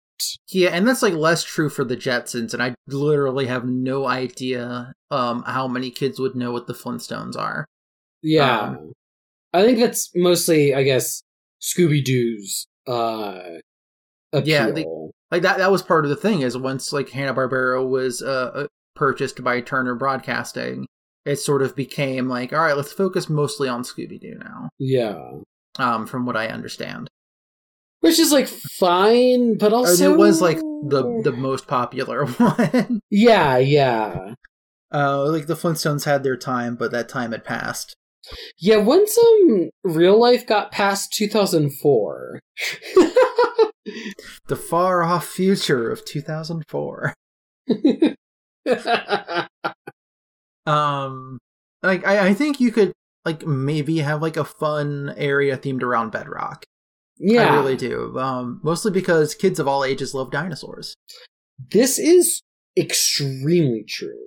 Yeah, 0.49 0.69
and 0.69 0.87
that's 0.87 1.01
like 1.01 1.13
less 1.13 1.43
true 1.43 1.69
for 1.69 1.83
the 1.83 1.95
Jetsons, 1.97 2.53
and 2.53 2.61
I 2.61 2.75
literally 2.87 3.45
have 3.47 3.65
no 3.65 4.05
idea 4.07 4.93
um 5.11 5.43
how 5.43 5.67
many 5.67 5.89
kids 5.91 6.19
would 6.19 6.35
know 6.35 6.51
what 6.51 6.67
the 6.67 6.73
Flintstones 6.73 7.37
are. 7.37 7.65
Yeah. 8.21 8.61
Um, 8.61 8.91
I 9.53 9.63
think 9.63 9.79
that's 9.79 10.11
mostly, 10.15 10.75
I 10.75 10.83
guess, 10.83 11.21
Scooby 11.61 12.03
Doo's 12.03 12.67
uh 12.85 13.39
appeal. 14.33 14.47
Yeah, 14.47 14.71
they- 14.71 14.85
like 15.31 15.43
that 15.43 15.59
that 15.59 15.71
was 15.71 15.83
part 15.83 16.05
of 16.05 16.09
the 16.09 16.15
thing 16.15 16.41
is 16.41 16.57
once 16.57 16.91
like 16.91 17.09
hanna-barbera 17.09 17.87
was 17.87 18.21
uh, 18.21 18.51
uh 18.55 18.67
purchased 18.99 19.41
by 19.43 19.61
turner 19.61 19.95
broadcasting 19.95 20.85
it 21.25 21.37
sort 21.37 21.61
of 21.61 21.73
became 21.75 22.27
like 22.27 22.51
all 22.51 22.59
right 22.59 22.75
let's 22.75 22.91
focus 22.91 23.29
mostly 23.29 23.69
on 23.69 23.81
scooby-doo 23.83 24.37
now 24.37 24.69
yeah. 24.77 25.31
um 25.77 26.05
from 26.05 26.25
what 26.25 26.35
i 26.35 26.47
understand 26.47 27.07
Which 28.01 28.19
is 28.19 28.31
like 28.31 28.47
fine, 28.47 29.57
but 29.57 29.71
also 29.73 30.11
it 30.13 30.17
was 30.17 30.41
like 30.41 30.57
the 30.59 31.21
the 31.23 31.31
most 31.31 31.65
popular 31.67 32.25
one 32.25 32.99
Yeah, 33.09 33.57
yeah. 33.57 34.33
uh 34.93 35.23
like 35.31 35.47
the 35.47 35.55
flintstones 35.55 36.03
had 36.05 36.23
their 36.23 36.37
time 36.37 36.75
but 36.75 36.91
that 36.91 37.07
time 37.09 37.31
had 37.31 37.43
passed 37.45 37.95
Yeah, 38.59 38.77
once 38.77 39.17
um 39.17 39.69
real 39.83 40.19
life 40.19 40.45
got 40.45 40.71
past 40.71 41.13
2004. 41.13 42.39
the 44.47 44.55
far 44.55 45.03
off 45.03 45.25
future 45.27 45.89
of 45.89 46.03
2004 46.05 47.13
um 50.65 51.39
like 51.81 52.05
I, 52.05 52.27
I 52.27 52.33
think 52.33 52.59
you 52.59 52.71
could 52.71 52.93
like 53.25 53.45
maybe 53.45 53.99
have 53.99 54.21
like 54.21 54.37
a 54.37 54.45
fun 54.45 55.13
area 55.17 55.57
themed 55.57 55.83
around 55.83 56.11
bedrock 56.11 56.65
yeah. 57.19 57.53
I 57.53 57.55
really 57.55 57.75
do. 57.75 58.17
Um, 58.17 58.61
mostly 58.63 58.91
because 58.91 59.35
kids 59.35 59.59
of 59.59 59.67
all 59.67 59.83
ages 59.83 60.13
love 60.13 60.31
dinosaurs. 60.31 60.95
This 61.71 61.99
is 61.99 62.41
extremely 62.77 63.83
true. 63.87 64.25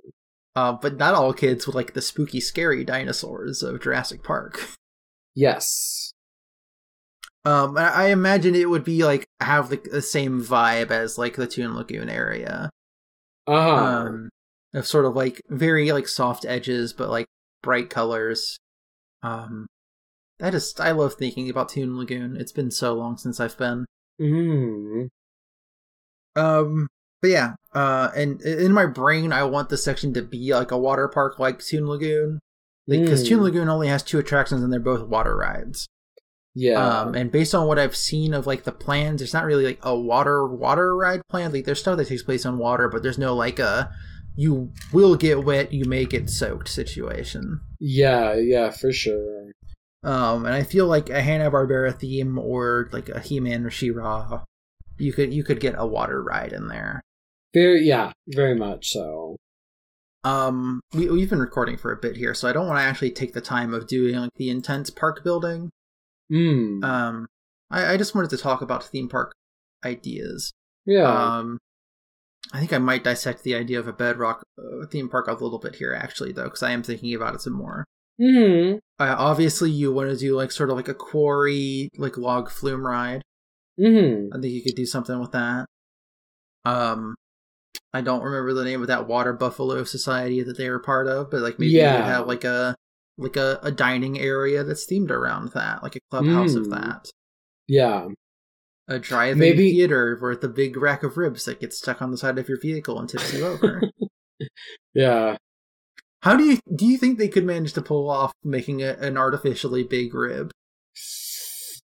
Uh, 0.55 0.73
but 0.73 0.97
not 0.97 1.15
all 1.15 1.33
kids 1.33 1.65
would 1.65 1.75
like 1.75 1.93
the 1.95 2.01
spooky, 2.01 2.39
scary 2.39 2.83
dinosaurs 2.83 3.63
of 3.63 3.81
Jurassic 3.81 4.23
Park. 4.23 4.69
Yes. 5.35 6.13
Um, 7.43 7.75
I 7.75 8.09
imagine 8.09 8.53
it 8.53 8.69
would 8.69 8.83
be 8.83 9.03
like 9.03 9.25
have 9.39 9.69
the, 9.69 9.77
the 9.77 10.03
same 10.03 10.39
vibe 10.39 10.91
as 10.91 11.17
like 11.17 11.37
the 11.37 11.47
Toon 11.47 11.73
Lagoon 11.73 12.07
area. 12.07 12.69
Uh-huh. 13.47 13.75
Um, 13.75 14.29
of 14.73 14.87
sort 14.87 15.05
of 15.05 15.15
like 15.15 15.41
very 15.49 15.91
like 15.91 16.07
soft 16.07 16.45
edges, 16.45 16.93
but 16.93 17.09
like 17.09 17.27
bright 17.61 17.89
colors. 17.89 18.57
Um, 19.21 19.67
I 20.41 20.49
just 20.49 20.79
I 20.81 20.91
love 20.91 21.13
thinking 21.13 21.49
about 21.49 21.69
Toon 21.69 21.97
Lagoon. 21.97 22.35
It's 22.37 22.51
been 22.51 22.71
so 22.71 22.93
long 22.93 23.17
since 23.17 23.39
I've 23.39 23.57
been. 23.57 23.85
mm. 24.19 25.07
Um, 26.35 26.87
but 27.21 27.29
yeah, 27.29 27.53
uh, 27.73 28.09
and 28.15 28.41
in 28.41 28.73
my 28.73 28.85
brain, 28.85 29.31
I 29.31 29.43
want 29.43 29.69
the 29.69 29.77
section 29.77 30.13
to 30.15 30.21
be 30.21 30.53
like 30.53 30.71
a 30.71 30.77
water 30.77 31.07
park 31.07 31.39
like 31.39 31.59
Toon 31.59 31.87
Lagoon, 31.87 32.39
because 32.87 33.23
Mm. 33.23 33.27
Toon 33.29 33.41
Lagoon 33.43 33.69
only 33.69 33.87
has 33.87 34.03
two 34.03 34.19
attractions 34.19 34.63
and 34.63 34.73
they're 34.73 34.79
both 34.79 35.07
water 35.07 35.35
rides. 35.37 35.87
Yeah. 36.55 36.73
Um, 37.01 37.15
and 37.15 37.31
based 37.31 37.55
on 37.55 37.67
what 37.67 37.79
I've 37.79 37.95
seen 37.95 38.33
of 38.33 38.45
like 38.45 38.63
the 38.63 38.71
plans, 38.71 39.21
it's 39.21 39.33
not 39.33 39.45
really 39.45 39.65
like 39.65 39.79
a 39.83 39.97
water 39.97 40.45
water 40.47 40.95
ride 40.95 41.21
plan. 41.29 41.51
Like 41.51 41.65
there's 41.65 41.79
stuff 41.79 41.97
that 41.97 42.07
takes 42.07 42.23
place 42.23 42.45
on 42.45 42.57
water, 42.57 42.89
but 42.89 43.01
there's 43.03 43.17
no 43.17 43.35
like 43.35 43.59
a 43.59 43.89
you 44.35 44.71
will 44.91 45.15
get 45.15 45.43
wet, 45.43 45.73
you 45.73 45.85
may 45.85 46.05
get 46.05 46.29
soaked 46.29 46.69
situation. 46.69 47.61
yeah, 47.79 48.35
yeah, 48.35 48.71
for 48.71 48.91
sure. 48.91 49.51
Um, 50.03 50.45
and 50.45 50.53
I 50.53 50.63
feel 50.63 50.85
like 50.85 51.09
a 51.09 51.21
Hanna 51.21 51.49
Barbera 51.49 51.97
theme 51.97 52.37
or 52.37 52.89
like 52.91 53.09
a 53.09 53.19
He 53.19 53.39
Man 53.39 53.65
or 53.65 53.69
She-Ra, 53.69 54.43
you 54.97 55.13
could 55.13 55.33
you 55.33 55.43
could 55.43 55.59
get 55.59 55.75
a 55.77 55.85
water 55.85 56.21
ride 56.21 56.51
in 56.51 56.67
there. 56.67 57.01
Very 57.53 57.85
yeah, 57.85 58.11
very 58.27 58.55
much 58.55 58.89
so. 58.89 59.37
Um, 60.25 60.81
we 60.93 61.09
we've 61.09 61.29
been 61.29 61.39
recording 61.39 61.77
for 61.77 61.91
a 61.91 61.97
bit 61.97 62.17
here, 62.17 62.33
so 62.33 62.47
I 62.49 62.53
don't 62.53 62.67
want 62.67 62.79
to 62.79 62.83
actually 62.83 63.11
take 63.11 63.33
the 63.33 63.41
time 63.41 63.73
of 63.73 63.87
doing 63.87 64.15
like 64.15 64.33
the 64.35 64.49
intense 64.49 64.89
park 64.89 65.23
building. 65.23 65.69
Mm. 66.31 66.83
Um, 66.83 67.27
I, 67.69 67.93
I 67.93 67.97
just 67.97 68.15
wanted 68.15 68.29
to 68.31 68.37
talk 68.37 68.61
about 68.61 68.83
theme 68.83 69.09
park 69.09 69.33
ideas. 69.85 70.51
yeah. 70.85 71.03
Um, 71.03 71.59
I 72.53 72.59
think 72.59 72.71
I 72.71 72.77
might 72.77 73.03
dissect 73.03 73.43
the 73.43 73.55
idea 73.55 73.79
of 73.79 73.87
a 73.87 73.93
bedrock 73.93 74.43
uh, 74.59 74.85
theme 74.85 75.09
park 75.09 75.27
a 75.27 75.33
little 75.33 75.57
bit 75.59 75.75
here, 75.75 75.93
actually, 75.93 76.31
though, 76.31 76.43
because 76.43 76.61
I 76.63 76.71
am 76.71 76.83
thinking 76.83 77.13
about 77.15 77.33
it 77.35 77.41
some 77.41 77.53
more. 77.53 77.83
hmm 78.19 78.75
Uh, 78.99 79.15
obviously, 79.17 79.71
you 79.71 79.91
want 79.91 80.11
to 80.11 80.15
do 80.17 80.35
like 80.35 80.51
sort 80.51 80.69
of 80.69 80.75
like 80.75 80.87
a 80.87 80.93
quarry, 80.93 81.89
like 81.97 82.15
log 82.17 82.49
flume 82.51 82.85
ride. 82.85 83.23
hmm 83.77 84.27
I 84.31 84.39
think 84.39 84.53
you 84.53 84.61
could 84.61 84.75
do 84.75 84.85
something 84.85 85.19
with 85.19 85.31
that. 85.31 85.65
Um, 86.63 87.15
I 87.91 88.01
don't 88.01 88.23
remember 88.23 88.53
the 88.53 88.63
name 88.63 88.81
of 88.81 88.87
that 88.87 89.07
water 89.07 89.33
buffalo 89.33 89.83
society 89.83 90.43
that 90.43 90.57
they 90.57 90.69
were 90.69 90.79
part 90.79 91.07
of, 91.07 91.31
but 91.31 91.41
like 91.41 91.57
maybe 91.59 91.71
you 91.71 91.79
Yeah. 91.79 91.97
would 91.97 92.05
have 92.05 92.27
like 92.27 92.43
a 92.43 92.75
like 93.17 93.35
a, 93.35 93.59
a 93.61 93.71
dining 93.71 94.19
area 94.19 94.63
that's 94.63 94.85
themed 94.87 95.11
around 95.11 95.49
that, 95.53 95.83
like 95.83 95.95
a 95.95 95.99
clubhouse 96.11 96.55
of 96.55 96.67
Mm. 96.67 96.71
that. 96.71 97.11
Yeah. 97.67 98.07
A 98.93 98.99
drive-in 98.99 99.39
Maybe- 99.39 99.71
theater 99.71 100.17
with 100.21 100.43
a 100.43 100.47
big 100.47 100.77
rack 100.77 101.03
of 101.03 101.17
ribs 101.17 101.45
that 101.45 101.59
gets 101.59 101.77
stuck 101.77 102.01
on 102.01 102.11
the 102.11 102.17
side 102.17 102.37
of 102.37 102.47
your 102.47 102.59
vehicle 102.59 102.99
and 102.99 103.09
tips 103.09 103.33
you 103.33 103.45
over. 103.45 103.81
Yeah. 104.93 105.37
How 106.21 106.35
do 106.35 106.43
you 106.43 106.59
do 106.75 106.85
you 106.85 106.97
think 106.97 107.17
they 107.17 107.29
could 107.29 107.45
manage 107.45 107.73
to 107.73 107.81
pull 107.81 108.09
off 108.09 108.33
making 108.43 108.81
a, 108.81 108.93
an 108.99 109.17
artificially 109.17 109.83
big 109.83 110.13
rib? 110.13 110.51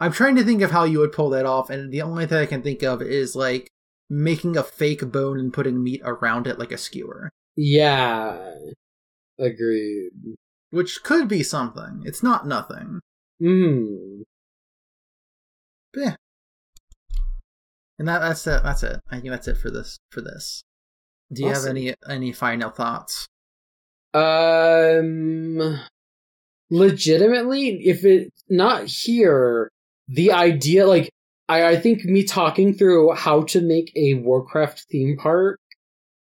I'm 0.00 0.12
trying 0.12 0.36
to 0.36 0.44
think 0.44 0.62
of 0.62 0.70
how 0.70 0.84
you 0.84 0.98
would 0.98 1.12
pull 1.12 1.30
that 1.30 1.46
off, 1.46 1.70
and 1.70 1.92
the 1.92 2.02
only 2.02 2.26
thing 2.26 2.38
I 2.38 2.46
can 2.46 2.62
think 2.62 2.82
of 2.82 3.00
is 3.02 3.36
like 3.36 3.68
making 4.10 4.56
a 4.56 4.62
fake 4.62 5.10
bone 5.12 5.38
and 5.38 5.52
putting 5.52 5.82
meat 5.82 6.02
around 6.04 6.46
it 6.46 6.58
like 6.58 6.72
a 6.72 6.78
skewer, 6.78 7.30
Yeah. 7.56 8.54
Agreed. 9.38 10.10
which 10.70 11.02
could 11.02 11.28
be 11.28 11.42
something. 11.42 12.02
It's 12.04 12.22
not 12.22 12.46
nothing. 12.46 13.00
Mm. 13.42 14.22
Yeah. 15.94 16.16
And 17.98 18.08
that 18.08 18.20
that's 18.20 18.46
it. 18.46 18.62
That's 18.62 18.82
it. 18.82 19.00
I 19.10 19.20
think 19.20 19.30
that's 19.30 19.48
it 19.48 19.58
for 19.58 19.70
this. 19.70 19.98
For 20.10 20.20
this. 20.20 20.64
Do 21.32 21.42
you 21.42 21.48
have 21.48 21.66
any 21.66 21.94
any 22.08 22.32
final 22.32 22.70
thoughts? 22.70 23.26
Um 24.14 25.80
legitimately, 26.70 27.86
if 27.86 28.04
it's 28.04 28.42
not 28.48 28.84
here, 28.84 29.70
the 30.08 30.32
idea 30.32 30.86
like 30.86 31.10
I, 31.48 31.66
I 31.66 31.76
think 31.76 32.04
me 32.04 32.24
talking 32.24 32.74
through 32.74 33.14
how 33.14 33.42
to 33.44 33.60
make 33.60 33.92
a 33.96 34.14
Warcraft 34.14 34.86
theme 34.90 35.16
park 35.16 35.58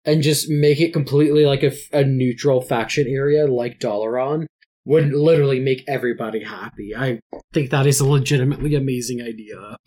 and 0.05 0.21
just 0.21 0.49
make 0.49 0.79
it 0.79 0.93
completely 0.93 1.45
like 1.45 1.63
a, 1.63 1.71
a 1.91 2.03
neutral 2.03 2.61
faction 2.61 3.07
area 3.07 3.47
like 3.47 3.79
Dalaran 3.79 4.45
would 4.85 5.11
literally 5.11 5.59
make 5.59 5.83
everybody 5.87 6.43
happy. 6.43 6.95
I 6.95 7.19
think 7.53 7.71
that 7.71 7.87
is 7.87 7.99
a 7.99 8.07
legitimately 8.07 8.75
amazing 8.75 9.21
idea. 9.21 9.77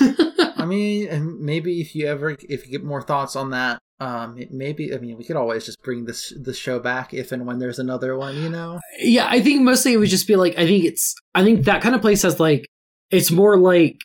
I 0.56 0.66
mean, 0.66 1.08
and 1.08 1.40
maybe 1.40 1.80
if 1.80 1.94
you 1.94 2.06
ever 2.06 2.36
if 2.48 2.66
you 2.66 2.72
get 2.72 2.84
more 2.84 3.02
thoughts 3.02 3.34
on 3.34 3.50
that, 3.50 3.80
um, 3.98 4.38
maybe 4.50 4.94
I 4.94 4.98
mean 4.98 5.16
we 5.16 5.24
could 5.24 5.36
always 5.36 5.64
just 5.64 5.82
bring 5.82 6.04
this 6.04 6.32
the 6.40 6.54
show 6.54 6.78
back 6.78 7.14
if 7.14 7.32
and 7.32 7.46
when 7.46 7.58
there's 7.58 7.78
another 7.78 8.16
one, 8.16 8.36
you 8.36 8.48
know. 8.48 8.78
yeah, 8.98 9.26
I 9.28 9.40
think 9.40 9.62
mostly 9.62 9.94
it 9.94 9.96
would 9.96 10.10
just 10.10 10.28
be 10.28 10.36
like 10.36 10.52
I 10.58 10.66
think 10.66 10.84
it's 10.84 11.14
I 11.34 11.42
think 11.42 11.64
that 11.64 11.82
kind 11.82 11.94
of 11.94 12.02
place 12.02 12.22
has 12.22 12.38
like 12.38 12.66
it's 13.10 13.30
more 13.30 13.56
like 13.56 13.98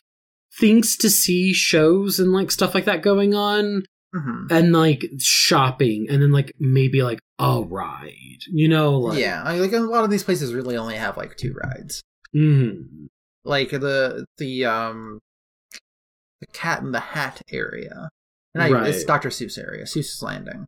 things 0.58 0.96
to 0.96 1.10
see 1.10 1.52
shows 1.52 2.18
and 2.18 2.32
like 2.32 2.50
stuff 2.50 2.74
like 2.74 2.86
that 2.86 3.02
going 3.02 3.34
on 3.34 3.82
hmm 4.14 4.46
and 4.50 4.72
like 4.72 5.04
shopping 5.18 6.06
and 6.08 6.22
then 6.22 6.32
like 6.32 6.52
maybe 6.58 7.02
like 7.02 7.18
a 7.38 7.60
ride 7.60 8.40
you 8.50 8.66
know 8.68 8.98
like 8.98 9.18
yeah, 9.18 9.42
I, 9.44 9.58
like 9.58 9.72
a 9.72 9.80
lot 9.80 10.04
of 10.04 10.10
these 10.10 10.24
places 10.24 10.54
really 10.54 10.76
only 10.76 10.96
have 10.96 11.16
like 11.16 11.36
two 11.36 11.52
rides. 11.54 12.02
mhm. 12.34 13.08
Like 13.44 13.70
the 13.70 14.24
the 14.38 14.64
um 14.64 15.20
the 16.40 16.46
Cat 16.48 16.82
in 16.82 16.92
the 16.92 17.00
Hat 17.00 17.42
area, 17.50 18.08
and 18.54 18.62
I, 18.62 18.88
it's 18.88 19.04
Dr. 19.04 19.28
Seuss 19.30 19.58
area, 19.58 19.84
Seuss's 19.84 20.22
Landing. 20.22 20.66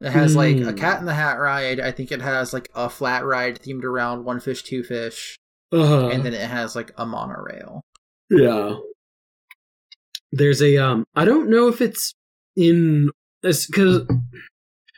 It 0.00 0.10
has 0.10 0.34
like 0.34 0.56
a 0.56 0.72
Mm. 0.72 0.76
Cat 0.78 1.00
in 1.00 1.06
the 1.06 1.14
Hat 1.14 1.34
ride. 1.38 1.78
I 1.80 1.92
think 1.92 2.10
it 2.12 2.20
has 2.22 2.52
like 2.52 2.68
a 2.74 2.88
flat 2.88 3.24
ride 3.24 3.60
themed 3.60 3.84
around 3.84 4.24
One 4.24 4.40
Fish, 4.40 4.62
Two 4.62 4.82
Fish, 4.82 5.36
uh, 5.72 6.08
and 6.08 6.24
then 6.24 6.34
it 6.34 6.48
has 6.48 6.74
like 6.76 6.92
a 6.96 7.06
monorail. 7.06 7.82
yeah 8.30 8.76
there's 10.32 10.62
a 10.62 10.78
um 10.78 11.04
i 11.14 11.24
don't 11.24 11.50
know 11.50 11.68
if 11.68 11.80
it's 11.82 12.14
in 12.56 13.10
this 13.42 13.66
because 13.66 14.06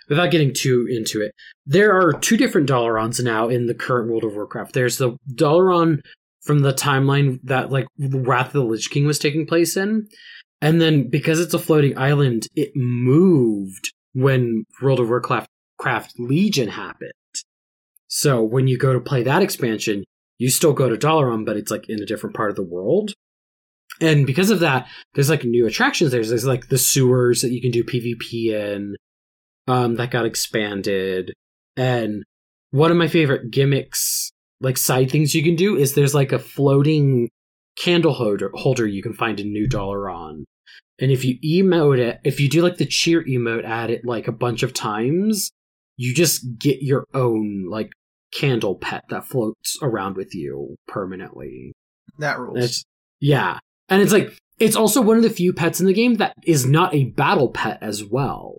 without 0.09 0.31
getting 0.31 0.53
too 0.53 0.87
into 0.91 1.23
it 1.23 1.33
there 1.67 1.93
are 1.93 2.13
two 2.13 2.37
different 2.37 2.69
Dalarans 2.69 3.23
now 3.23 3.49
in 3.49 3.67
the 3.67 3.75
current 3.75 4.11
world 4.11 4.25
of 4.25 4.35
warcraft 4.35 4.73
there's 4.73 4.99
the 4.99 5.17
Dalaran 5.33 6.01
from 6.43 6.61
the 6.61 6.73
timeline 6.73 7.41
that 7.45 7.71
like 7.71 7.87
wrath 7.99 8.49
of 8.49 8.53
the 8.53 8.65
lich 8.65 8.91
king 8.91 9.07
was 9.07 9.19
taking 9.19 9.47
place 9.47 9.77
in 9.77 10.07
and 10.61 10.81
then 10.81 11.09
because 11.09 11.41
it's 11.41 11.55
a 11.55 11.59
floating 11.59 11.97
island 11.97 12.47
it 12.55 12.73
moved 12.75 13.93
when 14.13 14.65
world 14.83 15.01
of 15.01 15.09
warcraft 15.09 15.49
craft 15.79 16.15
legion 16.19 16.69
happened 16.69 17.13
so 18.09 18.43
when 18.43 18.69
you 18.69 18.79
go 18.79 18.93
to 18.93 19.01
play 19.01 19.23
that 19.23 19.43
expansion 19.43 20.05
you 20.39 20.51
still 20.51 20.73
go 20.73 20.89
to 20.89 20.97
Dalaran, 20.97 21.45
but 21.45 21.57
it's 21.57 21.71
like 21.71 21.89
in 21.89 22.03
a 22.03 22.07
different 22.07 22.35
part 22.35 22.51
of 22.51 22.57
the 22.57 22.63
world. 22.63 23.13
And 24.01 24.27
because 24.27 24.51
of 24.51 24.61
that, 24.61 24.89
there's 25.15 25.31
like 25.31 25.45
new 25.45 25.67
attractions. 25.67 26.11
There's, 26.11 26.29
there's 26.29 26.47
like 26.47 26.69
the 26.69 26.79
sewers 26.79 27.43
that 27.43 27.53
you 27.53 27.61
can 27.61 27.71
do 27.71 27.85
PvP 27.85 28.47
in, 28.53 28.97
um, 29.69 29.95
that 29.97 30.11
got 30.11 30.27
expanded. 30.27 31.33
And 31.77 32.25
one 32.71 32.91
of 32.91 32.97
my 32.97 33.09
favorite 33.09 33.51
gimmicks, 33.51 34.31
like 34.61 34.77
side 34.77 35.11
things 35.11 35.35
you 35.35 35.43
can 35.45 35.57
do, 35.57 35.77
is 35.77 35.95
there's 35.95 36.15
like 36.15 36.33
a 36.33 36.39
floating 36.39 37.29
candle 37.77 38.13
holder 38.13 38.51
holder 38.55 38.87
you 38.87 39.03
can 39.03 39.13
find 39.15 39.41
in 39.41 39.53
New 39.53 39.69
Dalaran. 39.69 40.45
And 41.01 41.11
if 41.11 41.25
you 41.25 41.39
emote 41.45 41.99
it, 41.99 42.21
if 42.25 42.39
you 42.39 42.49
do 42.49 42.63
like 42.63 42.77
the 42.77 42.87
cheer 42.87 43.25
emote 43.25 43.65
at 43.65 43.91
it 43.91 44.05
like 44.05 44.29
a 44.29 44.33
bunch 44.33 44.63
of 44.63 44.73
times, 44.73 45.51
you 45.97 46.15
just 46.15 46.59
get 46.59 46.83
your 46.83 47.05
own 47.15 47.67
like 47.69 47.91
candle 48.33 48.77
pet 48.77 49.05
that 49.11 49.27
floats 49.27 49.79
around 49.83 50.17
with 50.17 50.35
you 50.35 50.77
permanently. 50.87 51.73
That 52.19 52.39
rules. 52.39 52.59
It's- 52.59 52.85
yeah. 53.21 53.59
And 53.89 54.03
it's 54.03 54.13
like 54.13 54.37
it's 54.59 54.77
also 54.77 55.01
one 55.03 55.17
of 55.17 55.23
the 55.23 55.31
few 55.31 55.53
pets 55.53 55.81
in 55.81 55.87
the 55.87 55.93
game 55.93 56.15
that 56.15 56.35
is 56.45 56.65
not 56.67 56.95
a 56.95 57.05
battle 57.05 57.49
pet 57.51 57.79
as 57.81 58.05
well. 58.05 58.57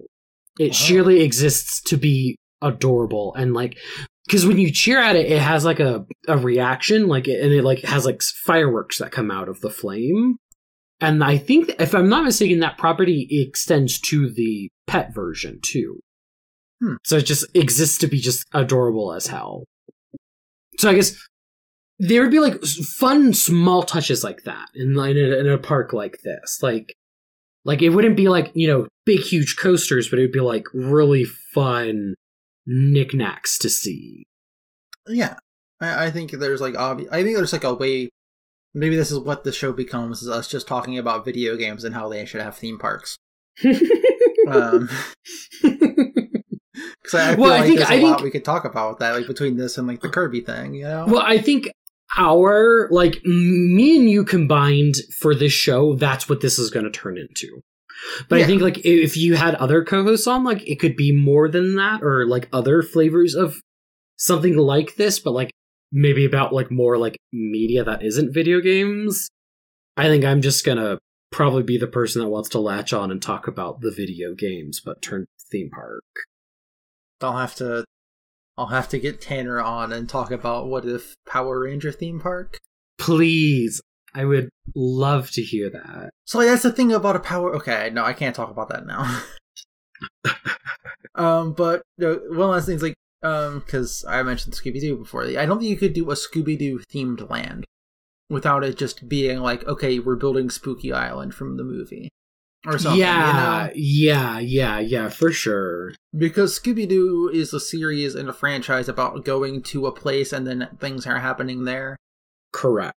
It 0.59 0.69
Oh. 0.69 0.73
sheerly 0.73 1.21
exists 1.21 1.81
to 1.83 1.97
be 1.97 2.37
adorable 2.61 3.35
and 3.35 3.53
like 3.53 3.77
because 4.25 4.45
when 4.45 4.57
you 4.57 4.71
cheer 4.71 4.99
at 4.99 5.15
it, 5.15 5.31
it 5.31 5.39
has 5.39 5.63
like 5.65 5.79
a, 5.79 6.03
a 6.27 6.35
reaction, 6.37 7.07
like 7.07 7.27
and 7.27 7.53
it 7.53 7.63
like 7.63 7.81
has 7.81 8.05
like 8.05 8.21
fireworks 8.23 8.97
that 8.97 9.11
come 9.11 9.29
out 9.29 9.47
of 9.49 9.61
the 9.61 9.69
flame. 9.69 10.37
And 10.99 11.23
I 11.23 11.37
think 11.37 11.75
if 11.77 11.93
I'm 11.93 12.09
not 12.09 12.23
mistaken, 12.23 12.59
that 12.59 12.77
property 12.77 13.27
extends 13.29 13.99
to 14.01 14.29
the 14.31 14.69
pet 14.87 15.13
version 15.13 15.59
too. 15.61 15.99
Hmm. 16.81 16.95
So 17.05 17.17
it 17.17 17.25
just 17.27 17.45
exists 17.55 17.99
to 17.99 18.07
be 18.07 18.19
just 18.19 18.45
adorable 18.53 19.13
as 19.13 19.27
hell. 19.27 19.65
So 20.79 20.89
I 20.89 20.95
guess 20.95 21.15
there 21.99 22.21
would 22.21 22.31
be 22.31 22.39
like 22.39 22.61
fun 22.63 23.33
small 23.33 23.83
touches 23.83 24.23
like 24.23 24.43
that 24.43 24.67
in, 24.75 24.91
in, 24.99 25.17
a, 25.17 25.37
in 25.39 25.47
a 25.49 25.57
park 25.57 25.93
like 25.93 26.19
this. 26.23 26.59
Like, 26.61 26.93
like 27.63 27.81
it 27.81 27.89
wouldn't 27.89 28.17
be 28.17 28.27
like 28.29 28.51
you 28.53 28.67
know 28.67 28.87
big 29.05 29.21
huge 29.21 29.55
coasters, 29.57 30.09
but 30.09 30.19
it 30.19 30.23
would 30.23 30.31
be 30.31 30.39
like 30.41 30.65
really 30.73 31.23
fun 31.23 32.15
knickknacks 32.65 33.57
to 33.59 33.69
see. 33.69 34.25
Yeah, 35.07 35.35
I, 35.79 36.05
I 36.07 36.11
think 36.11 36.31
there's 36.31 36.61
like 36.61 36.75
obvious. 36.77 37.09
I 37.11 37.23
think 37.23 37.37
there's 37.37 37.53
like 37.53 37.63
a 37.63 37.73
way. 37.73 38.09
Maybe 38.73 38.95
this 38.97 39.09
is 39.11 39.19
what 39.19 39.43
the 39.45 39.51
show 39.53 39.71
becomes: 39.71 40.21
is 40.21 40.29
us 40.29 40.47
just 40.49 40.67
talking 40.67 40.97
about 40.97 41.23
video 41.25 41.55
games 41.55 41.83
and 41.85 41.95
how 41.95 42.09
they 42.09 42.25
should 42.25 42.41
have 42.41 42.55
theme 42.57 42.77
parks. 42.79 43.17
Um, 44.47 44.87
I 45.63 47.33
feel 47.33 47.37
Well, 47.37 47.51
I 47.53 47.57
like 47.59 47.63
think- 47.65 47.77
there's 47.79 47.89
a 47.89 47.93
I 47.93 47.97
lot 47.97 48.17
think- 48.17 48.21
we 48.25 48.29
could 48.31 48.45
talk 48.45 48.65
about 48.65 48.89
with 48.91 48.99
that, 48.99 49.15
like 49.15 49.25
between 49.27 49.57
this 49.57 49.77
and 49.77 49.87
like 49.87 50.01
the 50.01 50.09
Kirby 50.09 50.41
thing. 50.41 50.75
You 50.75 50.83
know? 50.83 51.05
Well, 51.07 51.23
I 51.25 51.39
think 51.39 51.67
our 52.17 52.87
like 52.91 53.23
me 53.25 53.97
and 53.97 54.09
you 54.09 54.23
combined 54.23 54.95
for 55.19 55.35
this 55.35 55.53
show, 55.53 55.95
that's 55.95 56.29
what 56.29 56.41
this 56.41 56.57
is 56.59 56.69
going 56.69 56.85
to 56.85 56.91
turn 56.91 57.17
into. 57.17 57.61
But 58.29 58.39
I 58.41 58.45
think 58.45 58.61
like 58.61 58.85
if 58.85 59.17
you 59.17 59.35
had 59.35 59.55
other 59.55 59.83
co-hosts 59.83 60.27
on, 60.27 60.43
like 60.43 60.67
it 60.67 60.79
could 60.79 60.95
be 60.95 61.11
more 61.11 61.47
than 61.47 61.75
that, 61.75 62.03
or 62.03 62.25
like 62.27 62.49
other 62.51 62.83
flavors 62.83 63.35
of 63.35 63.61
something 64.17 64.57
like 64.57 64.95
this. 64.95 65.19
But 65.19 65.31
like 65.31 65.51
maybe 65.91 66.25
about 66.25 66.53
like 66.53 66.71
more 66.71 66.97
like 66.97 67.17
media 67.31 67.83
that 67.83 68.03
isn't 68.03 68.33
video 68.33 68.59
games. 68.59 69.29
I 69.97 70.07
think 70.07 70.25
I'm 70.25 70.41
just 70.41 70.65
gonna 70.65 70.99
probably 71.31 71.63
be 71.63 71.77
the 71.77 71.87
person 71.87 72.21
that 72.21 72.29
wants 72.29 72.49
to 72.49 72.59
latch 72.59 72.93
on 72.93 73.11
and 73.11 73.21
talk 73.21 73.47
about 73.47 73.81
the 73.81 73.91
video 73.91 74.33
games, 74.33 74.81
but 74.83 75.01
turn 75.01 75.25
theme 75.51 75.69
park. 75.69 76.03
I'll 77.21 77.37
have 77.37 77.55
to 77.55 77.85
I'll 78.57 78.67
have 78.67 78.89
to 78.89 78.99
get 78.99 79.21
Tanner 79.21 79.59
on 79.59 79.91
and 79.91 80.07
talk 80.07 80.31
about 80.31 80.67
what 80.67 80.85
if 80.85 81.15
Power 81.27 81.59
Ranger 81.59 81.91
theme 81.91 82.19
park. 82.19 82.59
Please. 82.97 83.81
I 84.13 84.23
would 84.23 84.49
love 84.75 85.29
to 85.31 85.41
hear 85.41 85.69
that. 85.69 86.09
So 86.25 86.37
like, 86.37 86.47
that's 86.47 86.63
the 86.63 86.71
thing 86.71 86.93
about 86.93 87.17
a 87.17 87.19
power. 87.19 87.53
Okay, 87.55 87.89
no, 87.91 88.05
I 88.05 88.13
can't 88.13 88.35
talk 88.35 88.49
about 88.49 88.69
that 88.69 88.85
now. 88.85 89.21
um, 91.15 91.53
but 91.53 91.81
you 91.97 92.07
know, 92.07 92.37
one 92.37 92.49
last 92.49 92.67
thing 92.67 92.75
is 92.75 92.83
like, 92.83 92.95
um, 93.23 93.59
because 93.59 94.05
I 94.07 94.23
mentioned 94.23 94.53
Scooby 94.53 94.79
Doo 94.79 94.97
before. 94.97 95.23
I 95.23 95.45
don't 95.45 95.59
think 95.59 95.69
you 95.69 95.75
could 95.75 95.93
do 95.93 96.09
a 96.11 96.15
Scooby 96.15 96.57
Doo 96.57 96.79
themed 96.93 97.29
land 97.29 97.65
without 98.29 98.63
it 98.63 98.77
just 98.77 99.09
being 99.09 99.39
like, 99.39 99.65
okay, 99.65 99.99
we're 99.99 100.15
building 100.15 100.49
Spooky 100.49 100.93
Island 100.93 101.35
from 101.35 101.57
the 101.57 101.63
movie 101.63 102.09
or 102.65 102.77
something. 102.79 102.99
yeah, 102.99 103.65
you 103.65 103.67
know? 103.67 103.71
yeah, 103.75 104.39
yeah, 104.39 104.79
yeah, 104.79 105.09
for 105.09 105.31
sure. 105.31 105.93
because 106.17 106.57
Scooby 106.59 106.87
Doo 106.87 107.29
is 107.33 107.53
a 107.53 107.59
series 107.59 108.15
and 108.15 108.29
a 108.29 108.33
franchise 108.33 108.87
about 108.89 109.23
going 109.25 109.61
to 109.63 109.85
a 109.87 109.91
place 109.91 110.31
and 110.33 110.45
then 110.47 110.67
things 110.79 111.05
are 111.07 111.19
happening 111.19 111.65
there. 111.65 111.97
Correct. 112.51 112.95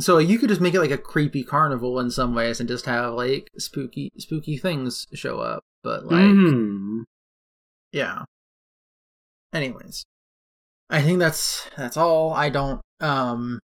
So 0.00 0.18
you 0.18 0.38
could 0.38 0.48
just 0.48 0.60
make 0.60 0.74
it 0.74 0.80
like 0.80 0.90
a 0.90 0.98
creepy 0.98 1.44
carnival 1.44 2.00
in 2.00 2.10
some 2.10 2.34
ways 2.34 2.58
and 2.60 2.68
just 2.68 2.86
have 2.86 3.14
like 3.14 3.48
spooky 3.58 4.10
spooky 4.18 4.56
things 4.56 5.06
show 5.14 5.38
up. 5.38 5.62
But 5.84 6.04
like 6.06 6.24
Mhm. 6.24 7.04
yeah. 7.92 8.24
Anyways. 9.52 10.04
I 10.90 11.00
think 11.02 11.18
that's 11.18 11.68
that's 11.76 11.96
all. 11.96 12.32
I 12.32 12.50
don't 12.50 12.80
um 13.00 13.60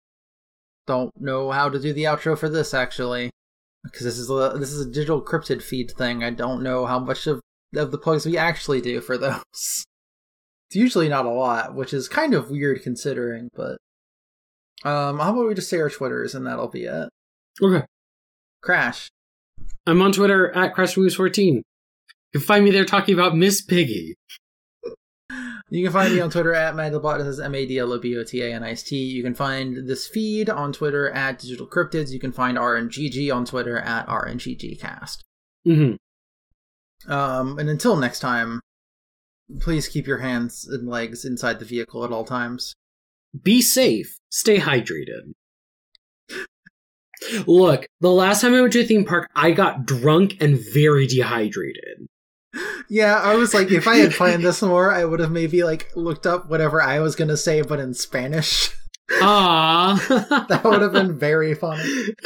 don't 0.85 1.11
know 1.19 1.51
how 1.51 1.69
to 1.69 1.79
do 1.79 1.93
the 1.93 2.03
outro 2.03 2.37
for 2.37 2.49
this 2.49 2.73
actually. 2.73 3.29
Because 3.91 4.05
this 4.05 4.17
is 4.17 4.29
a 4.29 4.55
this 4.57 4.71
is 4.71 4.85
a 4.85 4.89
digital 4.89 5.21
cryptid 5.21 5.61
feed 5.61 5.91
thing. 5.91 6.23
I 6.23 6.29
don't 6.29 6.63
know 6.63 6.85
how 6.85 6.99
much 6.99 7.27
of 7.27 7.41
of 7.75 7.91
the 7.91 7.97
plugs 7.97 8.25
we 8.25 8.37
actually 8.37 8.81
do 8.81 9.01
for 9.01 9.17
those. 9.17 9.41
It's 10.69 10.75
usually 10.75 11.07
not 11.07 11.25
a 11.25 11.29
lot, 11.29 11.75
which 11.75 11.93
is 11.93 12.09
kind 12.09 12.33
of 12.33 12.49
weird 12.49 12.83
considering, 12.83 13.49
but 13.55 13.77
um 14.83 15.19
how 15.19 15.31
about 15.31 15.47
we 15.47 15.55
just 15.55 15.69
say 15.69 15.79
our 15.79 15.89
Twitters 15.89 16.35
and 16.35 16.45
that'll 16.45 16.67
be 16.67 16.83
it. 16.83 17.09
Okay. 17.61 17.85
Crash. 18.61 19.09
I'm 19.85 20.01
on 20.01 20.11
Twitter 20.11 20.51
at 20.51 20.75
CrashMovies14. 20.75 21.37
You 21.37 21.63
can 22.33 22.41
find 22.41 22.65
me 22.65 22.71
there 22.71 22.83
talking 22.83 23.13
about 23.13 23.37
Miss 23.37 23.61
Piggy. 23.61 24.15
You 25.69 25.83
can 25.83 25.91
find 25.91 26.13
me 26.13 26.21
on 26.21 26.29
Twitter 26.29 26.53
at 26.53 26.75
Madlbot. 26.75 27.17
This 27.17 27.27
is 27.27 27.39
M 27.41 27.53
A 27.53 27.65
D 27.65 27.77
L 27.77 27.91
O 27.91 27.99
B 27.99 28.17
O 28.17 28.23
T 28.23 28.41
A 28.41 28.53
N 28.53 28.63
I 28.63 28.71
S 28.71 28.83
T. 28.83 28.95
You 28.95 29.21
can 29.21 29.33
find 29.33 29.87
this 29.87 30.07
feed 30.07 30.49
on 30.49 30.71
Twitter 30.71 31.09
at 31.09 31.39
Digital 31.39 31.67
Cryptids. 31.67 32.11
You 32.11 32.19
can 32.19 32.31
find 32.31 32.57
RNGG 32.57 33.33
on 33.35 33.43
Twitter 33.43 33.77
at 33.77 34.07
RNGGcast. 34.07 35.17
Mm-hmm. 35.67 37.11
Um, 37.11 37.59
and 37.59 37.69
until 37.69 37.97
next 37.97 38.19
time, 38.19 38.61
please 39.59 39.89
keep 39.89 40.07
your 40.07 40.19
hands 40.19 40.65
and 40.65 40.87
legs 40.87 41.25
inside 41.25 41.59
the 41.59 41.65
vehicle 41.65 42.05
at 42.05 42.11
all 42.11 42.23
times. 42.23 42.73
Be 43.43 43.61
safe. 43.61 44.19
Stay 44.29 44.59
hydrated. 44.59 45.33
Look, 47.45 47.87
the 47.99 48.11
last 48.11 48.41
time 48.41 48.53
I 48.53 48.61
went 48.61 48.73
to 48.73 48.81
a 48.81 48.85
theme 48.85 49.03
park, 49.03 49.29
I 49.35 49.51
got 49.51 49.85
drunk 49.85 50.37
and 50.39 50.57
very 50.73 51.07
dehydrated. 51.07 52.07
Yeah, 52.89 53.15
I 53.15 53.35
was 53.35 53.53
like, 53.53 53.71
if 53.71 53.87
I 53.87 53.97
had 53.97 54.13
planned 54.13 54.43
this 54.43 54.61
more, 54.61 54.91
I 54.91 55.03
would 55.03 55.19
have 55.19 55.31
maybe 55.31 55.63
like 55.63 55.91
looked 55.95 56.25
up 56.25 56.49
whatever 56.49 56.81
I 56.81 56.99
was 56.99 57.15
gonna 57.15 57.37
say, 57.37 57.61
but 57.61 57.79
in 57.79 57.93
Spanish. 57.93 58.71
Ah, 59.21 59.95
that 60.49 60.65
would 60.65 60.81
have 60.81 60.91
been 60.91 61.17
very 61.17 61.55
funny. 61.55 61.81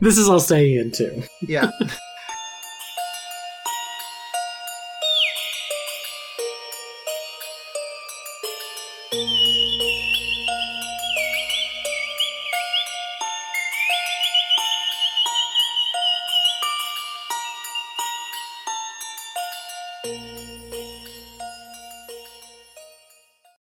this 0.00 0.18
is 0.18 0.28
all 0.28 0.40
staying 0.40 0.74
in 0.74 0.90
too. 0.90 1.22
Yeah. 1.42 1.70